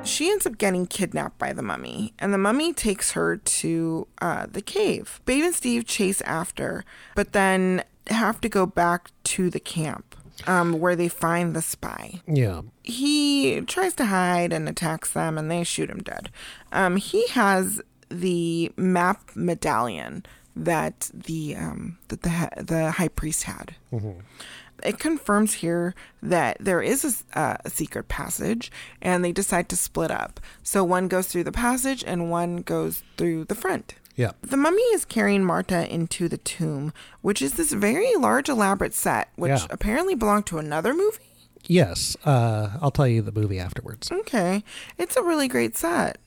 She 0.04 0.28
ends 0.30 0.44
up 0.44 0.58
getting 0.58 0.86
kidnapped 0.86 1.38
by 1.38 1.52
the 1.52 1.62
mummy, 1.62 2.14
and 2.18 2.32
the 2.34 2.38
mummy 2.38 2.72
takes 2.72 3.12
her 3.12 3.36
to 3.36 4.08
uh, 4.20 4.46
the 4.50 4.60
cave. 4.62 5.20
Babe 5.24 5.44
and 5.44 5.54
Steve 5.54 5.84
chase 5.86 6.20
after, 6.22 6.84
but 7.14 7.32
then 7.32 7.84
have 8.08 8.40
to 8.42 8.48
go 8.48 8.66
back 8.66 9.10
to 9.24 9.50
the 9.50 9.60
camp 9.60 10.14
um, 10.46 10.78
where 10.80 10.96
they 10.96 11.08
find 11.08 11.54
the 11.54 11.62
spy. 11.62 12.20
yeah. 12.26 12.62
He 12.82 13.60
tries 13.62 13.94
to 13.96 14.06
hide 14.06 14.52
and 14.52 14.68
attacks 14.68 15.12
them, 15.12 15.38
and 15.38 15.50
they 15.50 15.64
shoot 15.64 15.90
him 15.90 16.02
dead. 16.02 16.30
Um, 16.72 16.96
he 16.96 17.26
has 17.28 17.80
the 18.08 18.70
map 18.76 19.30
medallion 19.34 20.24
that 20.54 21.10
the 21.12 21.56
um, 21.56 21.98
that 22.08 22.22
the 22.22 22.62
the 22.62 22.90
high 22.92 23.08
priest 23.08 23.42
had. 23.44 23.74
Mhm. 23.92 24.20
It 24.84 24.98
confirms 24.98 25.54
here 25.54 25.94
that 26.22 26.58
there 26.60 26.82
is 26.82 27.24
a, 27.34 27.38
uh, 27.38 27.56
a 27.64 27.70
secret 27.70 28.08
passage, 28.08 28.70
and 29.00 29.24
they 29.24 29.32
decide 29.32 29.68
to 29.70 29.76
split 29.76 30.10
up. 30.10 30.38
So 30.62 30.84
one 30.84 31.08
goes 31.08 31.26
through 31.28 31.44
the 31.44 31.52
passage, 31.52 32.04
and 32.06 32.30
one 32.30 32.58
goes 32.58 33.02
through 33.16 33.44
the 33.46 33.54
front. 33.54 33.94
Yeah. 34.16 34.32
The 34.42 34.56
mummy 34.56 34.82
is 34.94 35.04
carrying 35.04 35.44
Marta 35.44 35.92
into 35.92 36.28
the 36.28 36.38
tomb, 36.38 36.92
which 37.20 37.40
is 37.42 37.52
this 37.54 37.72
very 37.72 38.14
large, 38.16 38.48
elaborate 38.48 38.94
set, 38.94 39.28
which 39.36 39.50
Yeah. 39.50 39.66
apparently 39.70 40.14
belonged 40.14 40.46
to 40.46 40.58
another 40.58 40.94
movie. 40.94 41.18
Yes, 41.68 42.16
uh, 42.24 42.70
I'll 42.80 42.90
tell 42.92 43.08
you 43.08 43.22
the 43.22 43.32
movie 43.32 43.58
afterwards. 43.58 44.10
Okay, 44.10 44.64
it's 44.98 45.16
a 45.16 45.22
really 45.22 45.48
great 45.48 45.76
set. 45.76 46.18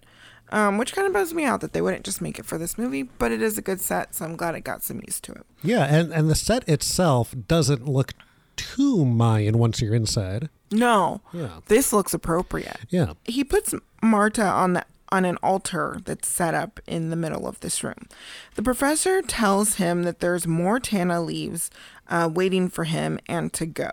Um, 0.52 0.78
which 0.80 0.94
kind 0.94 1.06
of 1.06 1.14
bums 1.14 1.32
me 1.34 1.46
out 1.46 1.62
that 1.62 1.74
they 1.74 1.82
wouldn't 1.82 2.04
just 2.04 2.22
make 2.22 2.40
it 2.40 2.46
for 2.46 2.58
this 2.58 2.76
movie, 2.76 3.04
but 3.04 3.32
it 3.32 3.40
is 3.40 3.60
a 3.60 3.62
good 3.62 3.80
set, 3.80 4.16
so 4.16 4.26
I'm 4.26 4.36
glad 4.36 4.56
I 4.56 4.60
got 4.60 4.84
some 4.84 5.00
use 5.06 5.20
to 5.22 5.32
it. 5.34 5.46
Yeah, 5.62 5.84
and, 5.86 6.12
and 6.12 6.28
the 6.28 6.34
set 6.34 6.68
itself 6.68 7.36
doesn't 7.48 7.88
look 7.88 8.14
too 8.56 9.06
Mayan 9.06 9.60
once 9.60 9.80
you're 9.80 9.94
inside. 9.94 10.50
No, 10.72 11.22
Yeah. 11.34 11.60
this 11.68 11.94
looks 11.94 12.16
appropriate. 12.16 12.78
Yeah. 12.90 13.14
He 13.26 13.44
puts 13.44 13.76
Marta 14.02 14.44
on 14.44 14.74
the 14.74 14.86
on 15.12 15.26
an 15.26 15.38
altar 15.44 15.98
that's 16.06 16.28
set 16.28 16.54
up 16.54 16.80
in 16.88 17.10
the 17.10 17.16
middle 17.16 17.48
of 17.48 17.60
this 17.60 17.84
room. 17.84 18.08
The 18.56 18.64
professor 18.64 19.22
tells 19.22 19.76
him 19.76 20.04
that 20.04 20.20
there's 20.20 20.48
more 20.48 20.80
Tana 20.80 21.22
leaves 21.22 21.70
uh, 22.08 22.30
waiting 22.34 22.70
for 22.70 22.86
him 22.86 23.20
and 23.28 23.52
to 23.54 23.66
go. 23.66 23.90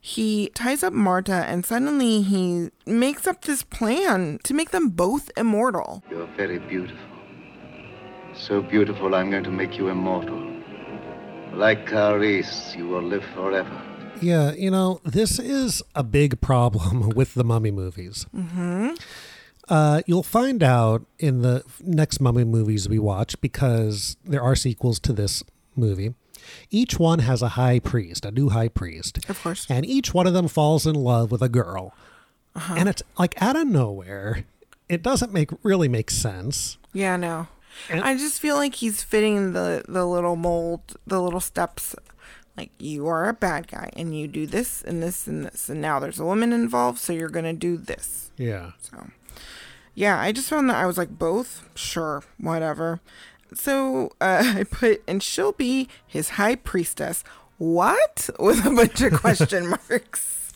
He 0.00 0.50
ties 0.54 0.84
up 0.84 0.92
Marta 0.92 1.32
and 1.32 1.66
suddenly 1.66 2.22
he 2.22 2.70
makes 2.86 3.26
up 3.26 3.42
this 3.42 3.64
plan 3.64 4.38
to 4.44 4.54
make 4.54 4.70
them 4.70 4.90
both 4.90 5.30
immortal. 5.36 6.04
You're 6.08 6.28
very 6.36 6.60
beautiful. 6.60 6.96
So 8.34 8.62
beautiful, 8.62 9.14
I'm 9.14 9.30
going 9.30 9.44
to 9.44 9.50
make 9.50 9.76
you 9.76 9.88
immortal. 9.88 10.40
Like 11.52 11.86
Kharis, 11.86 12.76
you 12.76 12.86
will 12.86 13.02
live 13.02 13.24
forever. 13.34 13.82
Yeah, 14.20 14.52
you 14.52 14.70
know, 14.70 15.00
this 15.04 15.38
is 15.38 15.82
a 15.94 16.02
big 16.02 16.40
problem 16.40 17.10
with 17.16 17.34
the 17.34 17.44
mummy 17.44 17.70
movies. 17.70 18.26
Mm-hmm. 18.34 18.94
Uh, 19.68 20.02
you'll 20.06 20.22
find 20.22 20.62
out 20.62 21.04
in 21.18 21.42
the 21.42 21.64
next 21.80 22.20
mummy 22.20 22.44
movies 22.44 22.88
we 22.88 22.98
watch 22.98 23.40
because 23.40 24.16
there 24.24 24.42
are 24.42 24.54
sequels 24.54 25.00
to 25.00 25.12
this 25.12 25.42
movie. 25.74 26.14
Each 26.70 26.98
one 26.98 27.20
has 27.20 27.42
a 27.42 27.50
high 27.50 27.80
priest, 27.80 28.24
a 28.24 28.30
new 28.30 28.50
high 28.50 28.68
priest. 28.68 29.28
Of 29.28 29.42
course. 29.42 29.66
And 29.68 29.84
each 29.84 30.14
one 30.14 30.26
of 30.26 30.34
them 30.34 30.46
falls 30.48 30.86
in 30.86 30.94
love 30.94 31.30
with 31.32 31.42
a 31.42 31.48
girl. 31.48 31.92
Uh-huh. 32.54 32.74
And 32.76 32.88
it's 32.88 33.02
like 33.18 33.40
out 33.42 33.56
of 33.56 33.66
nowhere. 33.66 34.44
It 34.88 35.02
doesn't 35.02 35.32
make 35.32 35.50
really 35.64 35.88
make 35.88 36.10
sense. 36.10 36.78
Yeah, 36.92 37.16
no. 37.16 37.48
I 37.90 38.16
just 38.16 38.40
feel 38.40 38.56
like 38.56 38.76
he's 38.76 39.02
fitting 39.02 39.52
the 39.52 39.84
the 39.88 40.06
little 40.06 40.36
mold, 40.36 40.96
the 41.06 41.20
little 41.20 41.40
steps. 41.40 41.94
Like 42.56 42.70
you 42.78 43.06
are 43.06 43.28
a 43.28 43.34
bad 43.34 43.68
guy, 43.68 43.90
and 43.96 44.18
you 44.18 44.28
do 44.28 44.46
this 44.46 44.82
and 44.82 45.02
this 45.02 45.26
and 45.26 45.44
this, 45.44 45.68
and 45.68 45.80
now 45.82 45.98
there's 45.98 46.18
a 46.18 46.24
woman 46.24 46.52
involved, 46.52 46.98
so 46.98 47.12
you're 47.12 47.28
gonna 47.28 47.52
do 47.52 47.76
this. 47.76 48.30
Yeah. 48.38 48.72
So, 48.78 49.08
yeah, 49.96 50.20
I 50.20 50.30
just 50.30 50.50
found 50.50 50.68
that 50.68 50.76
I 50.76 50.86
was 50.86 50.98
like 50.98 51.18
both. 51.18 51.68
Sure, 51.74 52.22
whatever. 52.38 53.00
So 53.54 54.10
uh, 54.20 54.54
I 54.58 54.64
put, 54.64 55.02
and 55.08 55.22
she'll 55.22 55.52
be 55.52 55.88
his 56.06 56.30
high 56.30 56.54
priestess. 56.54 57.24
What? 57.58 58.28
With 58.38 58.64
a 58.64 58.70
bunch 58.70 59.00
of 59.00 59.14
question 59.14 59.68
marks. 59.90 60.52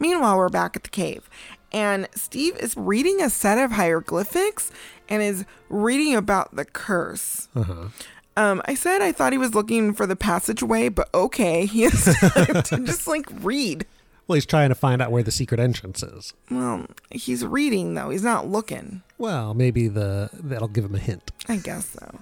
Meanwhile, 0.00 0.36
we're 0.36 0.48
back 0.48 0.74
at 0.74 0.82
the 0.82 0.90
cave, 0.90 1.30
and 1.72 2.08
Steve 2.16 2.56
is 2.56 2.76
reading 2.76 3.22
a 3.22 3.30
set 3.30 3.58
of 3.58 3.70
hieroglyphics 3.70 4.72
and 5.08 5.22
is 5.22 5.44
reading 5.68 6.16
about 6.16 6.56
the 6.56 6.64
curse. 6.64 7.48
Uh-huh. 7.54 7.88
Um, 8.36 8.60
I 8.64 8.74
said 8.74 9.00
I 9.00 9.12
thought 9.12 9.30
he 9.30 9.38
was 9.38 9.54
looking 9.54 9.94
for 9.94 10.04
the 10.04 10.16
passageway, 10.16 10.88
but 10.88 11.08
okay, 11.14 11.66
he 11.66 11.82
has 11.82 12.04
to 12.04 12.82
just 12.84 13.06
like 13.06 13.26
read. 13.40 13.86
Well, 14.26 14.34
he's 14.34 14.46
trying 14.46 14.70
to 14.70 14.74
find 14.74 15.02
out 15.02 15.12
where 15.12 15.22
the 15.22 15.30
secret 15.30 15.60
entrance 15.60 16.02
is. 16.02 16.32
Well, 16.50 16.86
he's 17.10 17.44
reading 17.44 17.94
though; 17.94 18.10
he's 18.10 18.22
not 18.22 18.48
looking. 18.48 19.02
Well, 19.18 19.52
maybe 19.54 19.86
the 19.88 20.30
that'll 20.32 20.68
give 20.68 20.84
him 20.84 20.94
a 20.94 20.98
hint. 20.98 21.30
I 21.46 21.56
guess 21.56 21.86
so. 21.86 22.18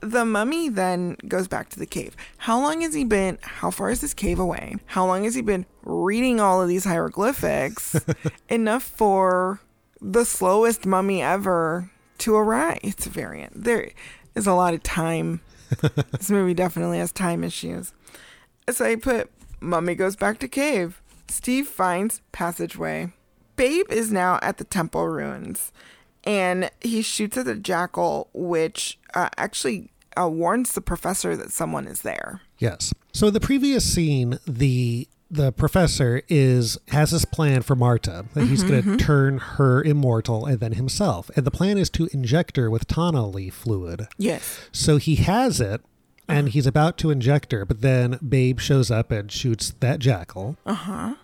The 0.00 0.24
mummy 0.24 0.68
then 0.68 1.16
goes 1.26 1.48
back 1.48 1.70
to 1.70 1.78
the 1.78 1.86
cave. 1.86 2.14
How 2.36 2.60
long 2.60 2.82
has 2.82 2.94
he 2.94 3.04
been? 3.04 3.38
How 3.42 3.70
far 3.70 3.90
is 3.90 4.00
this 4.00 4.14
cave 4.14 4.38
away? 4.38 4.76
How 4.86 5.06
long 5.06 5.24
has 5.24 5.34
he 5.34 5.42
been 5.42 5.64
reading 5.82 6.38
all 6.38 6.60
of 6.60 6.68
these 6.68 6.84
hieroglyphics? 6.84 7.98
enough 8.48 8.82
for 8.82 9.60
the 10.00 10.24
slowest 10.24 10.86
mummy 10.86 11.22
ever 11.22 11.90
to 12.18 12.36
arrive. 12.36 12.78
It's 12.82 13.06
a 13.06 13.10
variant. 13.10 13.64
There 13.64 13.90
is 14.34 14.46
a 14.46 14.54
lot 14.54 14.74
of 14.74 14.82
time. 14.82 15.40
this 16.12 16.30
movie 16.30 16.54
definitely 16.54 16.98
has 16.98 17.10
time 17.10 17.42
issues. 17.42 17.92
So 18.70 18.84
I 18.84 18.96
put 18.96 19.30
mummy 19.60 19.94
goes 19.94 20.14
back 20.14 20.38
to 20.40 20.48
cave. 20.48 21.00
Steve 21.28 21.68
finds 21.68 22.20
passageway. 22.32 23.12
Babe 23.56 23.86
is 23.90 24.10
now 24.12 24.38
at 24.42 24.58
the 24.58 24.64
temple 24.64 25.08
ruins 25.08 25.72
and 26.24 26.70
he 26.80 27.02
shoots 27.02 27.36
at 27.36 27.44
the 27.46 27.54
jackal, 27.54 28.28
which 28.32 28.98
uh, 29.14 29.28
actually 29.36 29.90
uh, 30.20 30.28
warns 30.28 30.72
the 30.74 30.80
professor 30.80 31.36
that 31.36 31.50
someone 31.50 31.86
is 31.86 32.02
there. 32.02 32.42
Yes. 32.58 32.92
So 33.12 33.30
the 33.30 33.40
previous 33.40 33.84
scene, 33.92 34.38
the 34.46 35.08
the 35.30 35.52
professor 35.52 36.22
is 36.28 36.78
has 36.88 37.10
this 37.10 37.24
plan 37.26 37.60
for 37.62 37.76
Marta 37.76 38.24
that 38.34 38.46
he's 38.46 38.62
going 38.62 38.82
to 38.82 38.88
Mhm, 38.88 38.94
mhm. 38.94 38.98
turn 38.98 39.38
her 39.38 39.82
immortal 39.82 40.46
and 40.46 40.58
then 40.58 40.72
himself, 40.72 41.30
and 41.36 41.44
the 41.46 41.50
plan 41.50 41.76
is 41.76 41.90
to 41.90 42.08
inject 42.12 42.56
her 42.56 42.70
with 42.70 42.86
Tana 42.86 43.26
leaf 43.26 43.52
fluid. 43.54 44.06
Yes. 44.16 44.58
So 44.72 44.96
he 44.96 45.16
has 45.16 45.60
it, 45.60 45.82
and 46.28 46.50
he's 46.50 46.66
about 46.66 46.98
to 46.98 47.10
inject 47.10 47.52
her, 47.52 47.64
but 47.64 47.80
then 47.80 48.18
Babe 48.26 48.60
shows 48.60 48.90
up 48.90 49.10
and 49.10 49.30
shoots 49.32 49.74
that 49.80 49.98
jackal. 49.98 50.56
Uh 50.66 50.74
huh. 50.74 51.14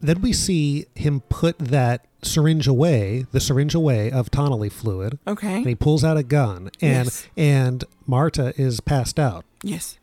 Then 0.00 0.20
we 0.22 0.32
see 0.32 0.86
him 0.94 1.20
put 1.28 1.58
that 1.58 2.06
syringe 2.22 2.66
away, 2.68 3.26
the 3.32 3.40
syringe 3.40 3.74
away 3.74 4.10
of 4.10 4.28
leaf 4.34 4.72
fluid. 4.72 5.18
Okay. 5.26 5.56
And 5.56 5.66
he 5.66 5.74
pulls 5.74 6.04
out 6.04 6.16
a 6.16 6.22
gun, 6.22 6.70
and 6.80 7.06
Yes. 7.06 7.26
and 7.36 7.84
Marta 8.06 8.54
is 8.56 8.80
passed 8.80 9.18
out. 9.18 9.44
Yes. 9.62 9.98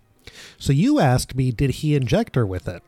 So 0.57 0.73
you 0.73 0.99
asked 0.99 1.35
me, 1.35 1.51
did 1.51 1.71
he 1.71 1.95
inject 1.95 2.35
her 2.35 2.45
with 2.45 2.67
it? 2.67 2.83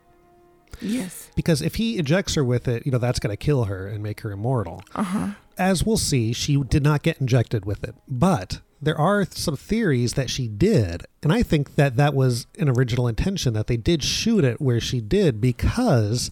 Yes. 0.81 1.31
Because 1.35 1.61
if 1.61 1.75
he 1.75 1.97
injects 1.97 2.35
her 2.35 2.43
with 2.43 2.67
it, 2.67 2.85
you 2.85 2.91
know, 2.91 2.97
that's 2.97 3.19
going 3.19 3.31
to 3.31 3.37
kill 3.37 3.65
her 3.65 3.87
and 3.87 4.03
make 4.03 4.21
her 4.21 4.31
immortal. 4.31 4.83
Uh 4.93 5.03
huh. 5.03 5.27
As 5.57 5.83
we'll 5.85 5.97
see, 5.97 6.33
she 6.33 6.57
did 6.63 6.83
not 6.83 7.01
get 7.03 7.19
injected 7.19 7.65
with 7.65 7.83
it. 7.83 7.95
But 8.07 8.59
there 8.81 8.97
are 8.97 9.25
some 9.25 9.55
theories 9.57 10.13
that 10.13 10.29
she 10.29 10.47
did. 10.47 11.03
And 11.23 11.31
I 11.33 11.43
think 11.43 11.75
that 11.75 11.95
that 11.95 12.13
was 12.13 12.47
an 12.59 12.69
original 12.69 13.07
intention, 13.07 13.53
that 13.53 13.67
they 13.67 13.77
did 13.77 14.03
shoot 14.03 14.43
it 14.43 14.61
where 14.61 14.79
she 14.79 15.01
did, 15.01 15.41
because 15.41 16.31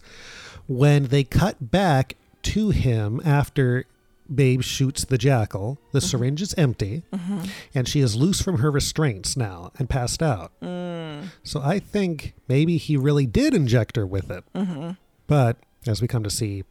when 0.66 1.06
they 1.06 1.24
cut 1.24 1.70
back 1.70 2.16
to 2.42 2.70
him 2.70 3.20
after 3.24 3.84
Babe 4.32 4.62
shoots 4.62 5.04
the 5.04 5.18
jackal, 5.18 5.78
the 5.92 6.00
syringe 6.00 6.42
is 6.42 6.52
empty, 6.54 7.04
Mhm. 7.12 7.48
and 7.74 7.86
she 7.88 8.00
is 8.00 8.16
loose 8.16 8.40
from 8.42 8.58
her 8.58 8.70
restraints 8.72 9.36
now 9.36 9.70
and 9.78 9.88
passed 9.88 10.20
out. 10.22 10.50
Mm. 10.60 11.28
So 11.44 11.60
I 11.62 11.78
think 11.78 12.34
maybe 12.48 12.76
he 12.76 12.96
really 12.96 13.26
did 13.26 13.54
inject 13.54 13.94
her 13.96 14.04
with 14.06 14.30
it. 14.30 14.42
Mhm. 14.54 14.96
But 15.28 15.58
as 15.86 16.02
we 16.02 16.08
come 16.08 16.24
to 16.24 16.30
see, 16.30 16.64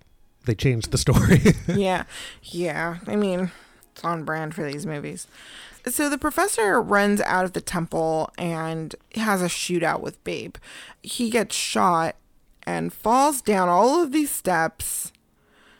they 0.45 0.53
changed 0.55 0.91
the 0.91 0.97
story. 0.97 1.41
yeah. 1.67 2.03
Yeah. 2.43 2.97
I 3.07 3.15
mean, 3.15 3.51
it's 3.95 4.03
on 4.03 4.23
brand 4.25 4.53
for 4.53 4.69
these 4.69 4.85
movies. 4.85 5.25
So 5.87 6.09
the 6.09 6.17
professor 6.17 6.81
runs 6.81 7.21
out 7.21 7.45
of 7.45 7.53
the 7.53 7.61
temple 7.61 8.29
and 8.37 8.93
has 9.15 9.41
a 9.41 9.45
shootout 9.45 10.01
with 10.01 10.21
Babe. 10.23 10.55
He 11.01 11.29
gets 11.29 11.55
shot 11.55 12.15
and 12.63 12.91
falls 12.91 13.41
down 13.41 13.69
all 13.69 14.01
of 14.03 14.11
these 14.11 14.31
steps. 14.31 15.13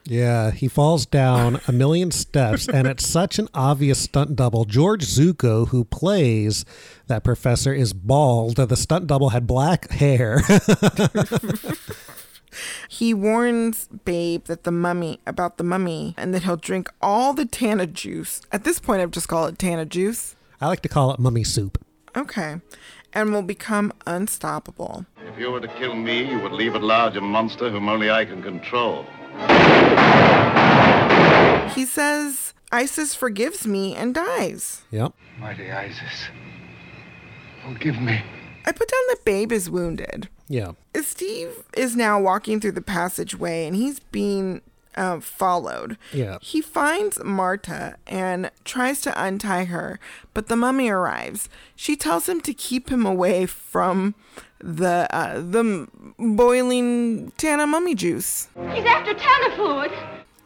yeah, 0.06 0.52
he 0.52 0.68
falls 0.68 1.06
down 1.08 1.60
a 1.68 1.72
million 1.72 2.12
steps, 2.12 2.70
and 2.74 2.88
it's 2.88 3.06
such 3.06 3.40
an 3.40 3.50
obvious 3.54 4.00
stunt 4.00 4.36
double. 4.36 4.64
George 4.64 5.04
Zucco, 5.06 5.68
who 5.70 5.84
plays 5.84 6.64
that 7.08 7.24
professor, 7.24 7.74
is 7.74 7.92
bald. 7.92 8.56
The 8.58 8.78
stunt 8.78 9.08
double 9.08 9.30
had 9.30 9.48
black 9.48 9.90
hair. 9.90 10.42
He 12.88 13.14
warns 13.14 13.88
Babe 14.06 14.46
that 14.46 14.64
the 14.64 14.72
mummy 14.72 15.20
about 15.26 15.58
the 15.58 15.64
mummy 15.64 16.14
and 16.18 16.34
that 16.34 16.44
he'll 16.44 16.58
drink 16.58 16.90
all 17.02 17.34
the 17.34 17.46
Tana 17.46 17.86
juice. 17.88 18.42
At 18.52 18.64
this 18.64 18.80
point, 18.80 19.02
I've 19.02 19.12
just 19.12 19.28
called 19.28 19.54
it 19.54 19.60
Tana 19.60 19.86
juice. 19.86 20.36
I 20.62 20.68
like 20.68 20.82
to 20.82 20.90
call 20.90 21.12
it 21.12 21.20
mummy 21.20 21.44
soup. 21.44 21.84
Okay. 22.16 22.62
And 23.14 23.32
will 23.32 23.42
become 23.44 23.94
unstoppable. 24.06 25.06
If 25.26 25.40
you 25.40 25.52
were 25.52 25.62
to 25.62 25.68
kill 25.68 25.96
me, 25.96 26.30
you 26.30 26.40
would 26.40 26.52
leave 26.52 26.76
at 26.76 26.84
large 26.84 27.16
a 27.16 27.22
monster 27.22 27.70
whom 27.70 27.88
only 27.88 28.12
I 28.12 28.26
can 28.26 28.42
control. 28.44 29.06
He 31.74 31.86
says 31.86 32.54
Isis 32.72 33.16
forgives 33.16 33.66
me 33.68 33.96
and 33.96 34.14
dies. 34.14 34.84
Yep. 34.92 35.14
Mighty 35.40 35.72
Isis, 35.72 36.30
forgive 37.66 38.00
me. 38.02 38.22
I 38.66 38.72
put 38.72 38.90
down 38.90 39.02
that 39.10 39.26
Babe 39.26 39.52
is 39.52 39.70
wounded. 39.70 40.30
Yeah. 40.48 40.74
Steve 41.02 41.64
is 41.76 41.96
now 41.96 42.20
walking 42.20 42.60
through 42.60 42.74
the 42.74 42.82
passageway 42.82 43.66
and 43.66 43.76
he's 43.76 44.00
being 44.00 44.62
uh, 44.96 45.20
followed. 45.20 45.98
Yeah. 46.14 46.38
He 46.42 46.62
finds 46.62 47.22
Marta 47.24 47.96
and 48.08 48.50
tries 48.64 49.02
to 49.02 49.22
untie 49.24 49.66
her, 49.66 50.00
but 50.34 50.48
the 50.48 50.56
mummy 50.56 50.90
arrives. 50.90 51.50
She 51.76 51.96
tells 51.96 52.30
him 52.30 52.40
to 52.42 52.54
keep 52.54 52.90
him 52.90 53.06
away 53.06 53.46
from 53.46 54.16
the 54.60 55.08
uh, 55.12 55.36
the 55.42 55.88
boiling 56.18 57.32
Tana 57.38 57.68
mummy 57.68 57.96
juice. 57.96 58.48
He's 58.74 58.86
after 58.86 59.14
Tana 59.14 59.56
fluid. 59.56 59.92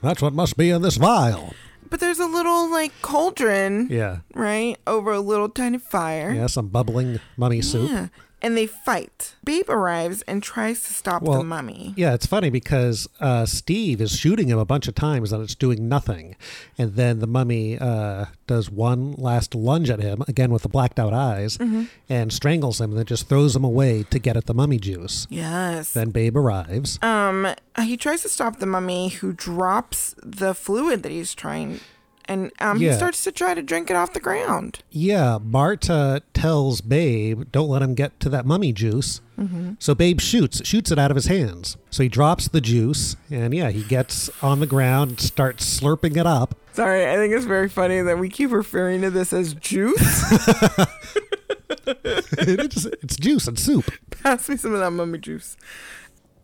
That's 0.01 0.21
what 0.21 0.33
must 0.33 0.57
be 0.57 0.69
in 0.69 0.81
this 0.81 0.95
vial. 0.97 1.53
But 1.89 1.99
there's 1.99 2.19
a 2.19 2.25
little 2.27 2.69
like 2.71 2.91
cauldron, 3.01 3.87
Yeah. 3.89 4.19
right, 4.35 4.77
over 4.87 5.11
a 5.11 5.19
little 5.19 5.49
tiny 5.49 5.77
fire. 5.79 6.31
Yeah, 6.31 6.47
some 6.47 6.67
bubbling 6.67 7.19
mummy 7.35 7.61
soup. 7.61 7.89
Yeah. 7.89 8.07
And 8.41 8.55
they 8.55 8.67
fight. 8.67 9.35
Babe 9.43 9.69
arrives 9.69 10.21
and 10.21 10.41
tries 10.41 10.81
to 10.83 10.93
stop 10.93 11.25
the 11.25 11.43
mummy. 11.43 11.93
Yeah, 11.97 12.13
it's 12.13 12.25
funny 12.25 12.49
because 12.49 13.09
uh, 13.19 13.45
Steve 13.45 13.99
is 13.99 14.11
shooting 14.17 14.47
him 14.47 14.57
a 14.57 14.63
bunch 14.65 14.87
of 14.87 14.95
times 14.95 15.33
and 15.33 15.43
it's 15.43 15.55
doing 15.55 15.89
nothing. 15.89 16.37
And 16.77 16.95
then 16.95 17.19
the 17.19 17.27
mummy 17.27 17.77
uh, 17.77 18.25
does 18.47 18.69
one 18.69 19.11
last 19.13 19.55
lunge 19.55 19.89
at 19.89 19.99
him, 19.99 20.23
again 20.27 20.51
with 20.51 20.61
the 20.61 20.69
blacked 20.69 20.99
out 20.99 21.13
eyes, 21.13 21.57
Mhm. 21.57 21.89
and 22.07 22.31
strangles 22.31 22.79
him 22.79 22.91
and 22.91 22.99
then 22.99 23.05
just 23.05 23.27
throws 23.27 23.55
him 23.57 23.65
away 23.65 24.03
to 24.09 24.19
get 24.19 24.37
at 24.37 24.45
the 24.45 24.53
mummy 24.53 24.77
juice. 24.79 25.27
Yes. 25.29 25.91
Then 25.91 26.11
Babe 26.11 26.37
arrives. 26.37 26.97
Um, 27.01 27.47
he 27.81 27.97
tries 27.97 28.21
to 28.21 28.29
stop 28.29 28.59
the 28.59 28.65
mummy, 28.65 29.09
who 29.09 29.33
drops 29.33 30.15
the 30.23 30.53
fluid 30.53 31.03
that 31.03 31.11
he's 31.11 31.33
trying, 31.35 31.81
and 32.29 32.51
um, 32.59 32.79
he 32.79 32.93
starts 32.93 33.23
to 33.25 33.31
try 33.31 33.53
to 33.53 33.61
drink 33.61 33.89
it 33.89 33.95
off 33.95 34.13
the 34.13 34.19
ground. 34.21 34.79
Yeah, 34.91 35.39
Marta 35.43 36.21
tells 36.33 36.79
Babe, 36.79 37.43
don't 37.51 37.67
let 37.67 37.81
him 37.81 37.95
get 37.95 38.17
to 38.21 38.29
that 38.29 38.45
mummy 38.45 38.71
juice. 38.71 39.19
Mhm. 39.37 39.75
So 39.79 39.93
Babe 39.95 40.19
shoots, 40.21 40.65
shoots 40.65 40.91
it 40.91 40.99
out 40.99 41.11
of 41.11 41.15
his 41.15 41.25
hands. 41.25 41.75
So 41.89 42.03
he 42.03 42.09
drops 42.09 42.47
the 42.47 42.61
juice, 42.61 43.15
and 43.31 43.53
yeah, 43.53 43.71
he 43.71 43.83
gets 43.83 44.29
on 44.43 44.59
the 44.59 44.67
ground 44.67 45.11
and 45.11 45.19
starts 45.19 45.79
slurping 45.79 46.15
it 46.15 46.27
up. 46.27 46.55
Sorry, 46.73 47.09
I 47.09 47.15
think 47.15 47.33
it's 47.33 47.45
very 47.45 47.67
funny 47.67 48.01
that 48.01 48.19
we 48.19 48.29
keep 48.29 48.51
referring 48.51 49.01
to 49.01 49.09
this 49.09 49.33
as 49.33 49.53
juice. 49.55 50.23
it's, 51.87 52.85
it's 52.85 53.15
juice 53.17 53.47
and 53.47 53.57
soup. 53.59 53.91
Pass 54.11 54.49
me 54.49 54.57
some 54.57 54.73
of 54.73 54.79
that 54.79 54.91
mummy 54.91 55.17
juice. 55.17 55.57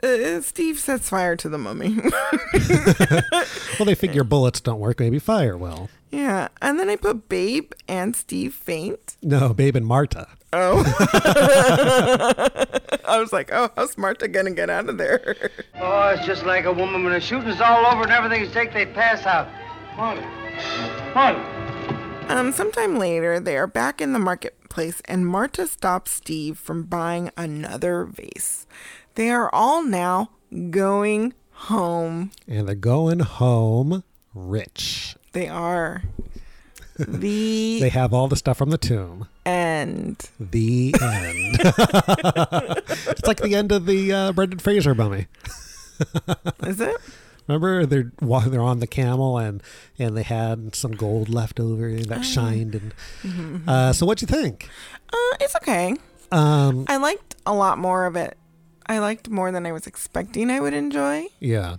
Uh, 0.06 0.40
Steve 0.42 0.80
sets 0.80 1.10
fire 1.10 1.36
to 1.36 1.50
the 1.50 1.58
mummy. 1.58 1.98
Well, 3.78 3.86
they 3.86 3.96
figure 3.96 4.24
bullets 4.24 4.62
don't 4.62 4.80
work, 4.80 5.02
maybe 5.02 5.20
fire 5.20 5.58
will. 5.58 5.90
yeah, 6.10 6.48
and 6.62 6.80
then 6.80 6.90
I 6.90 6.96
put 6.96 7.28
Babe 7.28 7.74
and 7.90 8.16
Steve 8.16 8.54
faint. 8.54 9.18
No, 9.22 9.54
Babe 9.54 9.76
and 9.76 9.86
Marta. 9.86 10.28
Oh. 10.54 10.82
I 13.06 13.20
was 13.20 13.34
like, 13.34 13.50
oh, 13.52 13.70
how's 13.76 13.98
Marta 13.98 14.30
gonna 14.30 14.52
get 14.52 14.70
out 14.70 14.88
of 14.88 14.98
there? 14.98 15.36
Oh, 15.78 16.08
it's 16.10 16.26
just 16.26 16.46
like 16.46 16.64
a 16.64 16.72
woman 16.72 17.04
when 17.04 17.12
the 17.12 17.20
shooting's 17.20 17.60
all 17.60 17.86
over 17.86 18.04
and 18.04 18.12
everything's 18.14 18.54
take, 18.54 18.72
they 18.74 18.86
pass 18.86 19.26
out. 19.26 19.50
Come 19.96 20.00
on. 20.00 20.18
Come 21.12 21.36
on. 21.36 22.32
Um, 22.32 22.52
sometime 22.54 22.98
later, 22.98 23.42
they 23.42 23.58
are 23.58 23.68
back 23.68 24.00
in 24.00 24.14
the 24.14 24.20
marketplace, 24.20 25.02
and 25.06 25.28
Marta 25.28 25.68
stops 25.68 26.12
Steve 26.12 26.58
from 26.58 26.84
buying 26.84 27.30
another 27.36 28.06
vase. 28.06 28.66
They 29.16 29.30
are 29.30 29.50
all 29.54 29.84
now 29.84 30.30
going 30.70 31.34
home. 31.52 32.32
And 32.48 32.68
they're 32.68 32.76
going 32.76 33.20
home 33.20 34.04
rich. 34.34 35.16
They 35.34 35.48
are. 35.48 36.04
The 36.98 37.80
They 37.82 37.90
have 37.90 38.14
all 38.14 38.30
the 38.30 38.38
stuff 38.38 38.58
from 38.58 38.70
the 38.70 38.78
tomb. 38.78 39.28
end. 39.46 40.30
The 40.40 40.96
end. 41.02 41.58
it's 41.60 43.28
like 43.28 43.42
the 43.42 43.54
end 43.54 43.74
of 43.74 43.86
the 43.86 44.14
uh, 44.14 44.32
Brendan 44.32 44.60
Fraser 44.60 44.96
mummy. 44.96 45.28
Is 46.64 46.80
it? 46.80 46.96
Remember 47.48 47.86
they're 47.86 48.14
wa- 48.22 48.48
they're 48.48 48.62
on 48.62 48.80
the 48.80 48.88
camel 48.88 49.38
and 49.38 49.62
and 50.00 50.16
they 50.16 50.24
had 50.24 50.74
some 50.74 50.94
gold 50.94 51.28
left 51.28 51.60
over 51.60 51.94
that 52.00 52.24
shined 52.24 52.74
and 52.76 52.94
Mhm, 53.24 53.68
uh, 53.68 53.92
so 53.92 54.06
what'd 54.06 54.22
you 54.22 54.34
think? 54.34 54.70
Uh, 55.12 55.36
it's 55.42 55.56
okay. 55.58 55.96
Um, 56.32 56.86
I 56.88 56.96
liked 56.96 57.36
a 57.46 57.54
lot 57.54 57.78
more 57.78 58.06
of 58.06 58.16
it. 58.16 58.38
I 58.88 59.00
liked 59.00 59.30
more 59.30 59.52
than 59.52 59.66
I 59.66 59.72
was 59.72 59.88
expecting 59.88 60.50
I 60.52 60.60
would 60.60 60.74
enjoy. 60.74 61.28
yeah, 61.40 61.78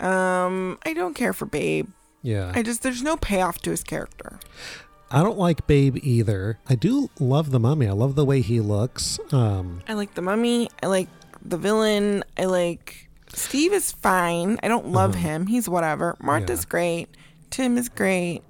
Um, 0.00 0.78
I 0.84 0.94
don't 0.94 1.14
care 1.14 1.32
for 1.32 1.46
Babe. 1.46 1.88
yeah. 2.22 2.52
I 2.54 2.62
just 2.62 2.82
there's 2.82 3.02
no 3.02 3.16
payoff 3.16 3.60
to 3.62 3.70
his 3.70 3.82
character. 3.84 4.40
I 5.12 5.22
don't 5.22 5.38
like 5.38 5.66
Babe 5.66 5.96
either. 6.02 6.58
I 6.68 6.74
do 6.76 7.10
love 7.18 7.50
the 7.50 7.58
mummy. 7.60 7.88
I 7.88 7.92
love 7.92 8.14
the 8.14 8.24
way 8.24 8.40
he 8.42 8.60
looks. 8.60 9.18
Um, 9.32 9.82
I 9.88 9.94
like 9.94 10.14
the 10.14 10.22
mummy. 10.22 10.68
I 10.82 10.86
like 10.86 11.08
the 11.44 11.56
villain. 11.58 12.22
I 12.38 12.44
like 12.44 13.08
Steve 13.32 13.72
is 13.72 13.90
fine. 13.92 14.58
I 14.62 14.68
don't 14.68 14.88
love 14.88 15.14
Uh-huh. 15.16 15.20
him. 15.28 15.46
He's 15.48 15.68
whatever. 15.68 16.16
Martha's 16.20 16.64
great. 16.64 17.08
Tim 17.50 17.76
is 17.76 17.88
great. 17.88 18.42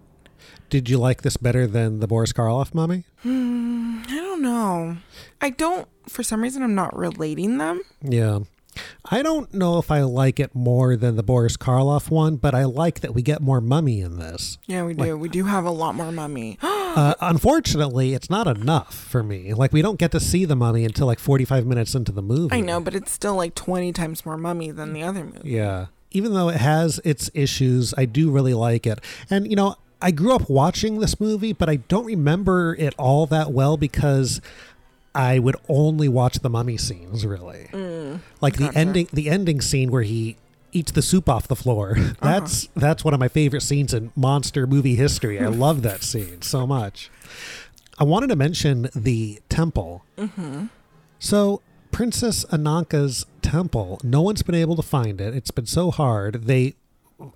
did 0.68 0.88
you 0.88 0.98
like 0.98 1.22
this 1.22 1.36
better 1.36 1.66
than 1.66 2.01
the 2.01 2.07
Boris 2.07 2.32
Karloff 2.32 2.72
mummy? 2.74 3.05
I 3.24 4.20
don't 4.41 4.53
know. 4.53 4.97
I 5.41 5.51
don't. 5.51 5.88
For 6.09 6.22
some 6.22 6.43
reason, 6.43 6.62
I'm 6.62 6.74
not 6.74 6.97
relating 6.97 7.59
them. 7.59 7.82
Yeah. 8.03 8.41
I 9.11 9.22
don't 9.22 9.53
know 9.53 9.78
if 9.78 9.91
I 9.91 10.03
like 10.03 10.38
it 10.38 10.55
more 10.55 10.97
than 10.97 11.16
the 11.16 11.22
Boris 11.22 11.57
Karloff 11.57 12.09
one, 12.09 12.36
but 12.36 12.55
I 12.55 12.64
like 12.64 13.01
that 13.01 13.14
we 13.14 13.20
get 13.20 13.43
more 13.43 13.61
mummy 13.61 14.01
in 14.01 14.18
this. 14.18 14.59
Yeah, 14.66 14.84
we 14.84 14.95
do. 14.95 15.16
we 15.16 15.28
do 15.28 15.45
have 15.45 15.64
a 15.64 15.70
lot 15.70 15.95
more 15.95 16.12
mummy. 16.12 16.59
Uh, 16.91 17.14
unfortunately, 17.20 18.14
it's 18.14 18.28
not 18.28 18.49
enough 18.49 18.93
for 18.93 19.22
me. 19.22 19.55
Like, 19.55 19.72
we 19.72 19.80
don't 19.80 19.97
get 19.97 20.11
to 20.11 20.18
see 20.18 20.45
the 20.45 20.57
mummy 20.57 20.84
until 20.84 21.07
like 21.07 21.20
45 21.20 21.64
minutes 21.64 21.95
into 21.95 22.11
the 22.11 22.20
movie. 22.20 22.57
I 22.57 22.61
know, 22.62 22.80
but 22.80 22.97
it's 22.97 23.12
still 23.12 23.36
like 23.36 23.55
20 23.55 23.93
times 23.93 24.26
more 24.26 24.36
mummy 24.36 24.72
than 24.72 24.93
the 24.93 25.05
other 25.05 25.22
movie. 25.22 25.51
Yeah. 25.51 25.86
Even 26.11 26.34
though 26.34 26.49
it 26.49 26.57
has 26.57 27.01
its 27.05 27.30
issues, 27.32 27.95
I 27.97 28.07
do 28.07 28.32
really 28.32 28.55
like 28.55 28.88
it. 28.88 28.99
And, 29.30 29.49
you 29.49 29.55
know, 29.55 29.76
I 30.03 30.11
grew 30.11 30.34
up 30.34 30.48
watching 30.48 31.01
this 31.01 31.20
movie, 31.20 31.53
but 31.53 31.68
I 31.68 31.76
don't 31.76 32.05
remember 32.07 32.74
it 32.78 32.94
all 32.96 33.26
that 33.26 33.53
well 33.53 33.76
because 33.76 34.40
I 35.14 35.38
would 35.38 35.57
only 35.68 36.09
watch 36.09 36.38
the 36.40 36.51
mummy 36.51 36.76
scenes, 36.76 37.26
really. 37.26 37.68
Mm, 37.72 38.20
like 38.40 38.55
the 38.55 38.66
gotcha. 38.66 38.78
ending 38.78 39.09
the 39.12 39.28
ending 39.28 39.61
scene 39.61 39.90
where 39.90 40.03
he 40.03 40.36
eats 40.72 40.92
the 40.92 41.03
soup 41.03 41.28
off 41.28 41.48
the 41.48 41.57
floor. 41.57 41.96
That's 42.22 42.68
that's 42.76 43.05
one 43.05 43.12
of 43.12 43.20
my 43.20 43.28
favorite 43.28 43.62
scenes 43.62 43.92
in 43.92 44.12
monster 44.14 44.66
movie 44.66 44.94
history. 44.94 45.40
I 45.40 45.48
love 45.48 45.82
that 45.82 46.03
scene 46.03 46.42
so 46.42 46.66
much. 46.66 47.11
I 47.98 48.05
wanted 48.05 48.28
to 48.28 48.36
mention 48.36 48.88
the 48.94 49.40
temple. 49.48 50.05
Mm-hmm. 50.16 50.66
So, 51.18 51.61
Princess 51.90 52.46
Ananka's 52.46 53.26
temple, 53.42 54.01
no 54.03 54.22
one's 54.22 54.42
been 54.42 54.55
able 54.55 54.74
to 54.76 54.82
find 54.82 55.20
it. 55.20 55.34
It's 55.34 55.51
been 55.51 55.66
so 55.66 55.90
hard. 55.90 56.44
They 56.44 56.74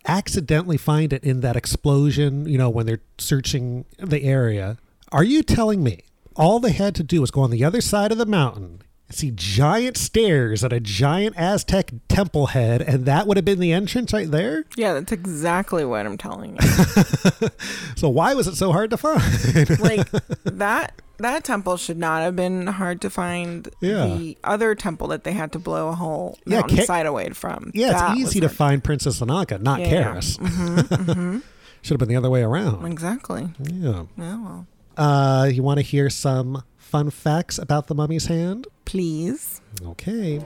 accidentally 0.07 0.77
find 0.77 1.13
it 1.13 1.25
in 1.25 1.41
that 1.41 1.57
explosion, 1.57 2.47
you 2.47 2.59
know, 2.59 2.71
when 2.71 2.87
they're 2.87 3.01
searching 3.19 3.85
the 3.99 4.23
area. 4.23 4.79
Are 5.13 5.25
you 5.25 5.43
telling 5.43 5.83
me 5.83 6.01
all 6.37 6.61
they 6.61 6.73
had 6.73 6.95
to 6.97 7.03
do 7.03 7.21
was 7.21 7.31
go 7.31 7.43
on 7.43 7.51
the 7.51 7.65
other 7.65 7.81
side 7.81 8.13
of 8.13 8.19
the 8.19 8.27
mountain, 8.27 8.83
see 9.11 9.31
giant 9.35 9.97
stairs 9.97 10.65
at 10.65 10.73
a 10.73 10.81
giant 10.81 11.37
Aztec 11.37 11.93
temple 12.09 12.47
head, 12.49 12.83
and 12.83 13.05
that 13.07 13.27
would 13.27 13.37
have 13.37 13.45
been 13.45 13.61
the 13.61 13.73
entrance 13.73 14.13
right 14.13 14.31
there? 14.31 14.65
Yeah, 14.77 14.95
that's 14.95 15.13
exactly 15.13 15.85
what 15.85 16.05
I'm 16.07 16.19
telling 16.19 16.57
you. 16.61 17.49
So, 17.97 18.09
why 18.09 18.35
was 18.35 18.47
it 18.49 18.57
so 18.57 18.73
hard 18.73 18.91
to 18.91 18.97
find? 18.97 19.23
like 19.81 20.11
that 20.45 21.01
that 21.19 21.45
temple 21.45 21.77
should 21.77 21.97
not 21.97 22.23
have 22.23 22.35
been 22.37 22.67
hard 22.67 23.01
to 23.03 23.11
find. 23.11 23.69
Yeah. 23.81 24.07
The 24.07 24.37
other 24.45 24.75
temple 24.75 25.07
that 25.09 25.23
they 25.25 25.33
had 25.33 25.53
to 25.53 25.59
blow 25.59 25.89
a 25.89 25.95
hole 25.95 26.39
Yeah, 26.45 26.61
mountainside 26.61 27.07
away 27.07 27.31
from. 27.31 27.71
Yeah, 27.73 27.93
that 27.93 28.11
it's 28.13 28.21
easy 28.21 28.41
to 28.41 28.49
hard. 28.49 28.57
find 28.57 28.85
Princess 28.85 29.21
Ananka, 29.21 29.61
not 29.63 29.81
Yeah, 29.81 29.87
yeah. 29.87 30.05
Kharis. 30.15 30.39
Mhm, 30.39 30.79
mhm. 31.07 31.43
Should 31.83 31.93
have 31.95 31.99
been 32.01 32.09
the 32.09 32.17
other 32.17 32.31
way 32.31 32.43
around. 32.43 32.85
Exactly. 32.85 33.49
Yeah. 33.63 34.05
Yeah, 34.19 34.43
well. 34.43 34.67
Uh, 34.97 35.45
you 35.53 35.63
want 35.63 35.79
to 35.79 35.83
hear 35.83 36.11
some 36.11 36.65
fun 36.77 37.11
facts 37.11 37.59
about 37.59 37.87
the 37.87 37.95
mummy's 37.95 38.27
hand? 38.27 38.67
Please. 38.85 39.61
Okay. 39.85 40.39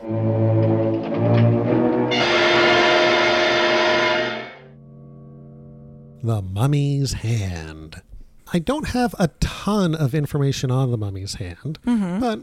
The 6.23 6.43
mummy's 6.43 7.13
hand. 7.15 8.03
I 8.53 8.59
don't 8.59 8.89
have 8.89 9.15
a 9.19 9.29
ton 9.41 9.95
of 9.95 10.15
information 10.15 10.71
on 10.71 10.91
the 10.91 10.99
mummy's 10.99 11.35
hand, 11.35 11.79
Mhm. 11.87 12.21
but 12.21 12.41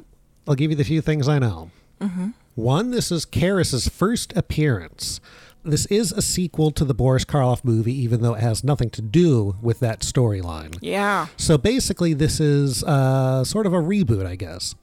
I'll 0.48 0.56
give 0.56 0.72
you 0.72 0.78
the 0.78 0.84
few 0.84 1.02
things 1.02 1.28
I 1.28 1.40
know. 1.40 1.72
Mhm. 2.02 2.34
One, 2.56 2.92
this 2.92 3.12
is 3.12 3.26
Kharis's 3.26 3.90
first 3.90 4.32
appearance. 4.36 5.20
This 5.64 5.88
is 5.88 6.12
a 6.12 6.22
sequel 6.22 6.72
to 6.72 6.86
the 6.86 6.94
Boris 6.94 7.26
Karloff 7.26 7.66
movie, 7.66 7.94
even 8.04 8.22
though 8.22 8.36
it 8.36 8.42
has 8.42 8.64
nothing 8.64 8.90
to 8.92 9.02
do 9.02 9.56
with 9.62 9.80
that 9.80 10.02
storyline. 10.02 10.78
Yeah, 10.80 11.28
So 11.38 11.58
basically, 11.58 12.14
this 12.14 12.40
is 12.40 12.84
uh, 12.84 13.44
sort 13.44 13.66
of 13.66 13.74
a 13.74 13.80
reboot, 13.80 14.26
I 14.26 14.36
guess. 14.36 14.76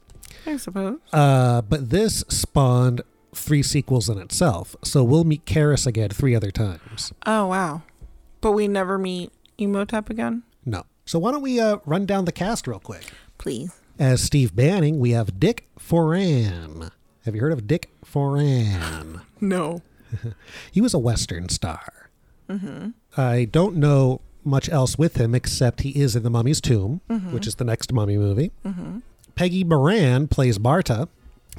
I 0.45 0.57
suppose. 0.57 0.99
Uh, 1.11 1.61
but 1.61 1.89
this 1.89 2.23
spawned 2.29 3.01
three 3.33 3.63
sequels 3.63 4.09
in 4.09 4.17
itself. 4.19 4.75
So 4.83 5.03
we'll 5.03 5.23
meet 5.23 5.45
Kharis 5.45 5.87
again 5.87 6.09
three 6.09 6.35
other 6.35 6.51
times. 6.51 7.13
Oh 7.25 7.47
wow. 7.47 7.81
But 8.41 8.51
we 8.51 8.67
never 8.67 8.97
meet 8.99 9.31
Imhotep 9.57 10.09
again? 10.09 10.43
No. 10.65 10.83
So 11.05 11.19
why 11.19 11.31
don't 11.31 11.41
we 11.41 11.59
uh, 11.59 11.77
run 11.85 12.05
down 12.05 12.25
the 12.25 12.31
cast 12.31 12.67
real 12.67 12.79
quick? 12.79 13.11
Please. 13.37 13.73
As 13.99 14.21
Steve 14.21 14.55
Banning, 14.55 14.99
we 14.99 15.11
have 15.11 15.39
Dick 15.39 15.67
Foran. 15.79 16.91
Have 17.25 17.35
you 17.35 17.41
heard 17.41 17.53
of 17.53 17.67
Dick 17.67 17.89
Foran? 18.05 19.21
No. 19.39 19.81
he 20.71 20.81
was 20.81 20.93
a 20.93 20.99
Western 20.99 21.49
star. 21.49 22.09
Mm-hmm. 22.49 22.89
I 23.15 23.45
don't 23.45 23.77
know 23.77 24.21
much 24.43 24.67
else 24.69 24.97
with 24.97 25.15
him 25.17 25.33
except 25.33 25.81
he 25.81 25.91
is 25.91 26.15
in 26.15 26.23
The 26.23 26.29
Mummy's 26.29 26.59
Tomb, 26.59 26.99
Mhm. 27.09 27.31
which 27.31 27.47
is 27.47 27.55
the 27.55 27.63
next 27.63 27.93
Mummy 27.93 28.17
movie. 28.17 28.51
Mm-hmm. 28.65 28.99
Peggy 29.35 29.63
Moran 29.63 30.27
plays 30.27 30.59
Marta. 30.59 31.07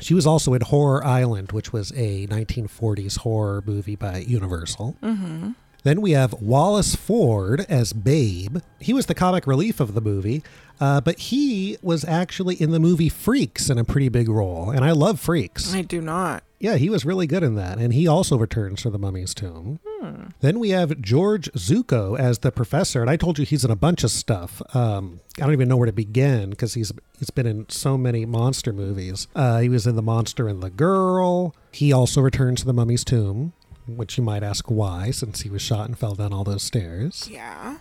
She 0.01 0.15
was 0.15 0.27
also 0.27 0.55
in 0.55 0.61
Horror 0.63 1.05
Island, 1.05 1.53
which 1.53 1.73
was 1.73 1.93
a 1.93 2.27
1940s 2.27 3.19
horror 3.19 3.63
movie 3.65 3.97
by 3.97 4.19
Universal. 4.19 4.97
Mm-hmm. 5.03 5.51
Then 5.85 6.01
we 6.01 6.13
have 6.13 6.33
Wallace 6.35 6.95
Ford 6.97 7.65
as 7.69 7.93
Babe. 7.93 8.59
He 8.81 8.93
was 8.93 9.07
the 9.07 9.15
comic 9.15 9.47
relief 9.47 9.81
of 9.81 9.95
the 9.95 10.01
movie, 10.01 10.43
uh, 10.81 11.03
but 11.03 11.19
he 11.19 11.77
was 11.83 12.05
actually 12.05 12.61
in 12.61 12.71
the 12.71 12.81
movie 12.81 13.11
Freaks 13.11 13.71
in 13.71 13.79
a 13.79 13.85
pretty 13.85 14.09
big 14.09 14.29
role. 14.29 14.71
And 14.71 14.85
I 14.85 14.93
love 14.93 15.21
Freaks. 15.21 15.73
I 15.75 15.83
do 15.83 16.01
not. 16.01 16.43
Yeah, 16.59 16.77
he 16.77 16.89
was 16.89 17.05
really 17.05 17.27
good 17.27 17.43
in 17.43 17.57
that. 17.57 17.77
And 17.77 17.93
he 17.93 18.07
also 18.09 18.39
returns 18.39 18.81
to 18.83 18.91
the 18.91 18.99
Mummy's 18.99 19.35
Tomb. 19.35 19.81
Hmm. 19.87 20.29
Then 20.41 20.59
we 20.59 20.71
have 20.71 20.99
George 21.03 21.53
Zucco 21.53 22.19
as 22.19 22.39
the 22.39 22.51
professor, 22.51 23.03
and 23.03 23.11
I 23.11 23.17
told 23.17 23.39
you 23.39 23.45
he's 23.45 23.67
in 23.67 23.71
a 23.71 23.77
bunch 23.77 24.03
of 24.05 24.11
stuff. 24.11 24.63
Um, 24.75 25.21
I 25.37 25.43
don't 25.43 25.53
even 25.53 25.69
know 25.69 25.77
where 25.77 25.87
to 25.87 25.93
begin 25.93 26.49
because 26.51 26.73
he's 26.73 26.91
he's 27.19 27.29
been 27.29 27.47
in 27.47 27.69
so 27.69 27.99
many 27.99 28.25
monster 28.25 28.73
movies. 28.73 29.29
Uh, 29.35 29.61
he 29.61 29.69
was 29.69 29.87
in 29.87 29.97
The 29.97 30.03
Monster 30.03 30.49
and 30.49 30.63
the 30.63 30.71
Girl. 30.71 31.55
He 31.71 31.93
also 31.93 32.23
returns 32.23 32.61
to 32.61 32.67
the 32.67 32.73
Mummy's 32.73 33.05
Tomb, 33.05 33.53
which 33.87 34.17
you 34.19 34.25
might 34.25 34.43
ask 34.43 34.71
why, 34.71 35.11
since 35.11 35.43
he 35.43 35.51
was 35.51 35.63
shot 35.63 35.87
and 35.87 35.99
fell 35.99 36.15
down 36.15 36.33
all 36.33 36.45
those 36.45 36.63
stairs. 36.63 37.29
Yeah. 37.31 37.79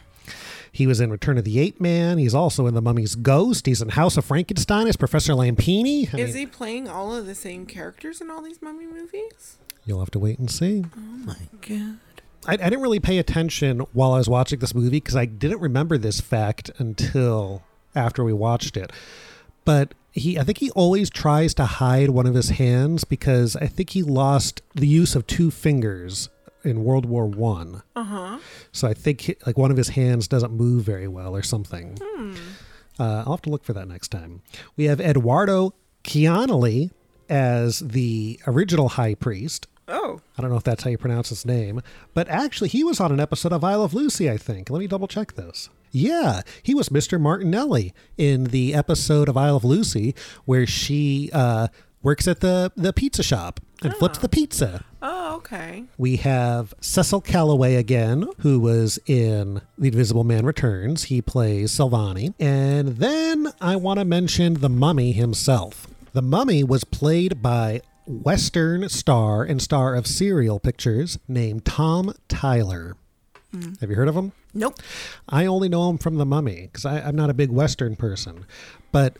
He 0.72 0.88
was 0.88 1.00
in 1.00 1.12
Return 1.12 1.38
of 1.38 1.44
the 1.44 1.60
Ape 1.60 1.80
Man. 1.80 2.18
He's 2.18 2.34
also 2.34 2.66
in 2.66 2.74
The 2.74 2.82
Mummy's 2.82 3.14
Ghost. 3.16 3.68
He's 3.68 3.82
in 3.82 3.90
House 3.90 4.18
of 4.18 4.26
Frankenstein 4.26 4.88
as 4.88 4.96
Professor 4.96 5.34
Lampini. 5.34 6.12
I 6.14 6.18
Is 6.20 6.34
mean, 6.34 6.36
he 6.36 6.46
playing 6.48 6.88
all 6.88 7.16
of 7.16 7.28
the 7.28 7.36
same 7.36 7.66
characters 7.68 8.22
in 8.22 8.32
all 8.32 8.42
these 8.42 8.62
mummy 8.62 8.88
movies? 8.88 9.58
You'll 9.86 10.00
have 10.00 10.12
to 10.12 10.20
wait 10.20 10.40
and 10.40 10.50
see. 10.50 10.86
Oh 10.98 11.00
my 11.00 11.38
god. 11.62 12.00
I, 12.48 12.54
I 12.54 12.58
didn't 12.58 12.82
really 12.82 13.00
pay 13.00 13.20
attention 13.20 13.82
while 13.94 14.14
I 14.14 14.18
was 14.18 14.28
watching 14.30 14.60
this 14.60 14.74
movie 14.74 14.90
because 14.90 15.16
I 15.16 15.26
didn't 15.26 15.60
remember 15.60 15.98
this 15.98 16.20
fact 16.20 16.72
until 16.80 17.64
after 17.96 18.24
we 18.24 18.34
watched 18.34 18.76
it. 18.76 18.92
But 19.66 19.94
he, 20.12 20.38
I 20.38 20.44
think 20.44 20.58
he 20.60 20.70
always 20.72 21.10
tries 21.10 21.54
to 21.56 21.66
hide 21.66 22.10
one 22.12 22.26
of 22.28 22.36
his 22.36 22.50
hands 22.50 23.04
because 23.04 23.56
I 23.56 23.68
think 23.68 23.92
he 23.92 24.04
lost 24.04 24.62
the 24.76 24.88
use 24.88 25.16
of 25.16 25.26
two 25.28 25.50
fingers 25.52 26.30
in 26.64 26.84
World 26.84 27.06
War 27.06 27.26
One. 27.26 27.82
Uh 27.96 28.04
huh. 28.04 28.40
So 28.72 28.88
I 28.88 28.94
think 28.94 29.22
he- 29.22 29.36
like 29.46 29.58
one 29.58 29.72
of 29.72 29.78
his 29.78 29.90
hands 29.90 30.28
doesn't 30.28 30.52
move 30.54 30.84
very 30.84 31.08
well 31.08 31.36
or 31.36 31.42
something. 31.44 31.98
Hmm. 32.02 32.36
Uh, 33.00 33.24
I'll 33.26 33.34
have 33.34 33.42
to 33.44 33.50
look 33.50 33.64
for 33.64 33.74
that 33.74 33.88
next 33.88 34.10
time. 34.10 34.42
We 34.78 34.84
have 34.86 35.02
Eduardo 35.02 35.74
Ciannelli 36.04 36.92
as 37.30 37.80
the 37.80 38.40
original 38.46 38.90
high 38.90 39.16
priest. 39.16 39.68
Oh. 39.88 40.22
I 40.38 40.42
don't 40.42 40.52
know 40.52 40.58
if 40.58 40.64
that's 40.64 40.84
how 40.84 40.90
you 40.92 40.98
pronounce 40.98 41.30
his 41.30 41.46
name, 41.46 41.82
but 42.14 42.28
actually, 42.30 42.70
he 42.70 42.84
was 42.84 43.00
on 43.00 43.12
an 43.12 43.20
episode 43.20 43.52
of 43.52 43.64
I 43.64 43.76
Love 43.76 43.94
Lucy, 43.94 44.30
I 44.30 44.38
think. 44.38 44.70
Let 44.70 44.80
me 44.80 44.88
double 44.88 45.08
check 45.08 45.34
this. 45.34 45.70
Yeah, 45.94 46.42
he 46.64 46.74
was 46.74 46.90
Mr. 46.90 47.22
Martinelli 47.22 47.94
in 48.18 48.46
the 48.46 48.74
episode 48.74 49.30
of 49.30 49.38
I 49.38 49.52
Love 49.52 49.64
Lucy 49.64 50.16
where 50.44 50.66
she 50.66 51.30
uh, 51.32 51.68
works 52.02 52.28
at 52.28 52.40
the, 52.40 52.72
the 52.76 52.92
pizza 52.92 53.22
shop 53.22 53.60
and 53.84 53.96
flips 53.96 54.18
the 54.18 54.28
pizza. 54.30 54.84
Oh, 55.04 55.36
okay. 55.36 55.84
We 55.98 56.16
have 56.18 56.74
Cecil 56.82 57.22
Kellaway 57.22 57.78
again, 57.78 58.26
who 58.40 58.60
was 58.60 58.98
in 59.06 59.62
The 59.78 59.90
Invisible 59.90 60.24
Man 60.24 60.46
Returns. 60.46 61.04
He 61.04 61.22
plays 61.22 61.72
Solvani. 61.72 62.34
And 62.40 62.98
then 62.98 63.50
I 63.62 63.76
want 63.76 64.00
to 64.00 64.06
mention 64.06 64.56
the 64.56 64.70
mummy 64.70 65.12
himself. 65.12 65.88
The 66.14 66.22
mummy 66.22 66.64
was 66.64 66.84
played 66.86 67.42
by 67.42 67.82
Western 68.08 68.90
star 68.90 69.44
and 69.44 69.62
star 69.62 69.96
of 69.96 70.08
serial 70.08 70.60
pictures 70.60 71.20
named 71.28 71.66
Tom 71.66 72.14
Tyler. 72.28 72.96
Mm. 73.54 73.80
Have 73.80 73.90
you 73.90 73.96
heard 73.96 74.08
of 74.08 74.16
him? 74.16 74.32
Nope. 74.54 74.80
I 75.30 75.46
only 75.46 75.70
know 75.70 75.90
him 75.90 75.98
from 75.98 76.16
The 76.16 76.26
Mummy 76.26 76.70
because 76.72 76.86
I'm 76.86 77.16
not 77.16 77.30
a 77.30 77.34
big 77.34 77.52
Western 77.52 77.96
person. 77.96 78.46
But 78.92 79.18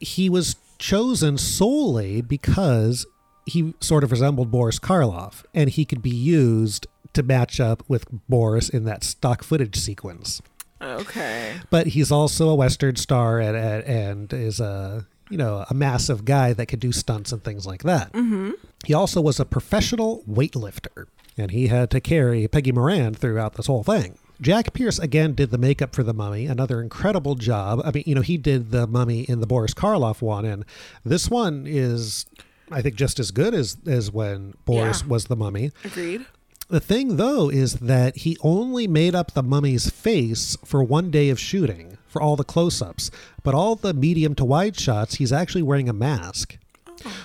he 0.00 0.28
was 0.28 0.56
chosen 0.78 1.38
solely 1.38 2.20
because 2.20 3.06
he 3.46 3.74
sort 3.80 4.04
of 4.04 4.10
resembled 4.12 4.50
Boris 4.50 4.78
Karloff 4.78 5.44
and 5.54 5.70
he 5.70 5.84
could 5.84 6.02
be 6.02 6.10
used 6.10 6.86
to 7.14 7.22
match 7.22 7.60
up 7.60 7.82
with 7.88 8.06
Boris 8.28 8.68
in 8.68 8.84
that 8.84 9.02
stock 9.02 9.42
footage 9.42 9.76
sequence. 9.76 10.42
Okay. 10.80 11.56
But 11.70 11.88
he's 11.88 12.12
also 12.12 12.48
a 12.50 12.54
Western 12.54 12.96
star 12.96 13.40
and, 13.40 13.56
and, 13.56 13.84
and 13.84 14.32
is 14.32 14.60
a 14.60 15.06
you 15.30 15.36
know 15.36 15.64
a 15.68 15.74
massive 15.74 16.24
guy 16.24 16.52
that 16.52 16.66
could 16.66 16.80
do 16.80 16.92
stunts 16.92 17.32
and 17.32 17.42
things 17.42 17.66
like 17.66 17.82
that. 17.82 18.12
Mm-hmm. 18.12 18.50
He 18.86 18.94
also 18.94 19.20
was 19.20 19.38
a 19.40 19.44
professional 19.44 20.22
weightlifter, 20.28 21.06
and 21.36 21.50
he 21.50 21.68
had 21.68 21.90
to 21.90 22.00
carry 22.00 22.46
Peggy 22.48 22.72
Moran 22.72 23.14
throughout 23.14 23.54
this 23.54 23.66
whole 23.66 23.82
thing. 23.84 24.18
Jack 24.40 24.72
Pierce 24.72 25.00
again 25.00 25.34
did 25.34 25.50
the 25.50 25.58
makeup 25.58 25.94
for 25.96 26.04
the 26.04 26.14
mummy, 26.14 26.46
another 26.46 26.80
incredible 26.80 27.34
job. 27.34 27.82
I 27.84 27.90
mean, 27.90 28.04
you 28.06 28.14
know, 28.14 28.20
he 28.20 28.36
did 28.36 28.70
the 28.70 28.86
mummy 28.86 29.22
in 29.22 29.40
the 29.40 29.48
Boris 29.48 29.74
Karloff 29.74 30.22
one, 30.22 30.44
and 30.44 30.64
this 31.04 31.28
one 31.28 31.64
is, 31.66 32.24
I 32.70 32.80
think, 32.80 32.94
just 32.94 33.18
as 33.18 33.32
good 33.32 33.52
as 33.52 33.76
as 33.86 34.12
when 34.12 34.54
Boris 34.64 35.00
Yeah. 35.02 35.08
was 35.08 35.24
the 35.24 35.34
mummy. 35.36 35.72
Agreed. 35.84 36.24
The 36.70 36.78
thing, 36.80 37.16
though, 37.16 37.48
is 37.50 37.74
that 37.74 38.18
he 38.18 38.36
only 38.42 38.86
made 38.86 39.14
up 39.14 39.32
the 39.32 39.42
mummy's 39.42 39.90
face 39.90 40.56
for 40.64 40.84
one 40.84 41.10
day 41.10 41.30
of 41.30 41.40
shooting 41.40 41.97
for 42.08 42.20
all 42.22 42.36
the 42.36 42.44
close 42.44 42.80
ups. 42.82 43.10
But 43.42 43.54
all 43.54 43.76
the 43.76 43.94
medium 43.94 44.34
to 44.36 44.44
wide 44.44 44.78
shots, 44.78 45.16
he's 45.16 45.32
actually 45.32 45.62
wearing 45.62 45.88
a 45.88 45.92
mask. 45.92 46.58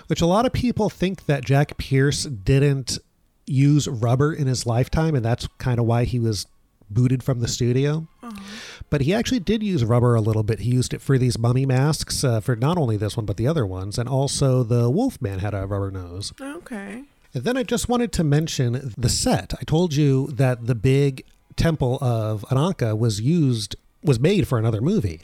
Which 0.08 0.22
a 0.22 0.28
lot 0.28 0.46
of 0.46 0.54
people 0.54 0.90
think 0.90 1.26
that 1.26 1.44
Jack 1.44 1.78
Pierce 1.78 2.26
didn't 2.26 3.00
use 3.48 3.88
rubber 3.88 4.32
in 4.32 4.48
his 4.48 4.66
lifetime, 4.66 5.16
and 5.16 5.26
that's 5.26 5.48
kind 5.58 5.80
of 5.80 5.86
why 5.86 6.04
he 6.04 6.20
was 6.20 6.46
booted 6.90 7.24
from 7.24 7.40
the 7.40 7.48
studio. 7.48 8.08
But 8.90 9.02
he 9.02 9.14
actually 9.14 9.40
did 9.40 9.64
use 9.64 9.84
rubber 9.84 10.14
a 10.14 10.22
little 10.22 10.44
bit. 10.44 10.60
He 10.60 10.72
used 10.72 10.94
it 10.94 11.02
for 11.02 11.18
these 11.18 11.40
mummy 11.40 11.66
masks, 11.66 12.24
uh, 12.24 12.40
for 12.40 12.56
not 12.56 12.78
only 12.78 12.98
this 12.98 13.18
one, 13.18 13.26
but 13.26 13.38
the 13.38 13.48
other 13.48 13.66
ones. 13.66 13.98
And 13.98 14.08
also, 14.08 14.62
the 14.62 14.90
Wolfman 14.90 15.40
had 15.40 15.56
a 15.56 15.66
rubber 15.66 15.90
nose. 15.90 16.32
Okay. 16.40 17.04
And 17.34 17.44
then 17.44 17.58
I 17.58 17.64
just 17.64 17.90
wanted 17.90 18.12
to 18.14 18.24
mention 18.24 18.94
the 18.96 19.10
set. 19.10 19.54
I 19.60 19.64
told 19.64 19.96
you 19.96 20.28
that 20.28 20.68
the 20.68 20.76
big 20.76 21.24
temple 21.56 21.98
of 22.02 22.46
Ananka 22.50 22.98
was 22.98 23.20
used 23.20 23.76
was 24.04 24.20
made 24.20 24.47
for 24.47 24.58
another 24.58 24.82
movie. 24.82 25.22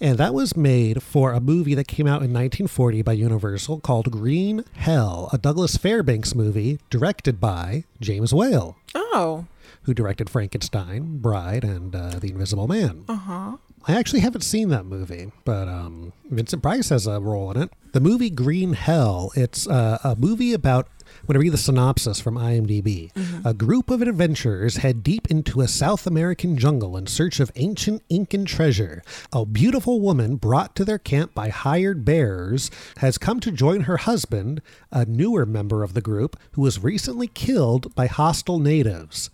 And 0.00 0.18
that 0.18 0.34
was 0.34 0.56
made 0.56 1.02
for 1.02 1.32
a 1.32 1.40
movie 1.40 1.74
that 1.74 1.88
came 1.88 2.06
out 2.06 2.22
in 2.22 2.32
1940 2.32 3.02
by 3.02 3.12
Universal 3.12 3.80
called 3.80 4.10
Green 4.10 4.64
Hell, 4.74 5.28
a 5.32 5.38
Douglas 5.38 5.76
Fairbanks 5.76 6.34
movie 6.34 6.78
directed 6.90 7.40
by 7.40 7.84
James 8.00 8.32
Whale, 8.34 8.76
Oh. 8.94 9.46
who 9.82 9.94
directed 9.94 10.28
Frankenstein, 10.30 11.18
Bride, 11.18 11.64
and 11.64 11.94
uh, 11.94 12.18
The 12.18 12.28
Invisible 12.30 12.68
Man. 12.68 13.04
Uh 13.08 13.14
huh. 13.16 13.56
I 13.86 13.94
actually 13.94 14.20
haven't 14.20 14.42
seen 14.42 14.68
that 14.68 14.84
movie, 14.84 15.32
but 15.44 15.66
um, 15.68 16.12
Vincent 16.28 16.62
Price 16.62 16.90
has 16.90 17.06
a 17.06 17.20
role 17.20 17.50
in 17.52 17.62
it. 17.62 17.70
The 17.92 18.00
movie 18.00 18.28
Green 18.28 18.74
Hell, 18.74 19.30
it's 19.34 19.66
uh, 19.66 19.98
a 20.04 20.14
movie 20.14 20.52
about, 20.52 20.88
when 21.26 21.36
I 21.36 21.40
read 21.40 21.52
the 21.52 21.58
synopsis 21.58 22.20
from 22.20 22.36
IMDb, 22.36 23.12
mm-hmm. 23.12 23.46
a 23.46 23.54
group 23.54 23.90
of 23.90 24.02
adventurers 24.02 24.78
head 24.78 25.02
deep 25.02 25.30
into 25.30 25.60
a 25.60 25.68
South 25.68 26.06
American 26.06 26.56
jungle 26.56 26.96
in 26.96 27.06
search 27.06 27.40
of 27.40 27.52
ancient 27.56 28.02
Incan 28.08 28.44
treasure. 28.44 29.02
A 29.32 29.44
beautiful 29.44 30.00
woman 30.00 30.36
brought 30.36 30.74
to 30.76 30.84
their 30.84 30.98
camp 30.98 31.34
by 31.34 31.48
hired 31.48 32.04
bearers 32.04 32.70
has 32.98 33.18
come 33.18 33.40
to 33.40 33.50
join 33.50 33.82
her 33.82 33.98
husband, 33.98 34.62
a 34.90 35.04
newer 35.04 35.46
member 35.46 35.82
of 35.82 35.94
the 35.94 36.00
group, 36.00 36.36
who 36.52 36.62
was 36.62 36.82
recently 36.82 37.26
killed 37.26 37.94
by 37.94 38.06
hostile 38.06 38.58
natives. 38.58 39.30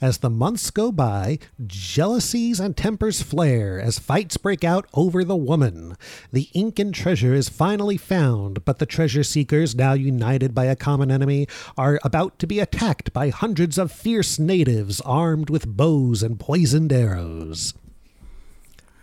As 0.00 0.18
the 0.18 0.30
months 0.30 0.70
go 0.70 0.92
by, 0.92 1.38
jealousies 1.66 2.60
and 2.60 2.76
tempers 2.76 3.20
flare 3.20 3.80
as 3.80 3.98
fights 3.98 4.36
break 4.36 4.62
out 4.62 4.86
over 4.94 5.24
the 5.24 5.36
woman. 5.36 5.96
The 6.32 6.48
Incan 6.54 6.92
treasure 6.92 7.34
is 7.34 7.48
finally 7.48 7.96
found, 7.96 8.64
but 8.64 8.78
the 8.78 8.86
treasure 8.86 9.24
seekers, 9.24 9.74
now 9.74 9.94
united 9.94 10.54
by 10.54 10.66
a 10.66 10.76
common 10.76 11.10
enemy, 11.10 11.48
are 11.76 11.98
about 12.04 12.38
to 12.38 12.46
be 12.46 12.60
attacked 12.60 13.12
by 13.12 13.30
hundreds 13.30 13.76
of 13.76 13.90
fierce 13.90 14.38
natives 14.38 15.00
armed 15.00 15.50
with 15.50 15.66
bows 15.66 16.22
and 16.22 16.38
poisoned 16.38 16.92
arrows. 16.92 17.74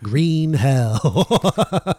Green 0.02 0.54
Hell. 0.54 1.26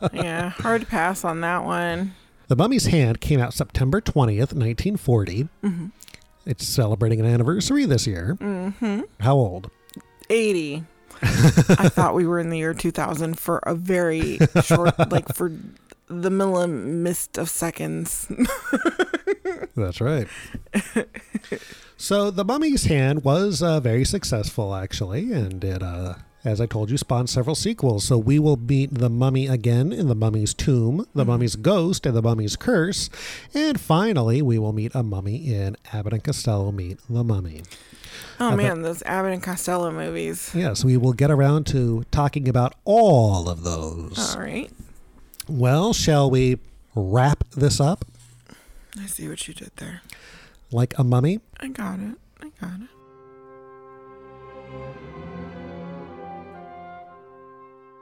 yeah, 0.14 0.50
hard 0.50 0.88
pass 0.88 1.24
on 1.24 1.42
that 1.42 1.64
one. 1.64 2.14
The 2.48 2.56
Mummy's 2.56 2.86
Hand 2.86 3.20
came 3.20 3.40
out 3.42 3.54
September 3.54 4.00
20th, 4.00 4.54
1940. 4.54 5.50
Mhm. 5.64 5.92
It's 6.48 6.66
celebrating 6.66 7.20
an 7.20 7.26
anniversary 7.26 7.86
this 7.86 8.08
year. 8.08 8.38
Mm-hmm. 8.40 9.02
How 9.20 9.36
old? 9.36 9.70
80. 10.30 10.84
I 11.22 11.90
thought 11.90 12.14
we 12.16 12.26
were 12.26 12.40
in 12.40 12.50
the 12.50 12.58
year 12.58 12.74
2000 12.74 13.38
for 13.38 13.58
a 13.60 13.76
very 13.76 14.40
short, 14.64 15.12
like 15.12 15.28
for 15.34 15.52
the 16.08 16.30
millimist 16.30 17.38
of 17.38 17.50
seconds. 17.50 18.32
That's 19.76 20.00
right. 20.00 20.28
so 21.98 22.32
the 22.32 22.46
Mummy's 22.46 22.86
Hand 22.86 23.24
was 23.24 23.62
uh, 23.62 23.80
very 23.80 24.06
successful, 24.06 24.74
actually, 24.74 25.34
and 25.34 25.64
it 25.64 25.84
uh, 25.84 26.16
as 26.48 26.62
I 26.62 26.66
told 26.66 26.90
you, 26.90 26.98
spawned 26.98 27.30
several 27.30 27.56
sequels. 27.56 28.04
So 28.06 28.18
we 28.18 28.40
will 28.40 28.58
meet 28.58 28.94
the 28.94 29.10
mummy 29.10 29.48
again 29.48 29.92
in 29.92 30.08
the 30.08 30.16
mummy's 30.16 30.54
tomb, 30.54 31.06
the 31.14 31.22
Mm-hmm. 31.22 31.32
mummy's 31.32 31.56
ghost, 31.56 32.06
and 32.06 32.16
the 32.16 32.22
mummy's 32.22 32.56
curse. 32.56 33.10
And 33.54 33.80
finally, 33.80 34.42
we 34.42 34.58
will 34.58 34.74
meet 34.74 34.94
a 34.96 35.04
mummy 35.04 35.54
in 35.54 35.76
Abbott 35.94 36.14
and 36.14 36.24
Costello 36.24 36.72
Meet 36.72 37.00
the 37.10 37.24
Mummy. 37.24 37.64
Oh 38.40 38.52
Uh, 38.52 38.56
man, 38.56 38.82
those 38.84 39.02
Abbott 39.04 39.34
and 39.34 39.44
Costello 39.44 39.92
movies. 39.92 40.52
Yes, 40.54 40.86
we 40.86 40.96
will 40.98 41.14
get 41.14 41.30
around 41.32 41.66
to 41.68 42.04
talking 42.12 42.48
about 42.48 42.74
all 42.86 43.50
of 43.50 43.64
those. 43.64 44.36
All 44.36 44.42
right. 44.42 44.72
Well, 45.50 45.94
shall 45.94 46.30
we 46.30 46.60
wrap 46.96 47.44
this 47.52 47.80
up 47.80 48.06
I 49.00 49.06
see 49.06 49.28
what 49.28 49.48
you 49.48 49.54
did 49.54 49.72
there. 49.78 50.02
like 50.72 50.98
a 50.98 51.04
mummy? 51.04 51.40
I 51.60 51.68
got 51.68 52.00
it. 52.00 52.16
I 52.42 52.50
got 52.60 52.80
it. 52.82 52.88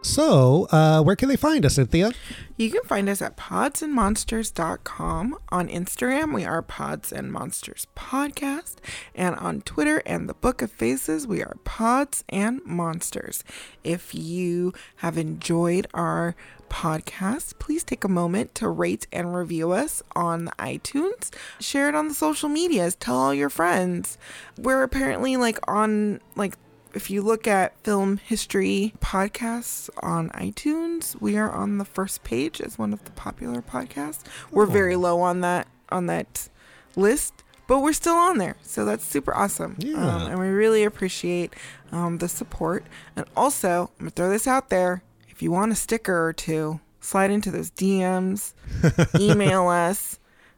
So, 0.05 0.67
uh, 0.71 1.01
where 1.01 1.15
can 1.15 1.29
they 1.29 1.35
find 1.35 1.65
us, 1.65 1.73
Cynthia? 1.75 2.11
You 2.57 2.69
can 2.69 2.83
find 2.83 3.09
us 3.09 3.23
at 3.23 3.37
podsandmonsters.com. 3.37 5.39
On 5.49 5.67
Instagram, 5.67 6.31
we 6.31 6.45
are 6.45 6.61
Pods 6.61 7.11
and 7.11 7.33
Monsters 7.33 7.87
Podcast. 7.97 8.75
And 9.15 9.35
on 9.37 9.61
Twitter 9.61 10.03
and 10.05 10.29
the 10.29 10.35
Book 10.35 10.61
of 10.61 10.71
Faces, 10.71 11.25
we 11.25 11.41
are 11.41 11.57
Pods 11.63 12.23
and 12.29 12.63
Monsters. 12.63 13.43
If 13.83 14.13
you 14.13 14.73
have 14.97 15.17
enjoyed 15.17 15.87
our 15.95 16.35
podcast, 16.69 17.57
please 17.57 17.83
take 17.83 18.03
a 18.03 18.07
moment 18.07 18.53
to 18.55 18.69
rate 18.69 19.07
and 19.11 19.35
review 19.35 19.71
us 19.71 20.03
on 20.15 20.49
iTunes. 20.59 21.31
Share 21.59 21.89
it 21.89 21.95
on 21.95 22.09
the 22.09 22.13
social 22.13 22.47
medias. 22.47 22.93
Tell 22.95 23.17
all 23.17 23.33
your 23.33 23.49
friends. 23.49 24.19
We're 24.55 24.83
apparently 24.83 25.35
like 25.35 25.57
on 25.67 26.21
like 26.35 26.59
if 26.95 27.09
you 27.09 27.21
look 27.21 27.45
at 27.45 27.77
film 27.83 28.17
history 28.17 28.93
podcasts 28.99 29.89
on 30.01 30.29
iTunes, 30.29 31.19
we 31.21 31.37
are 31.37 31.51
on 31.51 31.77
the 31.77 31.85
first 31.85 32.23
page 32.23 32.61
as 32.61 32.79
one 32.79 32.93
of 32.93 33.03
the 33.03 33.11
popular 33.11 33.61
podcasts. 33.61 34.23
We're 34.49 34.65
very 34.65 34.95
low 34.95 35.19
on 35.21 35.41
that 35.41 35.67
on 35.89 36.07
that 36.07 36.49
list, 36.95 37.43
but 37.67 37.81
we're 37.81 37.93
still 37.93 38.15
on 38.15 38.37
there, 38.37 38.55
so 38.61 38.85
that's 38.85 39.05
super 39.05 39.35
awesome. 39.35 39.75
Yeah. 39.79 39.95
Um, 39.97 40.31
and 40.31 40.39
we 40.39 40.47
really 40.47 40.83
appreciate 40.83 41.53
um, 41.91 42.17
the 42.19 42.29
support. 42.29 42.85
And 43.15 43.25
also, 43.35 43.91
I'm 43.99 44.05
gonna 44.05 44.11
throw 44.11 44.29
this 44.29 44.47
out 44.47 44.69
there: 44.69 45.03
if 45.27 45.41
you 45.41 45.51
want 45.51 45.73
a 45.73 45.75
sticker 45.75 46.25
or 46.25 46.33
two, 46.33 46.79
slide 47.01 47.29
into 47.29 47.51
those 47.51 47.71
DMs, 47.71 48.53
email 49.19 49.67
us, 49.67 50.17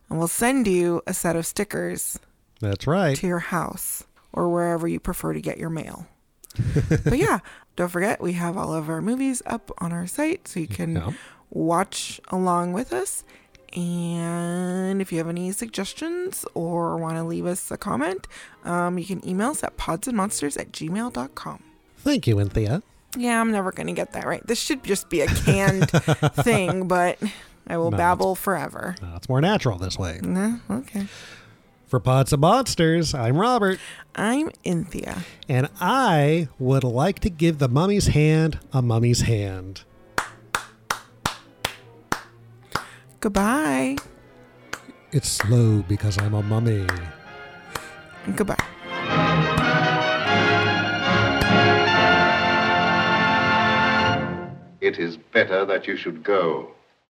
and 0.09 0.19
we'll 0.19 0.27
send 0.27 0.67
you 0.67 1.01
a 1.07 1.13
set 1.13 1.35
of 1.35 1.47
stickers 1.47 2.19
That's 2.61 2.85
right. 2.85 3.17
to 3.17 3.27
your 3.27 3.39
house 3.39 4.03
or 4.31 4.49
wherever 4.49 4.87
you 4.87 4.99
prefer 4.99 5.33
to 5.33 5.41
get 5.41 5.57
your 5.57 5.71
mail. 5.71 6.07
But 7.03 7.17
yeah, 7.17 7.39
don't 7.75 7.89
forget 7.89 8.21
we 8.21 8.33
have 8.33 8.57
all 8.57 8.73
of 8.73 8.89
our 8.89 9.01
movies 9.01 9.41
up 9.45 9.71
on 9.79 9.91
our 9.91 10.07
site 10.07 10.47
so 10.47 10.59
you 10.59 10.67
can 10.67 11.15
watch 11.49 12.19
along 12.29 12.73
with 12.73 12.93
us. 12.93 13.23
And 13.75 15.01
if 15.01 15.11
you 15.11 15.17
have 15.19 15.27
any 15.27 15.51
suggestions 15.51 16.45
or 16.53 16.97
want 16.97 17.17
to 17.17 17.23
leave 17.23 17.45
us 17.45 17.69
a 17.69 17.77
comment, 17.77 18.27
um, 18.63 18.97
you 18.97 19.05
can 19.05 19.27
email 19.27 19.51
us 19.51 19.63
at 19.63 19.77
podsandmonsters 19.77 20.59
at 20.59 20.71
gmail.com. 20.71 21.63
Thank 21.97 22.27
you, 22.27 22.39
Anthea. 22.39 22.81
Yeah, 23.15 23.39
I'm 23.39 23.51
never 23.51 23.71
going 23.71 23.87
to 23.87 23.93
get 23.93 24.13
that 24.13 24.25
right. 24.25 24.45
This 24.45 24.59
should 24.59 24.83
just 24.83 25.09
be 25.09 25.21
a 25.21 25.27
canned 25.27 25.89
thing, 25.91 26.87
but 26.87 27.19
I 27.67 27.77
will 27.77 27.91
No, 27.91 27.97
babble 27.97 28.35
forever. 28.35 28.95
Uh, 29.01 29.13
it's 29.15 29.29
more 29.29 29.41
natural 29.41 29.77
this 29.77 29.97
way. 29.97 30.19
Nah, 30.23 30.57
okay. 30.69 31.07
For 31.87 32.01
Pods 32.01 32.33
and 32.33 32.41
Monsters, 32.41 33.13
I'm 33.13 33.37
Robert. 33.37 33.79
I'm 34.13 34.49
Inthia. 34.65 35.23
And 35.47 35.69
I 35.79 36.49
would 36.59 36.83
like 36.83 37.19
to 37.19 37.29
give 37.29 37.59
the 37.59 37.69
mummy's 37.69 38.07
hand 38.07 38.59
a 38.73 38.81
mummy's 38.81 39.21
hand. 39.21 39.83
Goodbye. 43.21 43.95
It's 45.13 45.29
slow 45.29 45.81
because 45.83 46.17
I'm 46.17 46.33
a 46.33 46.43
mummy. 46.43 46.85
Goodbye. 48.35 48.57
It 54.81 54.99
is 54.99 55.15
better 55.31 55.63
that 55.63 55.87
you 55.87 55.95
should 55.95 56.21
go. 56.21 56.71